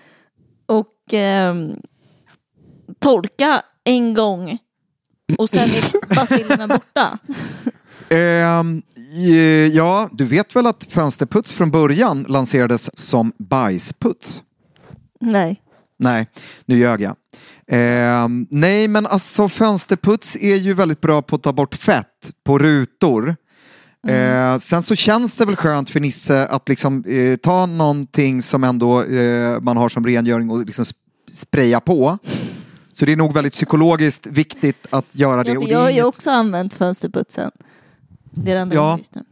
och 0.66 0.94
ehm, 1.12 1.80
torka 2.98 3.62
en 3.84 4.14
gång 4.14 4.58
och 5.38 5.50
sen 5.50 5.70
är 5.70 6.14
basilerna 6.14 6.66
borta? 6.66 7.18
Ehm, 8.08 8.82
eh, 9.16 9.66
ja, 9.66 10.08
du 10.12 10.24
vet 10.24 10.56
väl 10.56 10.66
att 10.66 10.86
fönsterputs 10.88 11.52
från 11.52 11.70
början 11.70 12.24
lanserades 12.28 12.98
som 12.98 13.32
bajsputs? 13.38 14.42
Nej. 15.20 15.62
Nej, 15.98 16.26
nu 16.64 16.78
ljög 16.78 17.00
jag. 17.00 17.16
Ehm, 17.68 18.46
nej, 18.50 18.88
men 18.88 19.06
alltså 19.06 19.48
fönsterputs 19.48 20.36
är 20.36 20.56
ju 20.56 20.74
väldigt 20.74 21.00
bra 21.00 21.22
på 21.22 21.36
att 21.36 21.42
ta 21.42 21.52
bort 21.52 21.74
fett 21.74 22.32
på 22.44 22.58
rutor. 22.58 23.36
Eh, 24.08 24.58
sen 24.58 24.82
så 24.82 24.94
känns 24.94 25.34
det 25.34 25.44
väl 25.44 25.56
skönt 25.56 25.90
för 25.90 26.00
Nisse 26.00 26.46
att 26.46 26.68
liksom 26.68 27.04
eh, 27.04 27.36
ta 27.36 27.66
någonting 27.66 28.42
som 28.42 28.64
ändå 28.64 29.02
eh, 29.02 29.60
man 29.60 29.76
har 29.76 29.88
som 29.88 30.06
rengöring 30.06 30.50
och 30.50 30.66
liksom 30.66 30.84
sp- 30.84 30.94
spraya 31.32 31.80
på. 31.80 32.18
Så 32.92 33.04
det 33.04 33.12
är 33.12 33.16
nog 33.16 33.34
väldigt 33.34 33.52
psykologiskt 33.52 34.26
viktigt 34.26 34.86
att 34.90 35.06
göra 35.12 35.44
det. 35.44 35.50
Alltså, 35.50 35.62
och 35.64 35.68
det 35.68 35.72
jag 35.72 35.80
har 35.80 35.90
ju 35.90 36.02
också 36.02 36.30
använt 36.30 36.74
fönsterputsen. 36.74 37.50
Det 38.36 38.50
är 38.50 38.54
det 38.54 38.60
enda 38.60 38.74
Ja, 38.76 38.90
jag 38.90 38.98
just 38.98 39.14
nu. 39.14 39.22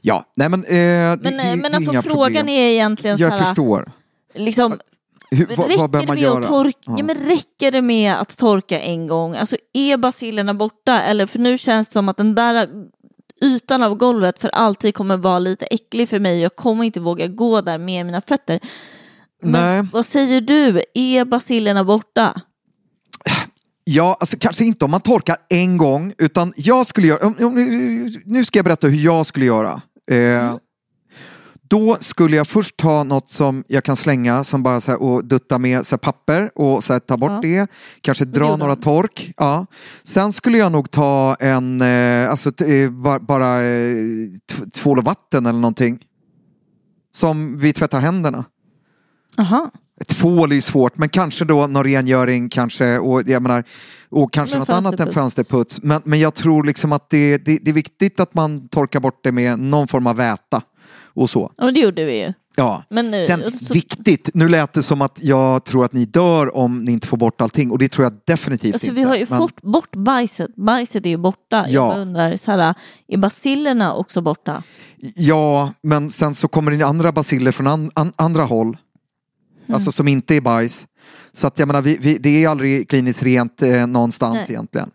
Ja, 0.00 0.24
nej 0.36 0.48
men... 0.48 0.64
Eh, 0.64 0.68
det, 0.70 1.18
Men, 1.22 1.22
det, 1.22 1.28
eh, 1.28 1.50
det 1.50 1.56
men 1.56 1.64
är 1.72 1.74
alltså 1.76 2.02
frågan 2.02 2.32
problem. 2.34 2.48
är 2.48 2.70
egentligen 2.70 3.18
så 3.18 3.22
Jag 3.24 3.30
här, 3.30 3.44
förstår. 3.44 3.92
liksom, 4.34 4.78
Hur, 5.30 5.46
vad, 5.56 5.66
räcker, 5.68 5.78
vad 5.80 5.90
bör 5.90 6.00
det 6.00 6.06
man 6.06 6.14
med 6.16 6.22
göra? 6.22 6.38
att 6.38 6.46
torka, 6.48 6.78
Ja. 6.86 6.94
ja. 6.98 7.04
men 7.04 7.16
räcker 7.16 7.72
det 7.72 7.82
med 7.82 8.14
att 8.14 8.36
torka 8.36 8.80
en 8.80 9.06
gång? 9.06 9.36
Alltså 9.36 9.56
är 9.74 9.96
basilerna 9.96 10.54
borta? 10.54 11.00
Eller 11.02 11.26
för 11.26 11.38
nu 11.38 11.58
känns 11.58 11.88
det 11.88 11.92
som 11.92 12.08
att 12.08 12.16
den 12.16 12.34
där 12.34 12.68
ytan 13.42 13.82
av 13.82 13.94
golvet 13.94 14.38
för 14.38 14.48
alltid 14.48 14.94
kommer 14.94 15.16
vara 15.16 15.38
lite 15.38 15.66
äcklig 15.66 16.08
för 16.08 16.18
mig. 16.18 16.40
Jag 16.40 16.56
kommer 16.56 16.84
inte 16.84 17.00
våga 17.00 17.26
gå 17.26 17.60
där 17.60 17.78
med 17.78 18.06
mina 18.06 18.20
fötter. 18.20 18.60
Men 19.42 19.52
Nej. 19.52 19.88
vad 19.92 20.06
säger 20.06 20.40
du? 20.40 20.82
Är 20.94 21.24
basilerna 21.24 21.84
borta? 21.84 22.40
Ja, 23.90 24.16
alltså 24.20 24.36
kanske 24.40 24.64
inte 24.64 24.84
om 24.84 24.90
man 24.90 25.00
torkar 25.00 25.36
en 25.48 25.76
gång, 25.76 26.12
utan 26.18 26.52
jag 26.56 26.86
skulle 26.86 27.06
göra, 27.06 27.28
nu 28.24 28.44
ska 28.44 28.58
jag 28.58 28.64
berätta 28.64 28.88
hur 28.88 29.04
jag 29.04 29.26
skulle 29.26 29.46
göra. 29.46 29.82
Eh, 30.10 30.56
Då 31.70 31.96
skulle 32.00 32.36
jag 32.36 32.48
först 32.48 32.76
ta 32.76 33.04
något 33.04 33.30
som 33.30 33.64
jag 33.68 33.84
kan 33.84 33.96
slänga 33.96 34.44
som 34.44 34.62
bara 34.62 34.80
så 34.80 34.90
här, 34.90 35.02
och 35.02 35.24
dutta 35.24 35.58
med 35.58 35.86
så 35.86 35.92
här, 35.92 35.98
papper 35.98 36.50
och 36.54 36.84
så 36.84 36.92
här, 36.92 37.00
ta 37.00 37.16
bort 37.16 37.30
Ja. 37.30 37.40
det. 37.42 37.70
Kanske 38.00 38.24
dra 38.24 38.56
några 38.56 38.76
tork. 38.76 39.32
Ja. 39.36 39.66
Sen 40.04 40.32
skulle 40.32 40.58
jag 40.58 40.72
nog 40.72 40.90
ta 40.90 41.36
en, 41.40 41.80
eh, 41.82 42.30
alltså 42.30 42.52
t- 42.52 42.82
eh, 42.82 42.90
ba- 42.90 43.18
bara 43.20 43.62
eh, 43.62 43.94
t- 44.50 44.70
tvål 44.74 44.98
och 44.98 45.04
vatten 45.04 45.46
eller 45.46 45.58
någonting. 45.58 45.98
Som 47.14 47.58
vi 47.58 47.72
tvättar 47.72 48.00
händerna. 48.00 48.44
Aha. 49.38 49.70
Tvål 50.06 50.50
är 50.50 50.54
ju 50.54 50.60
svårt, 50.60 50.98
men 50.98 51.08
kanske 51.08 51.44
då 51.44 51.66
någon 51.66 51.84
rengöring 51.84 52.48
kanske 52.48 52.98
och 52.98 53.22
jag 53.26 53.42
menar 53.42 53.64
och 54.08 54.32
kanske 54.32 54.56
Men 54.56 54.60
något 54.60 54.68
annat 54.68 55.00
än 55.00 55.12
fönsterputs. 55.12 55.80
Men, 55.82 56.02
men 56.04 56.20
jag 56.20 56.34
tror 56.34 56.64
liksom 56.64 56.92
att 56.92 57.10
det, 57.10 57.38
det, 57.38 57.58
det 57.62 57.70
är 57.70 57.74
viktigt 57.74 58.20
att 58.20 58.34
man 58.34 58.68
torkar 58.68 59.00
bort 59.00 59.20
det 59.24 59.32
med 59.32 59.58
någon 59.58 59.88
form 59.88 60.06
av 60.06 60.16
väta 60.16 60.62
och 61.04 61.30
så. 61.30 61.52
Ja, 61.56 61.70
det 61.70 61.80
gjorde 61.80 62.04
vi 62.04 62.20
ju. 62.20 62.32
Ja. 62.56 62.82
Men, 62.90 63.14
eh, 63.14 63.26
Sen 63.26 63.42
så- 63.52 63.74
viktigt, 63.74 64.30
nu 64.34 64.48
lät 64.48 64.72
det 64.72 64.82
som 64.82 65.02
att 65.02 65.18
jag 65.22 65.64
tror 65.64 65.84
att 65.84 65.92
ni 65.92 66.04
dör 66.04 66.56
om 66.56 66.84
ni 66.84 66.92
inte 66.92 67.06
får 67.08 67.16
bort 67.16 67.40
allting 67.40 67.70
och 67.70 67.78
det 67.78 67.88
tror 67.88 68.04
jag 68.04 68.12
definitivt 68.26 68.74
Alltså, 68.74 68.86
inte. 68.86 68.96
vi 68.96 69.02
har 69.02 69.16
ju 69.16 69.26
Men- 69.28 69.38
fått 69.38 69.62
bort 69.62 69.96
bajset. 69.96 70.56
Bajset 70.56 71.06
är 71.06 71.10
ju 71.10 71.16
borta. 71.16 71.66
Ja. 71.68 71.92
Jag 71.94 72.00
undrar, 72.00 72.36
så 72.36 72.50
här, 72.50 72.74
är 73.08 73.16
basilerna 73.18 73.94
också 73.94 74.20
borta? 74.20 74.62
Ja, 75.14 75.72
men 75.82 76.10
sen 76.10 76.34
så 76.34 76.48
kommer 76.48 76.70
det 76.72 76.82
andra 76.86 77.12
basiller 77.12 77.52
från 77.52 77.66
an, 77.66 77.90
an, 77.94 78.12
andra 78.16 78.42
håll. 78.42 78.76
Mm. 79.68 79.74
Alltså 79.74 79.92
som 79.92 80.08
inte 80.08 80.34
är 80.34 80.40
bajs. 80.40 80.86
Så 81.32 81.46
att 81.46 81.58
jag 81.58 81.66
menar, 81.66 81.82
vi, 81.82 81.96
vi, 82.00 82.18
det 82.18 82.44
är 82.44 82.48
aldrig 82.48 82.88
kliniskt 82.88 83.22
rent 83.22 83.62
eh, 83.62 83.86
någonstans 83.86 84.34
Nej. 84.34 84.46
egentligen. 84.48 84.90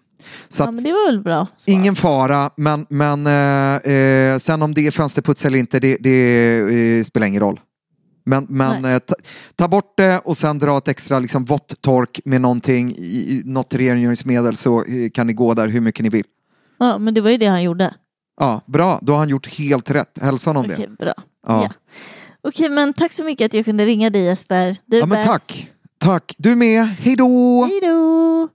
Så 0.49 0.63
Ja, 0.63 0.71
men 0.71 0.83
det 0.83 0.91
var 0.91 1.05
väl 1.11 1.21
bra. 1.21 1.47
svar. 1.57 1.73
ingen 1.73 1.95
fara, 1.95 2.49
men, 2.57 2.85
men 2.89 3.27
eh, 3.27 3.93
eh, 3.93 4.37
sen 4.37 4.61
om 4.61 4.73
det 4.73 4.87
är 4.87 4.91
fönsterputs 4.91 5.45
eller 5.45 5.59
inte, 5.59 5.79
det, 5.79 5.97
det 5.99 6.59
eh, 6.99 7.03
spelar 7.03 7.27
ingen 7.27 7.39
roll. 7.41 7.59
Men, 8.25 8.45
men 8.49 8.85
eh, 8.85 8.99
ta, 8.99 9.15
ta 9.55 9.67
bort 9.67 9.93
det 9.97 10.19
och 10.19 10.37
sen 10.37 10.59
dra 10.59 10.77
ett 10.77 10.87
extra 10.87 11.19
liksom, 11.19 11.45
vått 11.45 11.81
tork 11.81 12.19
med 12.25 12.41
någonting, 12.41 12.91
i, 12.91 13.01
i- 13.33 13.41
något 13.45 13.73
rengöringsmedel 13.73 14.55
så 14.55 14.83
eh, 14.83 15.09
kan 15.13 15.27
ni 15.27 15.33
gå 15.33 15.53
där 15.53 15.67
hur 15.67 15.81
mycket 15.81 16.03
ni 16.03 16.09
vill. 16.09 16.25
Ja, 16.79 16.97
men 16.97 17.13
det 17.13 17.21
var 17.21 17.29
ju 17.29 17.37
det 17.37 17.47
han 17.47 17.63
gjorde. 17.63 17.93
Ja, 18.39 18.61
bra, 18.65 18.99
då 19.01 19.13
har 19.13 19.19
han 19.19 19.29
gjort 19.29 19.47
helt 19.47 19.91
rätt. 19.91 20.17
Hälsa 20.21 20.49
honom 20.49 20.65
Okej, 20.73 20.87
det. 20.89 21.05
bra. 21.05 21.13
Ja. 21.47 21.63
Ja. 21.63 21.69
Okej, 22.47 22.69
men 22.69 22.93
tack 22.93 23.11
så 23.11 23.23
mycket 23.23 23.45
att 23.45 23.53
jag 23.53 23.65
kunde 23.65 23.85
ringa 23.85 24.09
dig 24.09 24.23
Jesper. 24.23 24.77
Du 24.85 24.97
är 24.97 25.01
Ja, 25.01 25.05
men 25.05 25.17
bäst. 25.17 25.29
tack. 25.29 25.67
Tack. 25.97 26.35
Du 26.37 26.55
med. 26.55 26.87
Hej 26.87 27.15
då! 27.15 27.63
Hej 27.63 27.79
då! 27.81 28.49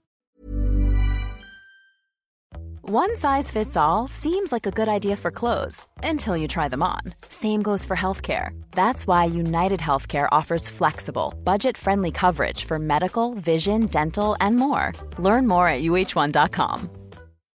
One 2.91 3.15
size 3.17 3.51
fits 3.51 3.77
all 3.77 4.07
seems 4.09 4.51
like 4.51 4.65
a 4.65 4.71
good 4.71 4.87
idea 5.03 5.15
for 5.15 5.31
clothes 5.31 5.85
until 6.03 6.35
you 6.37 6.47
try 6.47 6.69
them 6.69 6.81
on. 6.81 7.13
Same 7.29 7.61
goes 7.61 7.85
for 7.85 7.95
healthcare. 7.95 8.49
That's 8.71 9.05
why 9.05 9.25
United 9.39 9.79
Healthcare 9.79 10.27
offers 10.39 10.69
flexible, 10.69 11.33
budget 11.43 11.77
friendly 11.77 12.11
coverage 12.11 12.65
for 12.65 12.79
medical, 12.79 13.35
vision, 13.35 13.87
dental, 13.91 14.35
and 14.39 14.55
more. 14.55 14.91
Learn 15.19 15.47
more 15.47 15.67
at 15.67 15.83
uh1.com. 15.83 16.89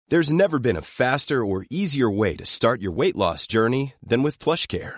There's 0.10 0.32
never 0.32 0.60
been 0.60 0.78
a 0.78 0.82
faster 0.82 1.44
or 1.44 1.66
easier 1.72 2.12
way 2.12 2.36
to 2.36 2.46
start 2.46 2.82
your 2.82 2.92
weight 2.96 3.16
loss 3.16 3.48
journey 3.48 3.94
than 4.08 4.22
with 4.24 4.38
PlushCare. 4.38 4.98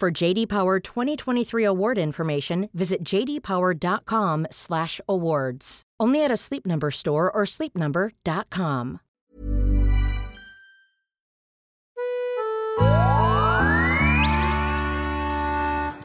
For 0.00 0.10
JD 0.10 0.48
Power 0.48 0.80
2023 0.80 1.62
award 1.64 1.98
information, 1.98 2.68
visit 2.74 3.04
jdpower.com/awards. 3.04 5.82
Only 6.00 6.24
at 6.24 6.32
a 6.32 6.36
Sleep 6.36 6.66
Number 6.66 6.90
store 6.90 7.30
or 7.30 7.44
sleepnumber.com. 7.46 8.98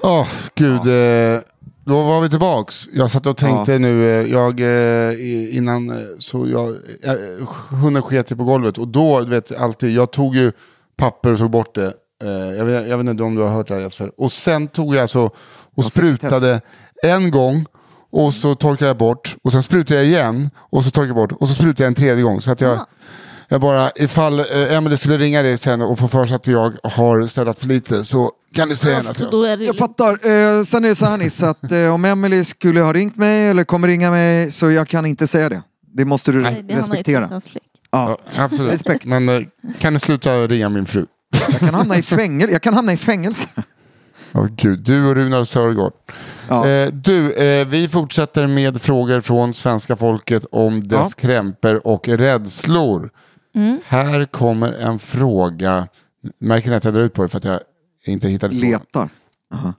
Åh, 0.03 0.27
gud. 0.55 0.87
Eh, 0.87 1.39
då 1.85 2.03
var 2.03 2.21
vi 2.21 2.29
tillbaks. 2.29 2.87
Jag 2.93 3.11
satt 3.11 3.25
och 3.25 3.37
tänkte 3.37 3.79
nu, 3.79 4.11
eh, 4.11 4.31
jag, 4.31 4.59
eh, 4.59 5.11
i- 5.13 5.49
innan 5.57 5.91
så 6.19 6.47
jag, 6.49 6.75
hunden 7.81 8.03
sket 8.03 8.37
på 8.37 8.43
golvet. 8.43 8.77
Och 8.77 8.87
då, 8.87 9.19
du 9.21 9.29
vet, 9.29 9.51
alltid, 9.57 9.91
jag 9.95 10.11
tog 10.11 10.35
ju 10.35 10.51
papper 10.97 11.33
och 11.33 11.39
tog 11.39 11.51
bort 11.51 11.75
det. 11.75 11.93
Eh, 12.23 12.29
jag, 12.57 12.65
vet, 12.65 12.87
jag 12.87 12.97
vet 12.97 13.07
inte 13.07 13.23
om 13.23 13.35
du 13.35 13.41
har 13.41 13.49
hört 13.49 13.67
det 13.67 13.73
här 13.73 13.81
Jesper. 13.81 14.11
Och 14.17 14.31
sen 14.31 14.67
tog 14.67 14.95
jag 14.95 15.09
så 15.09 15.31
och 15.75 15.83
sprutade 15.85 16.61
en 17.03 17.31
gång. 17.31 17.65
Och 18.11 18.33
så 18.33 18.55
torkade 18.55 18.89
jag 18.89 18.97
bort. 18.97 19.35
Och 19.43 19.51
sen 19.51 19.63
sprutade 19.63 19.99
jag 19.99 20.07
igen. 20.09 20.49
Och 20.57 20.83
så 20.83 20.91
torkade 20.91 21.07
jag 21.07 21.15
bort. 21.15 21.31
Och 21.41 21.47
så 21.47 21.53
sprutade 21.53 21.83
jag 21.83 21.87
en 21.87 21.95
tredje 21.95 22.23
gång. 22.23 22.41
Så 22.41 22.51
att 22.51 22.61
jag... 22.61 22.85
Jag 23.51 23.61
bara, 23.61 23.91
ifall 23.95 24.39
eh, 24.39 24.73
Emelie 24.73 24.97
skulle 24.97 25.17
ringa 25.17 25.41
dig 25.41 25.57
sen 25.57 25.81
och 25.81 25.99
få 25.99 26.07
för 26.07 26.25
sig 26.25 26.35
att 26.35 26.47
jag 26.47 26.73
har 26.83 27.27
städat 27.27 27.59
för 27.59 27.67
lite 27.67 28.05
så 28.05 28.31
kan 28.53 28.69
du 28.69 28.75
säga 28.75 28.95
henne 28.97 29.13
till 29.13 29.27
oss. 29.27 29.41
det 29.41 29.65
Jag 29.65 29.77
fattar. 29.77 30.11
Eh, 30.11 30.63
sen 30.63 30.85
är 30.85 30.89
det 30.89 30.95
så 30.95 31.05
här 31.05 31.17
Nisse, 31.17 31.49
att 31.49 31.71
eh, 31.71 31.93
om 31.93 32.05
Emily 32.05 32.43
skulle 32.43 32.81
ha 32.81 32.93
ringt 32.93 33.15
mig 33.15 33.47
eller 33.47 33.63
kommer 33.63 33.87
ringa 33.87 34.11
mig 34.11 34.51
så 34.51 34.71
jag 34.71 34.87
kan 34.87 35.05
inte 35.05 35.27
säga 35.27 35.49
det. 35.49 35.61
Det 35.93 36.05
måste 36.05 36.31
du 36.31 36.41
Nej, 36.41 36.63
det 36.63 36.75
respektera. 36.75 37.21
tystnadsplikt. 37.21 37.65
Ja. 37.91 38.17
Ja, 38.37 38.43
absolut. 38.43 38.73
Respekt. 38.73 39.05
Men 39.05 39.29
eh, 39.29 39.41
kan 39.79 39.93
du 39.93 39.99
sluta 39.99 40.47
ringa 40.47 40.69
min 40.69 40.85
fru? 40.85 41.05
Jag, 41.31 41.59
kan 41.59 41.73
hamna 41.73 41.97
i 41.97 42.01
fängel- 42.01 42.51
jag 42.51 42.61
kan 42.61 42.73
hamna 42.73 42.93
i 42.93 42.97
fängelse. 42.97 43.47
Åh 44.33 44.47
gud, 44.55 44.79
du 44.79 45.07
och 45.09 45.15
Runar 45.15 45.43
Sörgård. 45.43 45.93
Ja. 46.49 46.67
Eh, 46.67 46.91
du, 46.93 47.33
eh, 47.33 47.67
vi 47.67 47.87
fortsätter 47.89 48.47
med 48.47 48.81
frågor 48.81 49.19
från 49.21 49.53
svenska 49.53 49.95
folket 49.95 50.45
om 50.51 50.87
dess 50.87 50.99
Ja. 51.17 51.27
krämpor 51.27 51.87
och 51.87 52.07
rädslor. 52.07 53.09
Här 53.85 54.25
kommer 54.25 54.73
en 54.73 54.99
fråga. 54.99 55.87
Märker 56.39 56.69
ni 56.69 56.75
att 56.75 56.83
jag 56.83 56.93
drar 56.93 57.01
ut 57.01 57.13
på 57.13 57.23
det 57.23 57.29
för 57.29 57.37
att 57.37 57.43
jag 57.45 57.59
inte 58.05 58.27
hittade 58.27 58.55
frågan? 58.55 58.71
Letar. 58.71 59.09
Aha. 59.53 59.73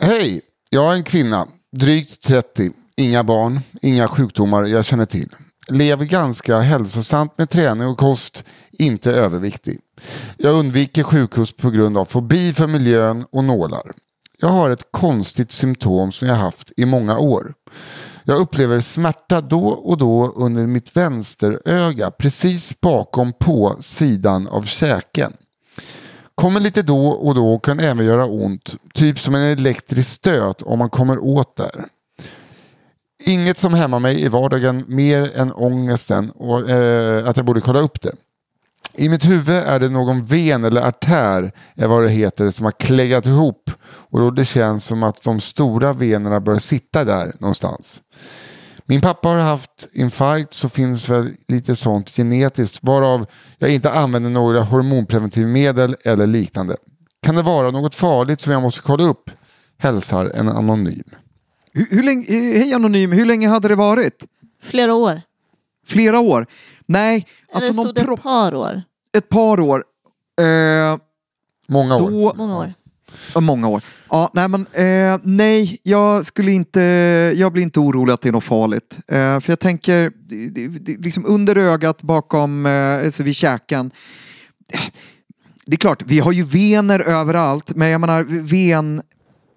Hej, 0.00 0.40
jag 0.70 0.92
är 0.92 0.96
en 0.96 1.04
kvinna, 1.04 1.46
drygt 1.76 2.22
30, 2.22 2.70
inga 2.96 3.24
barn, 3.24 3.60
inga 3.82 4.08
sjukdomar 4.08 4.64
jag 4.64 4.84
känner 4.84 5.04
till. 5.04 5.34
Lever 5.68 6.04
ganska 6.04 6.58
hälsosamt 6.58 7.38
med 7.38 7.50
träning 7.50 7.88
och 7.88 7.98
kost, 7.98 8.44
inte 8.78 9.12
överviktig. 9.12 9.80
Jag 10.36 10.54
undviker 10.54 11.02
sjukhus 11.02 11.52
på 11.52 11.70
grund 11.70 11.98
av 11.98 12.04
fobi 12.04 12.52
för 12.52 12.66
miljön 12.66 13.26
och 13.32 13.44
nålar. 13.44 13.92
Jag 14.40 14.48
har 14.48 14.70
ett 14.70 14.88
konstigt 14.90 15.52
symptom 15.52 16.12
som 16.12 16.28
jag 16.28 16.34
haft 16.34 16.72
i 16.76 16.84
många 16.84 17.18
år. 17.18 17.54
Jag 18.24 18.38
upplever 18.38 18.80
smärta 18.80 19.40
då 19.40 19.66
och 19.68 19.98
då 19.98 20.32
under 20.36 20.66
mitt 20.66 20.96
vänsteröga 20.96 22.10
precis 22.10 22.80
bakom 22.80 23.32
på 23.32 23.76
sidan 23.80 24.48
av 24.48 24.62
käken. 24.62 25.32
Kommer 26.34 26.60
lite 26.60 26.82
då 26.82 27.08
och 27.08 27.34
då 27.34 27.54
och 27.54 27.64
kan 27.64 27.80
även 27.80 28.06
göra 28.06 28.26
ont, 28.26 28.74
typ 28.94 29.18
som 29.18 29.34
en 29.34 29.42
elektrisk 29.42 30.10
stöt 30.10 30.62
om 30.62 30.78
man 30.78 30.90
kommer 30.90 31.18
åt 31.18 31.56
där. 31.56 31.84
Inget 33.24 33.58
som 33.58 33.74
hämmar 33.74 33.98
mig 33.98 34.22
i 34.22 34.28
vardagen 34.28 34.84
mer 34.88 35.36
än 35.36 35.52
ångesten 35.52 36.30
och 36.30 36.70
eh, 36.70 37.28
att 37.28 37.36
jag 37.36 37.46
borde 37.46 37.60
kolla 37.60 37.80
upp 37.80 38.00
det. 38.00 38.12
I 38.98 39.08
mitt 39.08 39.24
huvud 39.24 39.48
är 39.56 39.80
det 39.80 39.88
någon 39.88 40.24
ven 40.24 40.64
eller 40.64 40.80
artär, 40.88 41.50
är 41.74 41.86
vad 41.86 42.02
det 42.02 42.08
heter, 42.08 42.50
som 42.50 42.64
har 42.64 42.72
kläggat 42.72 43.26
ihop 43.26 43.70
och 43.86 44.20
då 44.20 44.30
det 44.30 44.44
känns 44.44 44.84
som 44.84 45.02
att 45.02 45.22
de 45.22 45.40
stora 45.40 45.92
venerna 45.92 46.40
bör 46.40 46.58
sitta 46.58 47.04
där 47.04 47.32
någonstans. 47.40 48.00
Min 48.86 49.00
pappa 49.00 49.28
har 49.28 49.38
haft 49.38 49.88
infarkt 49.92 50.52
så 50.52 50.68
finns 50.68 51.08
väl 51.08 51.30
lite 51.48 51.76
sånt 51.76 52.10
genetiskt 52.10 52.78
varav 52.84 53.26
jag 53.58 53.70
inte 53.70 53.90
använder 53.90 54.30
några 54.30 54.62
hormonpreventivmedel 54.62 55.96
eller 56.04 56.26
liknande. 56.26 56.76
Kan 57.22 57.34
det 57.34 57.42
vara 57.42 57.70
något 57.70 57.94
farligt 57.94 58.40
som 58.40 58.52
jag 58.52 58.62
måste 58.62 58.82
kolla 58.82 59.04
upp? 59.04 59.30
Hälsar 59.78 60.32
en 60.34 60.48
anonym. 60.48 61.04
Hur, 61.72 61.86
hur 61.90 62.02
länge, 62.02 62.26
eh, 62.26 62.60
hej 62.60 62.74
Anonym, 62.74 63.12
hur 63.12 63.26
länge 63.26 63.48
hade 63.48 63.68
det 63.68 63.74
varit? 63.74 64.24
Flera 64.62 64.94
år. 64.94 65.22
Flera 65.86 66.18
år? 66.20 66.46
Nej, 66.86 67.26
alltså 67.52 67.66
Eller 67.68 67.76
någon 67.76 67.84
stod 67.84 67.94
det 67.94 68.02
propp- 68.02 68.16
ett 68.18 68.22
par 68.22 68.54
år? 68.54 68.82
Ett 69.16 69.28
par 69.28 69.60
år. 69.60 69.84
Eh, 70.40 70.98
Många 71.68 71.96
år. 71.96 72.10
då, 72.10 72.34
Många 72.36 72.58
år. 72.58 72.74
Ja, 73.34 73.40
många 73.40 73.68
år. 73.68 73.82
Ja, 74.10 74.30
nej, 74.34 74.48
men, 74.48 74.66
eh, 74.72 75.20
nej, 75.22 75.80
jag 75.82 76.26
skulle 76.26 76.52
inte, 76.52 76.80
jag 77.36 77.52
blir 77.52 77.62
inte 77.62 77.80
orolig 77.80 78.12
att 78.12 78.20
det 78.20 78.28
är 78.28 78.32
något 78.32 78.44
farligt. 78.44 78.98
Eh, 79.08 79.40
för 79.40 79.50
jag 79.52 79.58
tänker, 79.58 80.12
det, 80.28 80.48
det, 80.48 80.68
det, 80.68 80.96
liksom 80.96 81.26
under 81.26 81.56
ögat 81.56 82.02
bakom, 82.02 82.66
eh, 82.66 83.04
alltså 83.04 83.22
vid 83.22 83.34
käken. 83.34 83.90
Det 85.66 85.74
är 85.74 85.78
klart, 85.78 86.02
vi 86.06 86.18
har 86.18 86.32
ju 86.32 86.42
vener 86.42 87.00
överallt, 87.00 87.76
men 87.76 87.88
jag 87.88 88.00
menar 88.00 88.22
ven, 88.42 89.02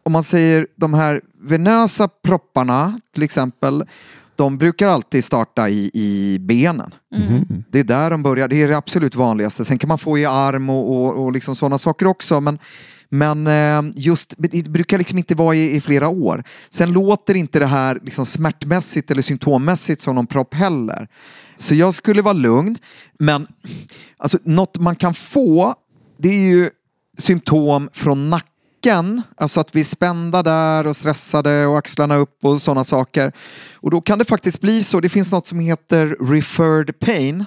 om 0.03 0.11
man 0.11 0.23
säger 0.23 0.67
de 0.75 0.93
här 0.93 1.21
venösa 1.41 2.07
propparna 2.07 2.99
till 3.13 3.23
exempel, 3.23 3.83
de 4.35 4.57
brukar 4.57 4.87
alltid 4.87 5.23
starta 5.23 5.69
i, 5.69 5.91
i 5.93 6.37
benen. 6.39 6.93
Det 7.69 7.79
är 7.79 7.83
där 7.83 8.09
de 8.09 8.23
börjar, 8.23 8.47
det 8.47 8.63
är 8.63 8.67
det 8.67 8.77
absolut 8.77 9.15
vanligaste. 9.15 9.65
Sen 9.65 9.77
kan 9.77 9.87
man 9.87 9.97
få 9.97 10.17
i 10.17 10.25
arm 10.25 10.69
och, 10.69 10.95
och, 10.95 11.23
och 11.23 11.31
liksom 11.31 11.55
sådana 11.55 11.77
saker 11.77 12.05
också. 12.05 12.41
Men, 12.41 12.59
men 13.09 13.47
eh, 13.47 13.93
just, 13.95 14.33
det 14.37 14.69
brukar 14.69 14.97
liksom 14.97 15.17
inte 15.17 15.35
vara 15.35 15.55
i, 15.55 15.75
i 15.75 15.81
flera 15.81 16.07
år. 16.07 16.43
Sen 16.69 16.91
låter 16.91 17.35
inte 17.35 17.59
det 17.59 17.65
här 17.65 17.99
liksom 18.03 18.25
smärtmässigt 18.25 19.11
eller 19.11 19.21
symptommässigt 19.21 20.01
som 20.01 20.15
någon 20.15 20.27
propp 20.27 20.53
heller. 20.53 21.07
Så 21.57 21.75
jag 21.75 21.93
skulle 21.93 22.21
vara 22.21 22.33
lugn. 22.33 22.77
Men 23.19 23.47
alltså, 24.17 24.37
något 24.43 24.77
man 24.77 24.95
kan 24.95 25.13
få, 25.13 25.73
det 26.19 26.29
är 26.29 26.49
ju 26.49 26.69
symptom 27.17 27.89
från 27.93 28.29
nacken. 28.85 29.21
Alltså 29.37 29.59
att 29.59 29.75
vi 29.75 29.79
är 29.79 29.85
spända 29.85 30.43
där 30.43 30.87
och 30.87 30.97
stressade 30.97 31.65
och 31.65 31.77
axlarna 31.77 32.15
upp 32.15 32.45
och 32.45 32.61
sådana 32.61 32.83
saker. 32.83 33.31
Och 33.73 33.91
då 33.91 34.01
kan 34.01 34.19
det 34.19 34.25
faktiskt 34.25 34.61
bli 34.61 34.83
så. 34.83 34.99
Det 34.99 35.09
finns 35.09 35.31
något 35.31 35.47
som 35.47 35.59
heter 35.59 36.07
referred 36.19 36.99
pain. 36.99 37.45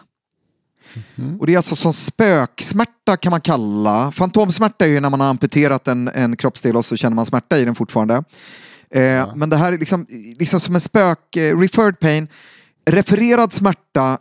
Och 1.40 1.46
det 1.46 1.52
är 1.52 1.56
alltså 1.56 1.76
som 1.76 1.92
spöksmärta 1.92 3.16
kan 3.16 3.30
man 3.30 3.40
kalla. 3.40 4.12
Fantomsmärta 4.12 4.84
är 4.84 4.88
ju 4.88 5.00
när 5.00 5.10
man 5.10 5.20
har 5.20 5.28
amputerat 5.28 5.88
en, 5.88 6.08
en 6.08 6.36
kroppsdel 6.36 6.76
och 6.76 6.84
så 6.84 6.96
känner 6.96 7.14
man 7.14 7.26
smärta 7.26 7.58
i 7.58 7.64
den 7.64 7.74
fortfarande. 7.74 8.24
Eh, 8.90 9.34
Men 9.34 9.50
det 9.50 9.56
här 9.56 9.72
är 9.72 9.78
liksom, 9.78 10.06
liksom 10.38 10.60
som 10.60 10.74
en 10.74 10.80
spök, 10.80 11.36
eh, 11.36 11.58
referred 11.58 12.00
pain, 12.00 12.28
refererad 12.90 13.52
smärta 13.52 14.18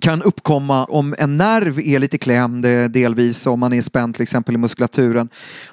kan 0.00 0.22
uppkomma 0.22 0.84
om 0.84 1.14
en 1.18 1.36
nerv 1.36 1.78
är 1.78 1.98
lite 1.98 2.18
klämd 2.18 2.66
eh, 2.66 2.84
delvis, 2.84 3.46
om 3.46 3.60
man 3.60 3.72
är 3.72 3.82
spänd 3.82 4.14
till 4.14 4.22
exempel 4.22 4.54
i 4.54 4.58
muskulaturen. 4.58 5.28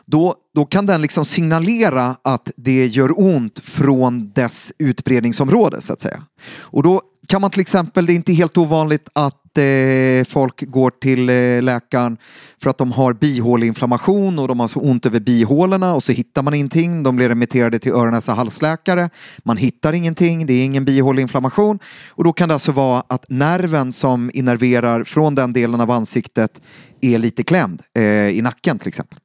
Då, 0.06 0.36
då 0.56 0.66
kan 0.66 0.86
den 0.86 1.02
liksom 1.02 1.26
signalera 1.26 2.16
att 2.22 2.52
det 2.56 2.86
gör 2.86 3.20
ont 3.20 3.60
från 3.60 4.32
dess 4.32 4.74
utbredningsområde 4.78 5.82
så 5.82 5.94
att 5.94 6.02
säga. 6.02 6.24
Och 6.60 6.84
då 6.84 7.02
kan 7.28 7.42
man 7.42 7.52
till 7.52 7.62
exempel, 7.62 8.06
det 8.06 8.14
är 8.14 8.16
inte 8.16 8.34
helt 8.34 8.58
ovanligt 8.58 9.10
att 9.14 9.47
eh, 9.58 10.26
folk 10.26 10.62
går 10.62 10.90
till 10.90 11.30
eh, 11.30 11.62
läkaren 11.62 12.18
för 12.62 12.70
att 12.70 12.78
de 12.78 12.92
har 12.92 13.14
bihåleinflammation 13.14 14.40
och 14.40 14.48
de 14.48 14.60
har 14.60 14.68
så 14.68 14.80
ont 14.80 15.06
över 15.06 15.20
bihålorna 15.20 15.96
och 15.96 16.04
så 16.04 16.12
hittar 16.12 16.42
man 16.42 16.54
ingenting. 16.54 17.04
De 17.04 17.16
blir 17.16 17.30
remitterade 17.30 17.80
till 17.80 17.92
öron 17.92 18.14
näsa 18.14 18.34
halsläkare. 18.34 19.10
Man 19.44 19.58
hittar 19.58 19.94
ingenting, 19.94 20.46
det 20.46 20.54
är 20.54 20.66
ingen 20.66 20.86
bihåleinflammation 20.86 21.80
och 22.10 22.24
då 22.24 22.34
kan 22.34 22.50
det 22.50 22.54
alltså 22.54 22.72
vara 22.72 23.04
att 23.08 23.26
nerven 23.30 23.94
som 23.94 24.32
innerverar 24.34 25.04
från 25.04 25.36
den 25.36 25.54
delen 25.54 25.82
av 25.82 25.92
ansiktet 25.92 26.62
är 27.02 27.18
lite 27.18 27.44
klämd 27.44 27.82
eh, 27.98 28.04
i 28.30 28.42
nacken 28.42 28.80
till 28.80 28.88
exempel. 28.88 29.20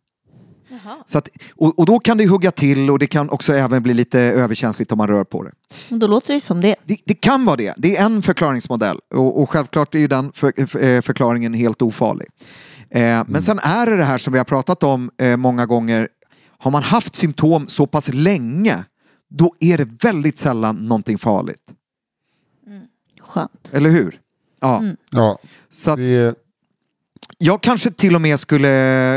Så 1.06 1.18
att, 1.18 1.28
och, 1.56 1.78
och 1.78 1.86
då 1.86 1.98
kan 1.98 2.16
det 2.18 2.26
hugga 2.26 2.50
till 2.50 2.90
och 2.90 2.98
det 2.98 3.06
kan 3.06 3.30
också 3.30 3.52
även 3.52 3.82
bli 3.82 3.94
lite 3.94 4.20
överkänsligt 4.20 4.92
om 4.92 4.98
man 4.98 5.08
rör 5.08 5.24
på 5.24 5.42
det. 5.42 5.52
Men 5.88 5.98
Då 5.98 6.06
låter 6.06 6.34
det 6.34 6.40
som 6.40 6.60
det. 6.60 6.76
Det, 6.84 6.96
det 7.04 7.14
kan 7.14 7.44
vara 7.44 7.56
det. 7.56 7.74
Det 7.76 7.96
är 7.96 8.04
en 8.04 8.22
förklaringsmodell 8.22 8.98
och, 9.14 9.40
och 9.42 9.50
självklart 9.50 9.94
är 9.94 9.98
ju 9.98 10.08
den 10.08 10.32
för, 10.32 10.66
för, 10.66 10.84
eh, 10.84 11.00
förklaringen 11.00 11.54
helt 11.54 11.82
ofarlig. 11.82 12.28
Eh, 12.90 13.24
Men 13.26 13.42
sen 13.42 13.58
är 13.58 13.86
det 13.86 13.96
det 13.96 14.04
här 14.04 14.18
som 14.18 14.32
vi 14.32 14.38
har 14.38 14.44
pratat 14.44 14.82
om 14.82 15.10
eh, 15.18 15.36
många 15.36 15.66
gånger. 15.66 16.08
Har 16.58 16.70
man 16.70 16.82
haft 16.82 17.16
symptom 17.16 17.68
så 17.68 17.86
pass 17.86 18.08
länge, 18.12 18.84
då 19.30 19.54
är 19.60 19.78
det 19.78 19.88
väldigt 20.04 20.38
sällan 20.38 20.76
någonting 20.76 21.18
farligt. 21.18 21.62
Skönt. 23.20 23.70
Eller 23.72 23.90
hur? 23.90 24.20
Ja. 24.60 24.82
Ja, 25.10 25.38
Så 25.70 25.90
att, 25.90 25.96
det, 25.96 26.34
jag 27.44 27.62
kanske 27.62 27.90
till 27.90 28.14
och 28.14 28.20
med 28.20 28.40
skulle, 28.40 28.68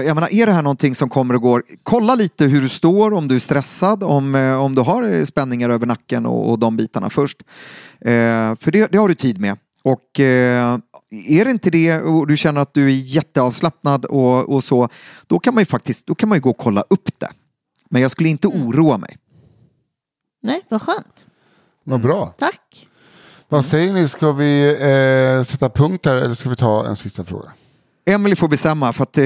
jag 0.06 0.16
menar, 0.16 0.34
är 0.34 0.46
det 0.46 0.52
här 0.52 0.62
någonting 0.62 0.96
som 0.96 1.10
kommer 1.10 1.34
och 1.34 1.42
går, 1.42 1.64
kolla 1.84 2.16
lite 2.16 2.46
hur 2.46 2.62
du 2.62 2.70
står, 2.70 3.14
om 3.14 3.28
du 3.28 3.36
är 3.36 3.40
stressad, 3.40 4.04
om, 4.04 4.36
eh, 4.36 4.62
om 4.62 4.76
du 4.76 4.82
har 4.82 5.04
eh, 5.04 5.26
spänningar 5.26 5.70
över 5.70 5.86
nacken 5.86 6.26
och, 6.26 6.50
och 6.50 6.60
de 6.60 6.78
bitarna 6.78 7.10
först. 7.10 7.38
Eh, 8.02 8.56
för 8.56 8.72
det, 8.72 8.92
det 8.92 8.98
har 8.98 9.08
du 9.08 9.16
tid 9.16 9.42
med. 9.42 9.58
Och 9.84 10.20
eh, 10.20 10.78
är 11.10 11.46
det 11.46 11.52
inte 11.52 11.70
det 11.70 12.02
och 12.02 12.28
du 12.28 12.38
känner 12.38 12.62
att 12.62 12.74
du 12.74 12.86
är 12.86 12.96
jätteavslappnad 12.96 14.06
och, 14.06 14.54
och 14.54 14.64
så, 14.64 14.90
då 15.28 15.40
kan 15.40 15.54
man 15.54 15.62
ju 15.62 15.66
faktiskt, 15.66 16.08
då 16.08 16.16
kan 16.16 16.30
man 16.30 16.36
ju 16.38 16.42
gå 16.42 16.50
och 16.50 16.58
kolla 16.58 16.84
upp 16.90 17.10
det. 17.20 17.30
Men 17.90 18.02
jag 18.02 18.12
skulle 18.12 18.30
inte 18.30 18.48
oroa 18.48 18.98
mig. 18.98 19.18
Nej, 20.44 20.62
vad 20.70 20.82
skönt. 20.82 21.28
vad 21.84 22.02
bra. 22.02 22.34
Tack. 22.38 22.88
Vad 23.50 23.66
säger 23.66 23.94
ni, 23.94 24.08
ska 24.08 24.32
vi 24.32 24.68
eh, 24.68 25.44
sätta 25.44 25.70
punkt 25.70 26.06
här 26.06 26.16
eller 26.16 26.36
ska 26.36 26.50
vi 26.50 26.56
ta 26.56 26.88
en 26.88 26.96
sista 26.96 27.24
fråga? 27.24 27.52
Emily 28.06 28.36
får 28.36 28.48
bestämma 28.48 28.94
för 28.94 29.04
att 29.04 29.18
eh, 29.18 29.26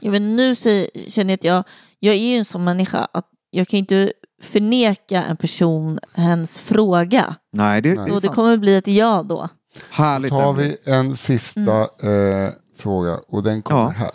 Ja, 0.00 0.10
men 0.10 0.36
nu 0.36 0.54
känner 0.54 1.30
jag 1.30 1.34
att 1.34 1.44
jag, 1.44 1.64
jag 1.98 2.14
är 2.14 2.18
ju 2.18 2.36
en 2.38 2.44
sån 2.44 2.64
människa 2.64 3.08
att 3.12 3.26
jag 3.50 3.68
kan 3.68 3.78
inte 3.78 4.12
förneka 4.42 5.22
en 5.24 5.36
person 5.36 5.98
hens 6.14 6.58
fråga. 6.58 7.34
nej, 7.52 7.82
det, 7.82 7.94
det 7.94 8.06
Så 8.08 8.20
det 8.20 8.28
kommer 8.28 8.56
bli 8.56 8.74
ett 8.76 8.86
ja 8.88 9.22
då. 9.28 9.48
Härligt. 9.90 10.30
tar 10.32 10.50
Emily. 10.50 10.76
vi 10.84 10.92
en 10.92 11.16
sista 11.16 11.80
eh, 11.80 12.50
fråga 12.78 13.18
och 13.28 13.42
den 13.42 13.62
kommer 13.62 13.80
Ja. 13.82 13.88
här. 13.88 14.10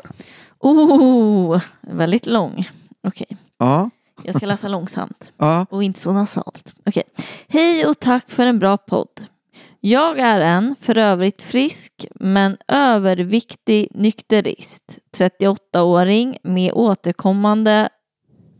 Oh, 0.59 1.61
väldigt 1.81 2.25
lång. 2.25 2.69
Okej, 3.07 3.37
Ja, 3.59 3.89
jag 4.23 4.35
ska 4.35 4.45
läsa 4.45 4.67
långsamt. 4.67 5.31
ja. 5.37 5.65
och 5.69 5.83
inte 5.83 5.99
så 5.99 6.11
nasalt. 6.13 6.73
Okej. 6.85 7.03
Hej 7.47 7.85
och 7.85 7.99
tack 7.99 8.31
för 8.31 8.47
en 8.47 8.59
bra 8.59 8.77
podd. 8.77 9.07
Jag 9.85 10.19
är 10.19 10.39
en, 10.39 10.75
för 10.79 10.97
övrigt 10.97 11.41
frisk, 11.41 12.07
men 12.15 12.57
överviktig 12.67 13.87
nykterist. 13.91 14.99
38-åring 15.17 16.37
med 16.43 16.73
återkommande 16.73 17.89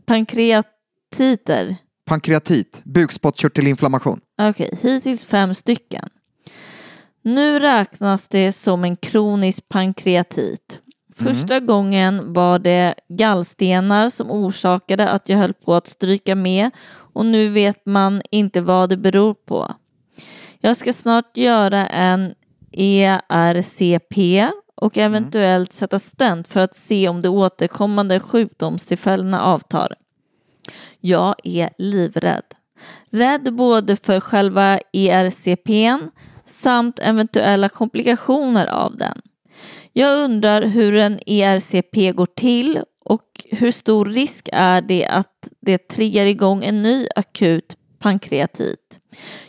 pankreatiter. 0.06 1.76
Pankreatit, 2.06 2.82
bukspottkörtelinflammation. 2.84 4.20
Okej, 4.42 4.80
hittills 4.82 5.26
fem 5.26 5.54
stycken. 5.54 6.10
Nu 7.22 7.60
räknas 7.60 8.28
det 8.28 8.52
som 8.52 8.84
en 8.84 8.96
kronisk 8.96 9.70
pankreatit. 9.70 10.80
Första 11.16 11.60
gången 11.60 12.34
var 12.34 12.60
det 12.60 12.96
gallstenar 13.10 14.10
som 14.10 14.32
orsakade 14.32 15.10
att 15.10 15.30
jag 15.30 15.38
höll 15.38 15.54
på 15.54 15.74
att 15.74 15.88
stryka 15.88 16.36
med 16.36 16.72
och 17.14 17.26
nu 17.26 17.50
vet 17.50 17.86
man 17.86 18.22
inte 18.32 18.62
vad 18.62 18.90
det 18.90 18.98
beror 18.98 19.34
på. 19.34 19.76
Jag 20.66 20.78
ska 20.78 20.94
snart 20.94 21.38
göra 21.38 21.88
en 21.88 22.34
ERCP 22.72 24.48
och 24.76 24.98
eventuellt 24.98 25.74
sätta 25.74 26.00
stent 26.00 26.48
för 26.48 26.60
att 26.60 26.76
se 26.76 27.10
om 27.10 27.22
de 27.22 27.30
återkommande 27.30 28.20
sjukdomstillfällena 28.20 29.42
avtar. 29.42 29.94
Jag 31.00 31.36
är 31.44 31.70
livrädd. 31.78 32.44
Rädd 33.10 33.54
både 33.54 33.96
för 33.96 34.20
själva 34.20 34.80
ERCPn 34.94 36.10
samt 36.46 37.00
eventuella 37.00 37.70
komplikationer 37.70 38.68
av 38.68 38.98
den. 38.98 39.22
Jag 39.94 40.24
undrar 40.24 40.62
hur 40.62 40.96
en 40.96 41.20
ERCP 41.26 42.12
går 42.12 42.28
till 42.36 42.80
och 43.06 43.46
hur 43.52 43.72
stor 43.72 44.06
risk 44.06 44.50
är 44.54 44.82
det 44.82 45.06
att 45.08 45.50
det 45.62 45.78
triggar 45.78 46.26
igång 46.26 46.64
en 46.64 46.82
ny 46.82 47.08
akut 47.16 47.78
pankreatit. 48.04 49.00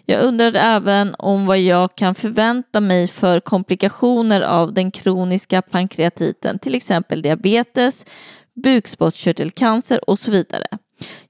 Jag 0.07 0.22
undrar 0.22 0.55
även 0.55 1.14
om 1.18 1.46
vad 1.46 1.59
jag 1.59 1.96
kan 1.96 2.14
förvänta 2.14 2.80
mig 2.80 3.07
för 3.07 3.40
komplikationer 3.40 4.40
av 4.40 4.74
den 4.74 4.90
kroniska 4.90 5.62
pankreatiten, 5.62 6.59
till 6.59 6.74
exempel 6.74 7.22
diabetes, 7.22 8.07
bukspottkörtelcancer 8.55 10.11
och 10.11 10.18
så 10.18 10.30
vidare. 10.30 10.66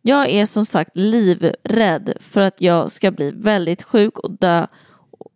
Jag 0.03 0.31
är 0.31 0.47
som 0.47 0.67
sagt 0.67 0.91
livrädd 0.95 2.13
för 2.21 2.41
att 2.41 2.61
jag 2.61 2.93
ska 2.93 3.11
bli 3.11 3.31
väldigt 3.31 3.83
sjuk 3.83 4.19
och 4.19 4.39
dö 4.39 4.67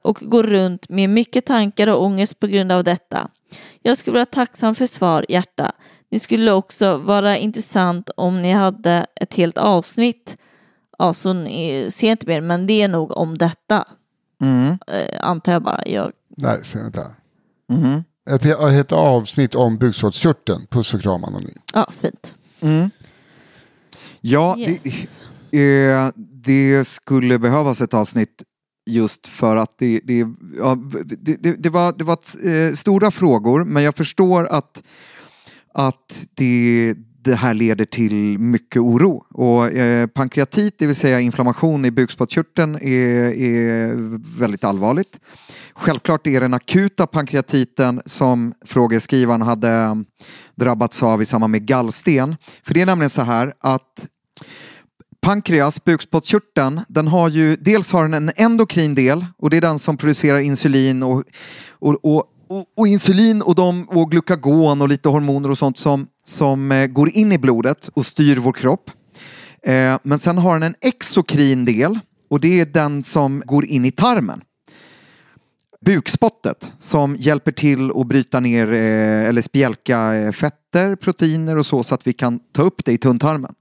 och 0.02 0.18
gå 0.20 0.42
runt 0.42 0.88
med 0.88 1.10
mycket 1.10 1.46
tankar 1.46 1.86
och 1.86 2.02
ångest 2.02 2.40
på 2.40 2.46
grund 2.46 2.72
av 2.72 2.84
detta. 2.84 3.30
Jag 3.82 3.96
skulle 3.96 4.14
vara 4.14 4.26
tacksam 4.26 4.74
för 4.74 4.86
svar, 4.86 5.26
hjärta. 5.28 5.72
Det 6.10 6.18
skulle 6.18 6.52
också 6.52 6.96
vara 6.96 7.36
intressant 7.36 8.10
om 8.16 8.42
ni 8.42 8.52
hade 8.52 9.06
ett 9.14 9.34
helt 9.34 9.58
avsnitt, 9.58 10.36
ja, 10.98 11.14
så 11.14 11.32
ni 11.32 11.88
ser 11.90 12.10
inte 12.10 12.26
mer, 12.26 12.40
men 12.40 12.66
det 12.66 12.82
är 12.82 12.88
nog 12.88 13.16
om 13.16 13.38
detta, 13.38 13.84
Mm. 14.40 14.66
eh, 14.86 15.20
antar 15.20 15.52
jag 15.52 15.62
bara. 15.62 15.82
Jag, 15.86 16.12
Nej, 16.36 16.60
se 16.64 16.78
vänta. 16.78 17.06
Mhm. 17.72 18.04
Ett, 18.30 18.44
ett 18.44 18.92
avsnitt 18.92 19.54
om 19.54 19.78
bukspottkörteln. 19.78 20.66
Puss 20.70 20.94
och 20.94 21.00
kram 21.02 21.24
anonym. 21.24 21.58
ja, 21.74 21.90
fint. 22.00 22.34
Mm. 22.60 22.90
Ja, 24.20 24.56
Yes. 24.58 24.82
det, 25.50 25.86
eh, 25.90 26.10
det 26.16 26.84
skulle 26.86 27.38
behövas 27.38 27.80
ett 27.80 27.94
avsnitt 27.94 28.42
just 28.90 29.26
för 29.26 29.56
att 29.56 29.74
det, 29.78 30.00
det, 30.04 30.26
ja, 30.58 30.78
det, 31.16 31.36
det, 31.42 31.52
det 31.62 31.70
var, 31.70 31.92
det 31.98 32.04
var 32.04 32.18
eh, 32.48 32.74
stora 32.74 33.10
frågor 33.10 33.64
men 33.64 33.82
jag 33.82 33.96
förstår 33.96 34.46
att, 34.46 34.82
att 35.74 36.26
det, 36.34 36.94
det 37.24 37.34
här 37.34 37.54
leder 37.54 37.84
till 37.84 38.38
mycket 38.38 38.82
oro. 38.82 39.24
Och 39.34 39.66
eh, 39.66 40.06
pankreatit, 40.06 40.74
det 40.78 40.86
vill 40.86 40.96
säga 40.96 41.20
inflammation 41.20 41.84
i 41.84 41.90
bukspottkörteln, 41.90 42.74
är, 42.74 43.32
är 43.32 43.94
väldigt 44.38 44.64
allvarligt. 44.64 45.20
Självklart 45.74 46.26
är 46.26 46.40
den 46.40 46.54
akuta 46.54 47.06
pankreatiten 47.06 48.02
som 48.06 48.54
frågeskrivaren 48.66 49.42
hade 49.42 49.68
mm, 49.68 50.04
drabbats 50.54 51.02
av 51.02 51.22
i 51.22 51.24
samband 51.24 51.50
med 51.50 51.66
gallsten. 51.66 52.36
För 52.62 52.74
det 52.74 52.80
är 52.80 52.86
nämligen 52.86 53.10
så 53.10 53.22
här 53.22 53.54
att 53.60 54.08
pankreas, 55.20 55.84
bukspottkörteln, 55.84 56.80
den 56.88 57.08
har 57.08 57.28
ju, 57.28 57.56
dels 57.56 57.92
har 57.92 58.02
den 58.02 58.14
en 58.14 58.30
endokrin 58.36 58.94
del 58.94 59.26
och 59.38 59.50
det 59.50 59.56
är 59.56 59.60
den 59.60 59.78
som 59.78 59.96
producerar 59.96 60.38
insulin 60.38 61.02
och, 61.02 61.24
och, 61.70 62.04
och, 62.04 62.24
och, 62.48 62.64
och 62.76 62.88
insulin 62.88 63.42
och, 63.42 63.54
de, 63.54 63.88
och 63.88 64.10
glukagon 64.10 64.82
och 64.82 64.88
lite 64.88 65.08
hormoner 65.08 65.50
och 65.50 65.58
sånt 65.58 65.78
som, 65.78 66.06
som 66.24 66.72
eh, 66.72 66.86
går 66.86 67.08
in 67.08 67.32
i 67.32 67.38
blodet 67.38 67.88
och 67.94 68.06
styr 68.06 68.36
vår 68.36 68.52
kropp. 68.52 68.90
Eh, 69.62 69.98
men 70.02 70.18
sen 70.18 70.38
har 70.38 70.52
den 70.52 70.62
en 70.62 70.74
exokrin 70.80 71.64
del 71.64 71.98
och 72.30 72.40
det 72.40 72.60
är 72.60 72.66
den 72.66 73.02
som 73.02 73.42
går 73.46 73.64
in 73.64 73.84
i 73.84 73.90
tarmen 73.90 74.42
bukspottet 75.80 76.72
som 76.78 77.16
hjälper 77.16 77.52
till 77.52 77.90
att 77.94 78.06
bryta 78.06 78.40
ner 78.40 78.72
eh, 78.72 79.28
eller 79.28 79.42
spjälka 79.42 80.14
eh, 80.14 80.32
fetter, 80.32 80.96
proteiner 80.96 81.58
och 81.58 81.66
så 81.66 81.82
så 81.82 81.94
att 81.94 82.06
vi 82.06 82.12
kan 82.12 82.38
ta 82.52 82.62
upp 82.62 82.84
det 82.84 82.92
i 82.92 82.98
tunntarmen. 82.98 83.54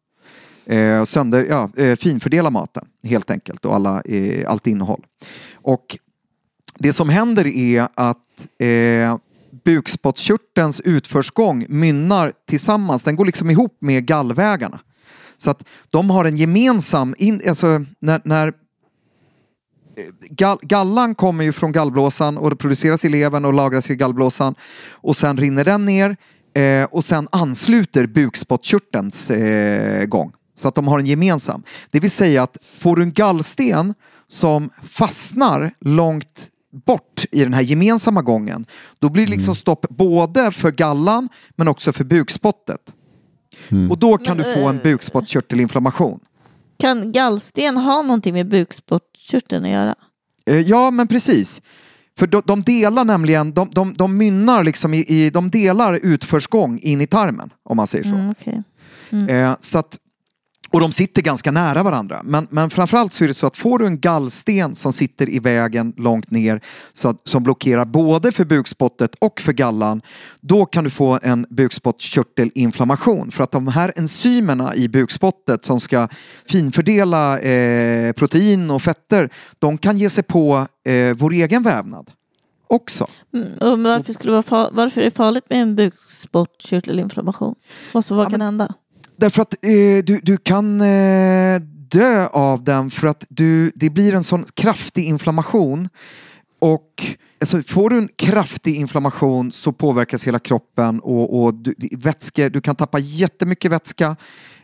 Eh, 0.66 1.04
sönder, 1.04 1.46
ja, 1.50 1.70
eh, 1.78 1.96
finfördela 1.96 2.50
maten 2.50 2.86
helt 3.04 3.32
enkelt 3.32 3.66
och 3.66 3.76
alla, 3.76 4.02
eh, 4.02 4.52
allt 4.52 4.68
innehåll. 4.68 5.06
Och 5.54 5.98
det 6.80 6.94
som 6.94 7.10
händer 7.10 7.48
är 7.48 7.88
att 7.96 8.18
eh, 8.60 9.18
bukspottkörtelns 9.66 10.82
utförsgång 10.82 11.66
mynnar 11.70 12.34
tillsammans, 12.48 13.04
den 13.04 13.16
går 13.16 13.26
liksom 13.26 13.50
ihop 13.50 13.78
med 13.80 14.06
gallvägarna. 14.06 14.80
Så 15.38 15.50
att 15.50 15.64
de 15.90 16.10
har 16.10 16.26
en 16.26 16.38
gemensam, 16.38 17.16
in, 17.18 17.42
alltså 17.50 17.86
när, 18.00 18.22
när 18.24 18.48
eh, 18.48 18.54
Gall, 20.30 20.58
gallan 20.62 21.16
kommer 21.16 21.44
ju 21.44 21.52
från 21.52 21.72
gallblåsan 21.72 22.38
och 22.38 22.50
det 22.50 22.56
produceras 22.56 23.06
i 23.06 23.10
levern 23.10 23.46
och 23.46 23.54
lagras 23.54 23.90
i 23.90 23.96
gallblåsan 23.96 24.56
och 24.92 25.16
sen 25.16 25.38
rinner 25.38 25.66
den 25.66 25.86
ner 25.86 26.18
eh, 26.54 26.84
och 26.84 27.06
sen 27.06 27.28
ansluter 27.32 28.08
bukspottkörtelns 28.08 29.30
eh, 29.30 30.06
gång. 30.06 30.32
Så 30.56 30.68
att 30.68 30.76
de 30.76 30.88
har 30.88 31.00
en 31.00 31.06
gemensam. 31.06 31.64
Det 31.92 32.00
vill 32.00 32.12
säga 32.12 32.44
att 32.44 32.58
får 32.80 32.96
du 32.96 33.04
en 33.04 33.14
gallsten 33.14 33.94
som 34.28 34.70
fastnar 34.84 35.74
långt 35.80 36.50
bort 36.86 37.26
i 37.32 37.44
den 37.44 37.54
här 37.54 37.62
gemensamma 37.62 38.22
gången, 38.22 38.66
då 39.00 39.10
blir 39.10 39.26
det 39.26 39.32
liksom 39.32 39.56
stopp 39.56 39.86
både 39.90 40.52
för 40.52 40.72
gallan 40.72 41.30
men 41.56 41.68
också 41.68 41.94
för 41.94 42.04
bukspottet. 42.04 42.82
Och 43.90 43.98
då 43.98 44.18
kan 44.18 44.38
Men, 44.38 44.46
du 44.46 44.54
få 44.54 44.68
en 44.68 44.78
eh, 44.78 44.84
bukspottkörtelinflammation. 44.84 46.20
Kan 46.80 47.12
gallsten 47.12 47.78
ha 47.78 48.02
någonting 48.02 48.34
med 48.34 48.50
bukspottkörteln 48.50 49.66
att 49.66 49.72
göra? 49.72 49.96
Eh, 50.46 50.60
Ja, 50.60 50.92
men 50.92 51.08
precis. 51.08 51.62
För 52.18 52.28
de, 52.28 52.42
de 52.46 52.62
delar 52.62 53.06
nämligen, 53.06 53.54
de, 53.54 53.70
de, 53.72 53.94
de 53.94 54.18
mynnar 54.18 54.64
liksom 54.64 54.94
i, 54.94 55.06
i, 55.08 55.30
de 55.30 55.50
delar 55.50 55.94
utförsgång 55.94 56.80
in 56.80 57.02
i 57.02 57.08
tarmen, 57.08 57.50
om 57.64 57.78
man 57.78 57.88
säger 57.88 58.04
så. 58.04 58.16
Mm, 58.16 58.30
okej. 58.30 58.64
Eh, 59.30 59.56
så 59.60 59.78
att, 59.78 59.98
och 60.70 60.80
de 60.80 60.92
sitter 60.92 61.22
ganska 61.22 61.52
nära 61.52 61.84
varandra. 61.84 62.22
Men, 62.24 62.48
men 62.50 62.70
framförallt 62.70 63.14
så 63.14 63.24
är 63.24 63.28
det 63.28 63.34
så 63.34 63.48
att 63.48 63.58
får 63.58 63.80
du 63.80 63.86
en 63.88 64.00
gallsten 64.00 64.76
som 64.76 64.94
sitter 64.94 65.30
i 65.30 65.40
vägen 65.40 65.94
långt 65.98 66.32
ner 66.32 66.62
så 66.94 67.10
att, 67.10 67.18
som 67.28 67.44
blockerar 67.44 67.86
både 67.86 68.32
för 68.32 68.46
bukspottet 68.46 69.16
och 69.20 69.42
för 69.42 69.54
gallan, 69.54 70.02
då 70.42 70.66
kan 70.66 70.84
du 70.84 70.90
få 70.90 71.20
en 71.24 71.46
bukspottkörtelinflammation. 71.50 73.32
För 73.32 73.44
att 73.44 73.52
de 73.52 73.68
här 73.68 73.94
enzymerna 73.96 74.76
i 74.76 74.88
bukspottet 74.90 75.66
som 75.66 75.80
ska 75.80 76.08
finfördela 76.46 77.40
eh, 77.40 78.14
protein 78.14 78.72
och 78.72 78.82
fetter, 78.82 79.30
de 79.60 79.78
kan 79.78 79.98
ge 79.98 80.10
sig 80.10 80.24
på 80.24 80.68
eh, 80.88 81.16
vår 81.18 81.32
egen 81.34 81.64
vävnad 81.64 82.12
också. 82.68 83.06
Mm, 83.34 83.58
och 83.58 83.80
varför, 83.80 84.14
skulle 84.14 84.34
det 84.34 84.42
vara 84.50 84.66
fa- 84.66 84.70
varför 84.74 85.02
är 85.02 85.06
det 85.06 85.12
farligt 85.12 85.50
med 85.50 85.62
en 85.62 85.76
bukspottkörtelinflammation? 85.76 87.56
Vad, 87.94 88.06
så, 88.06 88.16
vad 88.16 88.26
Ja, 88.26 88.30
kan 88.30 88.40
men- 88.40 88.46
hända? 88.46 88.74
Därför 89.18 89.42
att 89.42 89.54
eh, 89.54 90.04
du, 90.04 90.20
du 90.24 90.38
kan 90.38 90.82
eh, 90.82 91.60
dö 91.92 92.28
av 92.28 92.64
den 92.64 92.92
för 92.92 93.08
att 93.08 93.26
du, 93.30 93.72
det 93.76 93.90
blir 93.90 94.16
en 94.16 94.24
sån 94.24 94.46
kraftig 94.54 95.06
inflammation. 95.06 95.90
Och 96.60 97.06
alltså, 97.42 97.64
får 97.64 97.90
du 97.90 97.98
en 97.98 98.10
kraftig 98.16 98.76
inflammation 98.76 99.52
så 99.52 99.72
påverkas 99.72 100.28
hela 100.28 100.40
kroppen 100.40 101.00
och, 101.00 101.44
och 101.44 101.54
du, 101.54 101.76
vätske, 101.92 102.50
du 102.50 102.62
kan 102.62 102.76
tappa 102.76 103.00
jättemycket 103.00 103.72
vätska 103.72 104.16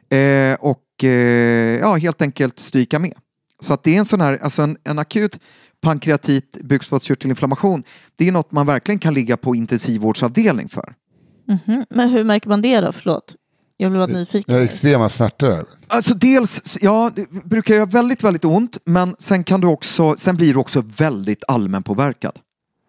eh, 0.10 0.56
och 0.60 1.04
eh, 1.04 1.80
ja, 1.80 1.96
helt 1.96 2.22
enkelt 2.22 2.60
stryka 2.60 3.00
med. 3.00 3.14
Så 3.60 3.74
att 3.74 3.84
det 3.84 3.96
är 3.96 4.00
en 4.00 4.06
sån 4.06 4.22
här, 4.22 4.40
alltså 4.42 4.62
en, 4.62 4.78
en 4.84 5.00
akut 5.00 5.40
pankreatit 5.82 6.58
bukspottkörtelinflammation, 6.64 7.84
det 8.16 8.28
är 8.28 8.32
något 8.32 8.52
man 8.52 8.66
verkligen 8.66 9.00
kan 9.00 9.14
ligga 9.14 9.38
på 9.38 9.56
intensivvårdsavdelning 9.56 10.70
för. 10.70 10.94
Mhm. 11.48 11.86
Men 11.90 12.10
hur 12.10 12.24
märker 12.24 12.50
man 12.50 12.62
det 12.62 12.82
då? 12.82 12.92
Förlåt. 12.92 13.36
Jag 13.78 13.92
blev 13.92 14.00
bara 14.02 14.10
Jag 14.12 14.20
nyfiken. 14.20 14.56
har 14.56 14.62
extrema 14.62 15.10
smärtor. 15.10 15.66
Alltså 15.88 16.14
dels, 16.14 16.78
ja, 16.82 17.12
det 17.16 17.30
brukar 17.32 17.74
göra 17.76 17.86
väldigt, 17.86 18.24
väldigt 18.24 18.46
ont, 18.46 18.78
men 18.86 19.16
sen 19.20 19.44
kan 19.44 19.62
du 19.62 19.68
också, 19.68 20.16
sen 20.18 20.36
blir 20.36 20.54
du 20.54 20.60
också 20.60 20.82
väldigt 20.98 21.44
allmänpåverkad. 21.48 22.40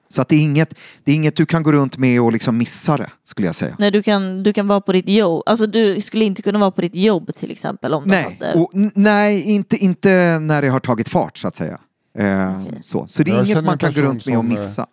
Så 0.09 0.22
att 0.22 0.28
det 0.28 0.37
är 0.37 0.41
inget, 0.41 0.74
det 1.05 1.12
är 1.12 1.16
inget 1.16 1.37
du 1.37 1.47
kan 1.47 1.62
gå 1.62 1.72
runt 1.72 1.99
med 1.99 2.20
och 2.20 2.32
liksom 2.32 2.59
missa 2.59 2.97
det, 2.97 3.11
skulle 3.24 3.49
jag 3.49 3.55
säga. 3.55 3.76
Nej, 3.78 3.91
du 3.91 4.03
kan, 4.03 4.43
du 4.43 4.53
kan 4.53 4.68
vara 4.68 4.80
på 4.80 4.93
ditt 4.93 5.09
jobb. 5.09 5.43
Alltså 5.47 5.66
du 5.66 6.01
skulle 6.01 6.24
inte 6.24 6.43
kunna 6.43 6.59
vara 6.59 6.70
på 6.70 6.80
ditt 6.80 6.95
jobb 6.95 7.30
till 7.37 7.51
exempel. 7.51 7.95
Om 7.95 8.03
Nej, 8.07 8.39
hade... 8.41 8.55
och, 8.55 8.70
nej 8.95 9.43
inte, 9.43 9.76
inte 9.76 10.39
när 10.39 10.62
det 10.62 10.68
har 10.68 10.80
tagit 10.80 11.09
fart 11.09 11.37
så 11.37 11.49
att 11.49 11.57
säga. 11.57 11.78
Eh, 12.18 12.61
Okej. 12.62 12.78
så. 12.80 13.07
så 13.07 13.22
det 13.22 13.30
är 13.30 13.35
Jag 13.35 13.45
inget 13.47 13.64
man 13.64 13.78
kan 13.78 13.93
gå 13.93 14.01
runt 14.01 14.26
med 14.26 14.39
och 14.39 14.45
som, 14.45 14.51
eh, 14.53 14.59
missa. 14.61 14.87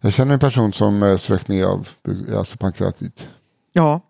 Jag 0.00 0.12
känner 0.12 0.34
en 0.34 0.40
person 0.40 0.72
som 0.72 1.02
eh, 1.02 1.16
strök 1.16 1.48
med 1.48 1.64
av 1.66 1.88
bu- 2.06 2.36
alltså 2.38 2.56
pankreatit. 2.58 3.28
Ja. 3.72 4.00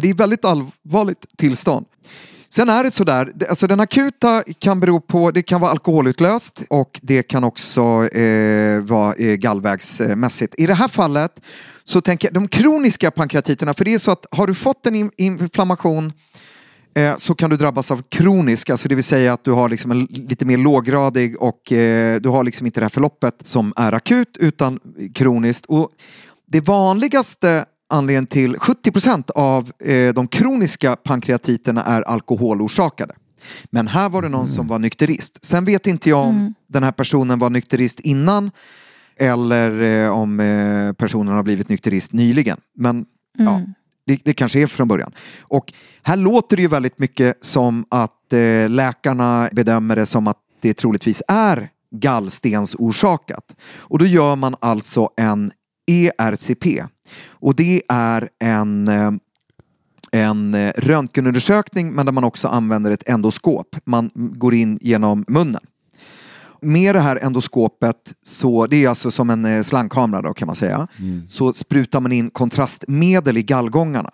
Det 0.00 0.10
är 0.10 0.14
väldigt 0.14 0.44
allvarligt 0.44 1.26
tillstånd. 1.36 1.86
Sen 2.50 2.68
är 2.68 2.84
det 2.84 2.90
sådär, 2.90 3.32
alltså 3.48 3.66
den 3.66 3.80
akuta 3.80 4.42
kan 4.58 4.80
bero 4.80 5.00
på, 5.00 5.30
det 5.30 5.42
kan 5.42 5.60
vara 5.60 5.70
alkoholutlöst 5.70 6.62
och 6.68 7.00
det 7.02 7.22
kan 7.22 7.44
också 7.44 8.08
eh, 8.08 8.82
vara 8.82 9.14
eh, 9.14 9.34
gallvägsmässigt. 9.34 10.54
I 10.58 10.66
det 10.66 10.74
här 10.74 10.88
fallet 10.88 11.40
så 11.84 12.00
tänker 12.00 12.28
jag, 12.28 12.34
de 12.34 12.48
kroniska 12.48 13.10
pankreatiterna, 13.10 13.74
för 13.74 13.84
det 13.84 13.94
är 13.94 13.98
så 13.98 14.10
att 14.10 14.26
har 14.30 14.46
du 14.46 14.54
fått 14.54 14.86
en 14.86 15.10
inflammation 15.16 16.12
eh, 16.94 17.16
så 17.16 17.34
kan 17.34 17.50
du 17.50 17.56
drabbas 17.56 17.90
av 17.90 18.02
kronisk, 18.08 18.70
alltså 18.70 18.88
det 18.88 18.94
vill 18.94 19.04
säga 19.04 19.32
att 19.32 19.44
du 19.44 19.50
har 19.50 19.68
liksom 19.68 19.90
en 19.90 20.04
lite 20.04 20.44
mer 20.44 20.58
låggradig 20.58 21.42
och 21.42 21.72
eh, 21.72 22.20
du 22.20 22.28
har 22.28 22.44
liksom 22.44 22.66
inte 22.66 22.80
det 22.80 22.84
här 22.84 22.90
förloppet 22.90 23.34
som 23.42 23.72
är 23.76 23.92
akut 23.92 24.36
utan 24.36 24.80
kroniskt. 25.14 25.66
Och 25.66 25.90
det 26.46 26.60
vanligaste 26.60 27.64
anledningen 27.88 28.26
till 28.26 28.58
70 28.58 28.92
procent 28.92 29.30
av 29.30 29.72
eh, 29.84 30.14
de 30.14 30.28
kroniska 30.28 30.96
pankreatiterna 30.96 31.82
är 31.82 32.02
alkoholorsakade. 32.02 33.14
Men 33.70 33.88
här 33.88 34.08
var 34.08 34.22
det 34.22 34.28
någon 34.28 34.48
som 34.48 34.66
var 34.66 34.78
nykterist. 34.78 35.44
Sen 35.44 35.64
vet 35.64 35.86
inte 35.86 36.08
jag 36.08 36.26
om 36.26 36.54
den 36.66 36.82
här 36.82 36.92
personen 36.92 37.38
var 37.38 37.50
nykterist 37.50 38.00
innan 38.00 38.50
eller 39.18 39.82
eh, 39.82 40.10
om 40.10 40.40
eh, 40.40 40.92
personen 40.92 41.34
har 41.34 41.42
blivit 41.42 41.68
nykterist 41.68 42.12
nyligen. 42.12 42.60
Men 42.74 43.06
ja, 43.38 43.62
det, 44.06 44.20
det 44.24 44.34
kanske 44.34 44.62
är 44.62 44.66
från 44.66 44.88
början. 44.88 45.12
Och 45.40 45.72
här 46.02 46.16
låter 46.16 46.56
det 46.56 46.62
ju 46.62 46.68
väldigt 46.68 46.98
mycket 46.98 47.38
som 47.40 47.84
att 47.88 48.32
eh, 48.32 48.68
läkarna 48.68 49.48
bedömer 49.52 49.96
det 49.96 50.06
som 50.06 50.26
att 50.26 50.38
det 50.60 50.74
troligtvis 50.74 51.22
är 51.28 51.70
gallstensorsakat. 51.90 53.56
Och 53.76 53.98
då 53.98 54.06
gör 54.06 54.36
man 54.36 54.54
alltså 54.60 55.10
en 55.16 55.52
ERCP. 55.86 56.84
Och 57.40 57.54
det 57.54 57.82
är 57.88 58.28
en, 58.38 58.88
eh, 58.88 59.10
en 60.12 60.54
eh, 60.54 60.72
röntgenundersökning 60.76 61.92
men 61.92 62.06
där 62.06 62.12
man 62.12 62.24
också 62.24 62.48
använder 62.48 62.90
ett 62.90 63.08
endoskop. 63.08 63.76
Man 63.84 64.10
går 64.14 64.54
in 64.54 64.78
genom 64.82 65.24
munnen. 65.28 65.62
Med 66.60 66.94
det 66.94 67.00
här 67.00 67.18
endoskopet, 67.22 68.14
så, 68.22 68.66
det 68.66 68.84
är 68.84 68.88
alltså 68.88 69.10
som 69.10 69.30
en 69.30 69.44
eh, 69.44 69.62
slangkamera 69.62 70.22
då 70.22 70.34
kan 70.34 70.46
man 70.46 70.56
säga, 70.56 70.88
så 71.28 71.52
sprutar 71.52 72.00
man 72.00 72.12
in 72.12 72.30
kontrastmedel 72.30 73.36
i 73.36 73.42
gallgångarna. 73.42 74.10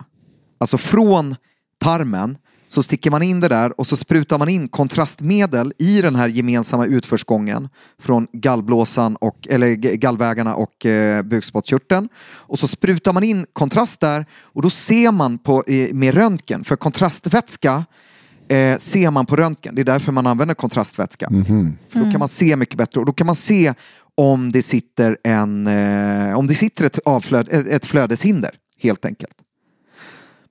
Alltså 0.57 0.77
från 0.77 1.35
tarmen 1.79 2.37
så 2.75 2.83
sticker 2.83 3.11
man 3.11 3.23
in 3.23 3.39
det 3.39 3.47
där 3.47 3.79
och 3.79 3.87
så 3.87 3.95
sprutar 3.95 4.37
man 4.37 4.49
in 4.49 4.67
kontrastmedel 4.67 5.73
i 5.77 6.01
den 6.01 6.15
här 6.15 6.27
gemensamma 6.27 6.85
utförsgången 6.85 7.69
från 7.99 8.27
gallblåsan 8.33 9.15
och, 9.15 9.47
eller 9.49 9.75
gallvägarna 9.75 10.55
och 10.55 10.85
eh, 10.85 11.21
bukspottkörteln. 11.23 12.09
Och 12.25 12.59
så 12.59 12.67
sprutar 12.67 13.13
man 13.13 13.23
in 13.23 13.45
kontrast 13.53 13.99
där 13.99 14.25
och 14.41 14.61
då 14.61 14.69
ser 14.69 15.11
man 15.11 15.37
på, 15.37 15.63
eh, 15.67 15.93
med 15.93 16.13
röntgen, 16.13 16.63
för 16.63 16.75
kontrastvätska 16.75 17.85
eh, 18.49 18.77
ser 18.77 19.11
man 19.11 19.25
på 19.25 19.35
röntgen. 19.35 19.75
Det 19.75 19.81
är 19.81 19.85
därför 19.85 20.11
man 20.11 20.27
använder 20.27 20.55
kontrastvätska. 20.55 21.29
För 21.89 21.99
då 21.99 22.11
kan 22.11 22.19
man 22.19 22.27
se 22.27 22.55
mycket 22.55 22.77
bättre 22.77 22.99
och 22.99 23.05
då 23.05 23.13
kan 23.13 23.27
man 23.27 23.35
se 23.35 23.73
om 24.15 24.51
det 24.51 24.61
sitter, 24.61 25.17
en, 25.23 25.67
eh, 25.67 26.37
om 26.37 26.47
det 26.47 26.55
sitter 26.55 26.85
ett, 26.85 26.99
avflöd, 27.05 27.49
ett 27.51 27.85
flödeshinder 27.85 28.51
helt 28.79 29.05
enkelt. 29.05 29.44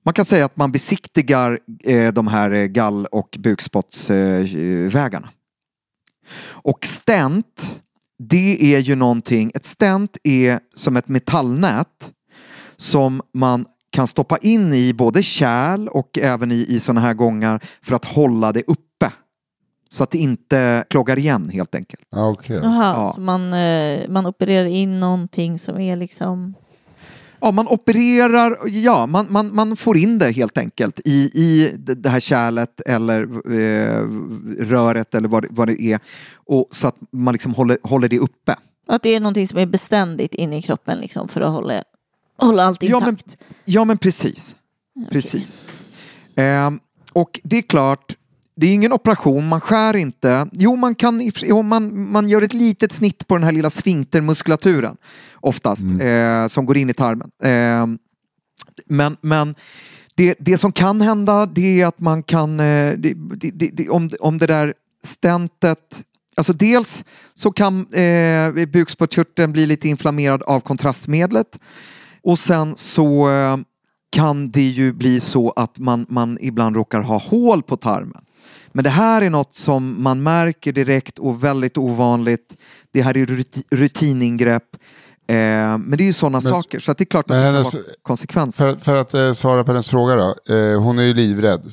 Man 0.05 0.13
kan 0.13 0.25
säga 0.25 0.45
att 0.45 0.57
man 0.57 0.71
besiktigar 0.71 1.59
eh, 1.83 2.13
de 2.13 2.27
här 2.27 2.51
eh, 2.51 2.65
gall 2.65 3.05
och 3.05 3.37
bukspottsvägarna. 3.39 5.29
och 6.49 6.85
stent, 6.85 7.81
det 8.19 8.75
är 8.75 8.79
ju 8.79 8.95
någonting, 8.95 9.51
ett 9.55 9.65
stent 9.65 10.17
är 10.23 10.59
som 10.75 10.95
ett 10.95 11.07
metallnät 11.07 12.11
som 12.77 13.21
man 13.33 13.65
kan 13.89 14.07
stoppa 14.07 14.37
in 14.37 14.73
i 14.73 14.93
både 14.93 15.23
kärl 15.23 15.87
och 15.87 16.19
även 16.21 16.51
i, 16.51 16.65
i 16.69 16.79
sådana 16.79 17.01
här 17.01 17.13
gångar 17.13 17.59
för 17.81 17.95
att 17.95 18.05
hålla 18.05 18.51
det 18.51 18.63
uppe. 18.67 19.11
Så 19.89 20.03
att 20.03 20.11
det 20.11 20.17
inte 20.17 20.85
kloggar 20.89 21.19
igen 21.19 21.49
helt 21.49 21.75
enkelt. 21.75 22.01
Ja, 22.09 22.29
okej. 22.29 22.59
Jaha, 22.63 22.93
Ja. 22.95 23.11
så 23.15 23.21
man, 23.21 23.53
eh, 23.53 24.09
man 24.09 24.25
opererar 24.25 24.65
in 24.65 24.99
någonting 24.99 25.59
som 25.59 25.79
är 25.79 25.95
liksom... 25.95 26.53
Ja, 27.45 27.51
man 27.51 27.67
opererar, 27.67 28.57
ja, 28.67 29.05
man, 29.05 29.25
man, 29.29 29.55
man 29.55 29.75
får 29.75 29.97
in 29.97 30.19
det 30.19 30.31
helt 30.31 30.57
enkelt 30.57 30.99
i, 31.05 31.31
i 31.33 31.75
det 31.77 32.09
här 32.09 32.19
kärlet 32.19 32.81
eller 32.85 33.21
eh, 33.53 34.01
röret 34.59 35.15
eller 35.15 35.27
vad, 35.27 35.45
vad 35.49 35.67
det 35.67 35.81
är. 35.81 35.99
Och 36.35 36.67
så 36.71 36.87
att 36.87 36.95
man 37.11 37.31
liksom 37.31 37.53
håller, 37.53 37.77
håller 37.83 38.07
det 38.09 38.19
uppe. 38.19 38.55
Att 38.87 39.01
det 39.03 39.09
är 39.15 39.19
någonting 39.19 39.47
som 39.47 39.59
är 39.59 39.65
beständigt 39.65 40.33
inne 40.33 40.57
i 40.57 40.61
kroppen 40.61 40.99
liksom 40.99 41.27
för 41.27 41.41
att 41.41 41.51
hålla, 41.51 41.83
hålla 42.37 42.63
allt 42.63 42.83
Ja, 42.83 42.99
men- 42.99 43.09
intakt. 43.09 43.37
Ja, 43.65 43.83
men 43.85 43.97
precis. 43.97 44.55
Precis. 45.11 45.59
Ehm, 46.35 46.79
och 47.13 47.39
det 47.43 47.57
är 47.57 47.61
klart, 47.61 48.15
det 48.55 48.67
är 48.67 48.73
ingen 48.73 48.93
operation, 48.93 49.47
man 49.47 49.61
skär 49.61 49.95
inte. 49.95 50.47
Jo, 50.51 50.75
man, 50.75 50.95
kan, 50.95 51.31
jo, 51.35 51.61
man, 51.61 52.11
man 52.11 52.29
gör 52.29 52.41
ett 52.41 52.53
litet 52.53 52.91
snitt 52.91 53.27
på 53.27 53.35
den 53.35 53.43
här 53.43 53.51
lilla 53.51 53.69
sfinktermuskulaturen 53.69 54.97
oftast, 55.33 55.83
eh, 56.01 56.47
som 56.47 56.65
går 56.65 56.77
in 56.77 56.89
i 56.89 56.93
tarmen. 56.93 57.31
Ehm, 57.43 57.97
men, 58.85 59.17
men 59.21 59.55
det, 60.15 60.35
det 60.39 60.57
som 60.57 60.71
kan 60.71 61.01
hända 61.01 61.45
det 61.45 61.81
är 61.81 61.87
att 61.87 61.99
man 61.99 62.23
kan, 62.23 62.59
eh, 62.59 62.93
det, 62.97 63.13
det, 63.35 63.69
det, 63.73 63.89
om, 63.89 64.09
om 64.19 64.37
det 64.37 64.47
där 64.47 64.73
stentet 65.03 66.05
Alltså 66.37 66.53
dels 66.53 67.03
så 67.33 67.51
kan 67.51 67.93
eh, 67.93 68.65
bukspottkörteln 68.65 69.51
bli 69.51 69.65
lite 69.65 69.89
inflammerad 69.89 70.43
av 70.43 70.59
kontrastmedlet 70.59 71.59
och 72.23 72.39
sen 72.39 72.75
så 72.77 73.29
eh, 73.29 73.57
kan 74.09 74.51
det 74.51 74.61
ju 74.61 74.93
bli 74.93 75.19
så 75.19 75.51
att 75.55 75.77
man, 75.77 76.05
man 76.09 76.37
ibland 76.41 76.75
råkar 76.75 77.01
ha 77.01 77.17
hål 77.17 77.63
på 77.63 77.77
tarmen. 77.77 78.24
Men 78.75 78.83
det 78.83 78.89
här 78.89 79.21
är 79.21 79.29
något 79.29 79.53
som 79.53 80.03
man 80.03 80.23
märker 80.23 80.73
direkt 80.73 81.19
och 81.19 81.43
väldigt 81.43 81.77
ovanligt. 81.77 82.57
Det 82.91 83.01
här 83.01 83.17
är 83.17 83.25
rutiningrepp. 83.75 84.75
Eh, 85.27 85.35
men 85.77 85.91
det 85.91 86.03
är 86.03 86.05
ju 86.05 86.13
sådana 86.13 86.41
saker, 86.41 86.79
så 86.79 86.91
att 86.91 86.97
det 86.97 87.03
är 87.03 87.05
klart 87.05 87.25
att 87.31 87.37
det 87.37 87.43
kan 87.43 87.53
vara 87.53 87.83
konsekvenser. 88.01 88.69
För, 88.69 88.79
för 88.79 88.95
att 88.95 89.13
eh, 89.13 89.33
svara 89.33 89.63
på 89.63 89.71
hennes 89.71 89.89
fråga 89.89 90.15
då. 90.15 90.55
Eh, 90.55 90.81
hon 90.81 90.99
är 90.99 91.03
ju 91.03 91.13
livrädd. 91.13 91.65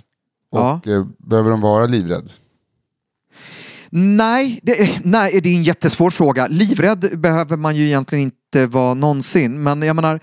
Och 0.52 0.60
ja. 0.60 0.80
Eh, 0.86 1.06
behöver 1.18 1.50
hon 1.50 1.60
vara 1.60 1.86
livrädd? 1.86 2.32
Nej 3.90 4.60
det, 4.62 5.00
nej, 5.04 5.40
det 5.42 5.48
är 5.48 5.56
en 5.56 5.62
jättesvår 5.62 6.10
fråga. 6.10 6.46
Livrädd 6.46 7.20
behöver 7.20 7.56
man 7.56 7.76
ju 7.76 7.86
egentligen 7.86 8.24
inte 8.24 8.66
vara 8.66 8.94
någonsin. 8.94 9.62
Men 9.62 9.82
jag 9.82 9.96
menar, 9.96 10.20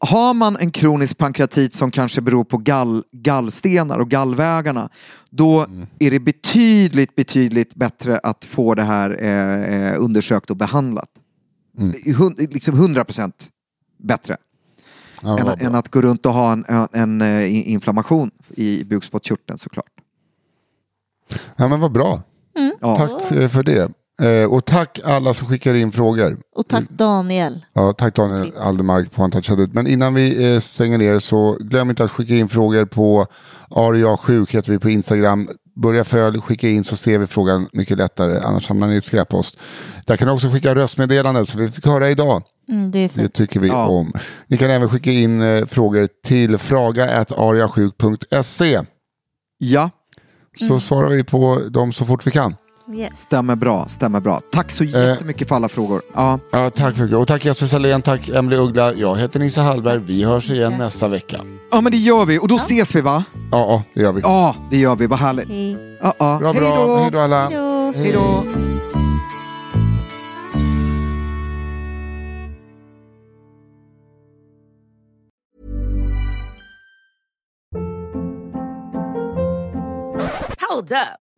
har 0.00 0.34
man 0.34 0.56
en 0.56 0.70
kronisk 0.70 1.18
pankreatit 1.18 1.74
som 1.74 1.90
kanske 1.90 2.20
beror 2.20 2.44
på 2.44 2.56
gall, 2.56 3.04
gallstenar 3.12 3.98
och 3.98 4.10
gallvägarna, 4.10 4.88
då 5.30 5.64
mm. 5.64 5.86
är 5.98 6.10
det 6.10 6.20
betydligt, 6.20 7.14
betydligt 7.14 7.74
bättre 7.74 8.18
att 8.18 8.44
få 8.44 8.74
det 8.74 8.82
här 8.82 9.16
eh, 9.20 9.92
eh 9.92 10.02
undersökt 10.02 10.50
och 10.50 10.56
behandlat. 10.56 11.10
Mm. 11.78 12.14
Hund, 12.16 12.36
liksom 12.38 12.74
100 12.74 13.04
procent 13.04 13.48
bättre. 13.98 14.36
Ja, 15.22 15.38
än, 15.38 15.66
än, 15.66 15.74
att 15.74 15.88
gå 15.88 16.00
runt 16.00 16.26
och 16.26 16.32
ha 16.32 16.52
en, 16.52 16.64
en, 16.68 16.88
en 16.92 17.20
eh, 17.20 17.70
inflammation 17.70 18.30
i 18.48 18.84
bukspottkörteln 18.84 19.58
såklart. 19.58 19.92
Ja 21.56 21.68
men 21.68 21.80
vad 21.80 21.92
bra. 21.92 22.22
Mm. 22.56 22.72
Tack 22.80 23.32
eh, 23.32 23.48
för 23.48 23.62
det. 23.62 23.92
Eh, 24.20 24.52
och 24.52 24.64
tack 24.64 25.00
alla 25.04 25.34
som 25.34 25.48
skickar 25.48 25.74
in 25.74 25.92
frågor. 25.92 26.38
Och 26.56 26.68
tack 26.68 26.84
Daniel. 26.88 27.64
Ja, 27.72 27.92
tack 27.92 28.14
Daniel 28.14 28.52
Aldermark 28.58 29.12
på 29.12 29.24
Untouched. 29.24 29.74
Men 29.74 29.86
innan 29.86 30.14
vi 30.14 30.54
eh, 30.54 30.60
stänger 30.60 30.98
ner 30.98 31.18
så 31.18 31.56
glöm 31.60 31.90
inte 31.90 32.04
att 32.04 32.10
skicka 32.10 32.34
in 32.34 32.48
frågor 32.48 32.84
på 32.84 33.26
Aria 33.70 34.16
sjuk 34.16 34.54
heter 34.54 34.72
vi 34.72 34.78
på 34.78 34.90
Instagram. 34.90 35.48
Börja 35.82 36.04
följ, 36.04 36.40
skicka 36.40 36.68
in 36.68 36.84
så 36.84 36.96
ser 36.96 37.18
vi 37.18 37.26
frågan 37.26 37.68
mycket 37.72 37.98
lättare. 37.98 38.38
Annars 38.38 38.68
hamnar 38.68 38.88
ni 38.88 38.96
i 38.96 39.00
skräppost. 39.00 39.56
Där 40.06 40.16
kan 40.16 40.28
ni 40.28 40.34
också 40.34 40.50
skicka 40.50 40.74
röstmeddelanden 40.74 41.46
som 41.46 41.60
vi 41.60 41.70
fick 41.70 41.86
höra 41.86 42.10
idag. 42.10 42.42
Mm, 42.68 42.90
det, 42.90 43.14
det, 43.14 43.28
tycker 43.28 43.60
vi 43.60 43.68
ja. 43.68 43.88
om. 43.88 44.12
Ni 44.46 44.56
kan 44.56 44.70
även 44.70 44.88
skicka 44.88 45.10
in 45.10 45.40
eh, 45.40 45.66
frågor 45.66 46.08
till 46.24 46.58
fraga.ariasjuk.se. 46.58 48.80
Ja. 49.58 49.90
Så 50.58 50.64
mm. 50.64 50.80
svarar 50.80 51.08
vi 51.08 51.24
på 51.24 51.60
dem 51.70 51.92
så 51.92 52.04
fort 52.04 52.26
vi 52.26 52.30
kan. 52.30 52.54
Yes. 52.94 53.20
Stämmer 53.20 53.56
bra, 53.56 53.88
stämmer 53.88 54.20
bra. 54.20 54.40
Tack 54.52 54.70
så 54.70 54.84
eh. 54.84 54.90
jättemycket 54.90 55.42
eh, 55.42 55.48
för 55.48 55.56
alla 55.56 55.68
frågor. 55.68 56.02
Ja. 56.14 56.38
ja 56.52 56.70
tack 56.70 56.96
för 56.96 57.06
det. 57.06 57.16
Och 57.16 57.28
tack 57.28 57.44
Jesper 57.44 57.66
Salén, 57.66 58.02
tack 58.02 58.28
Emelie 58.28 58.58
Uggla. 58.58 58.94
Jag 58.94 59.16
heter 59.16 59.40
Nisse 59.40 59.60
Hallberg. 59.60 59.98
Vi 59.98 60.24
hörs 60.24 60.50
igen 60.50 60.78
nästa 60.78 61.08
vecka. 61.08 61.40
Ja 61.70 61.80
men 61.80 61.92
det 61.92 61.98
gör 61.98 62.24
vi 62.24 62.38
och 62.38 62.48
då 62.48 62.54
ja. 62.54 62.62
ses 62.62 62.94
vi 62.94 63.00
va? 63.00 63.24
Ja, 63.50 63.82
det 63.94 64.00
gör 64.00 64.12
vi. 64.12 64.20
Ja, 64.20 64.54
det 64.70 64.76
gör 64.76 64.96
vi. 64.96 65.06
Vad 65.06 65.18
härligt. 65.18 65.48
Hej. 65.48 65.98
Ja, 66.02 66.14
ja. 66.18 66.38
Bra, 66.38 66.52
bra. 66.52 66.62
Hej 66.62 66.86
då. 66.86 66.96
Hej 66.96 67.10
då 67.10 67.18
alla. 67.20 67.48
Hej 67.96 68.12
då. 68.12 68.44
Hold 80.68 80.92
up. 80.92 81.29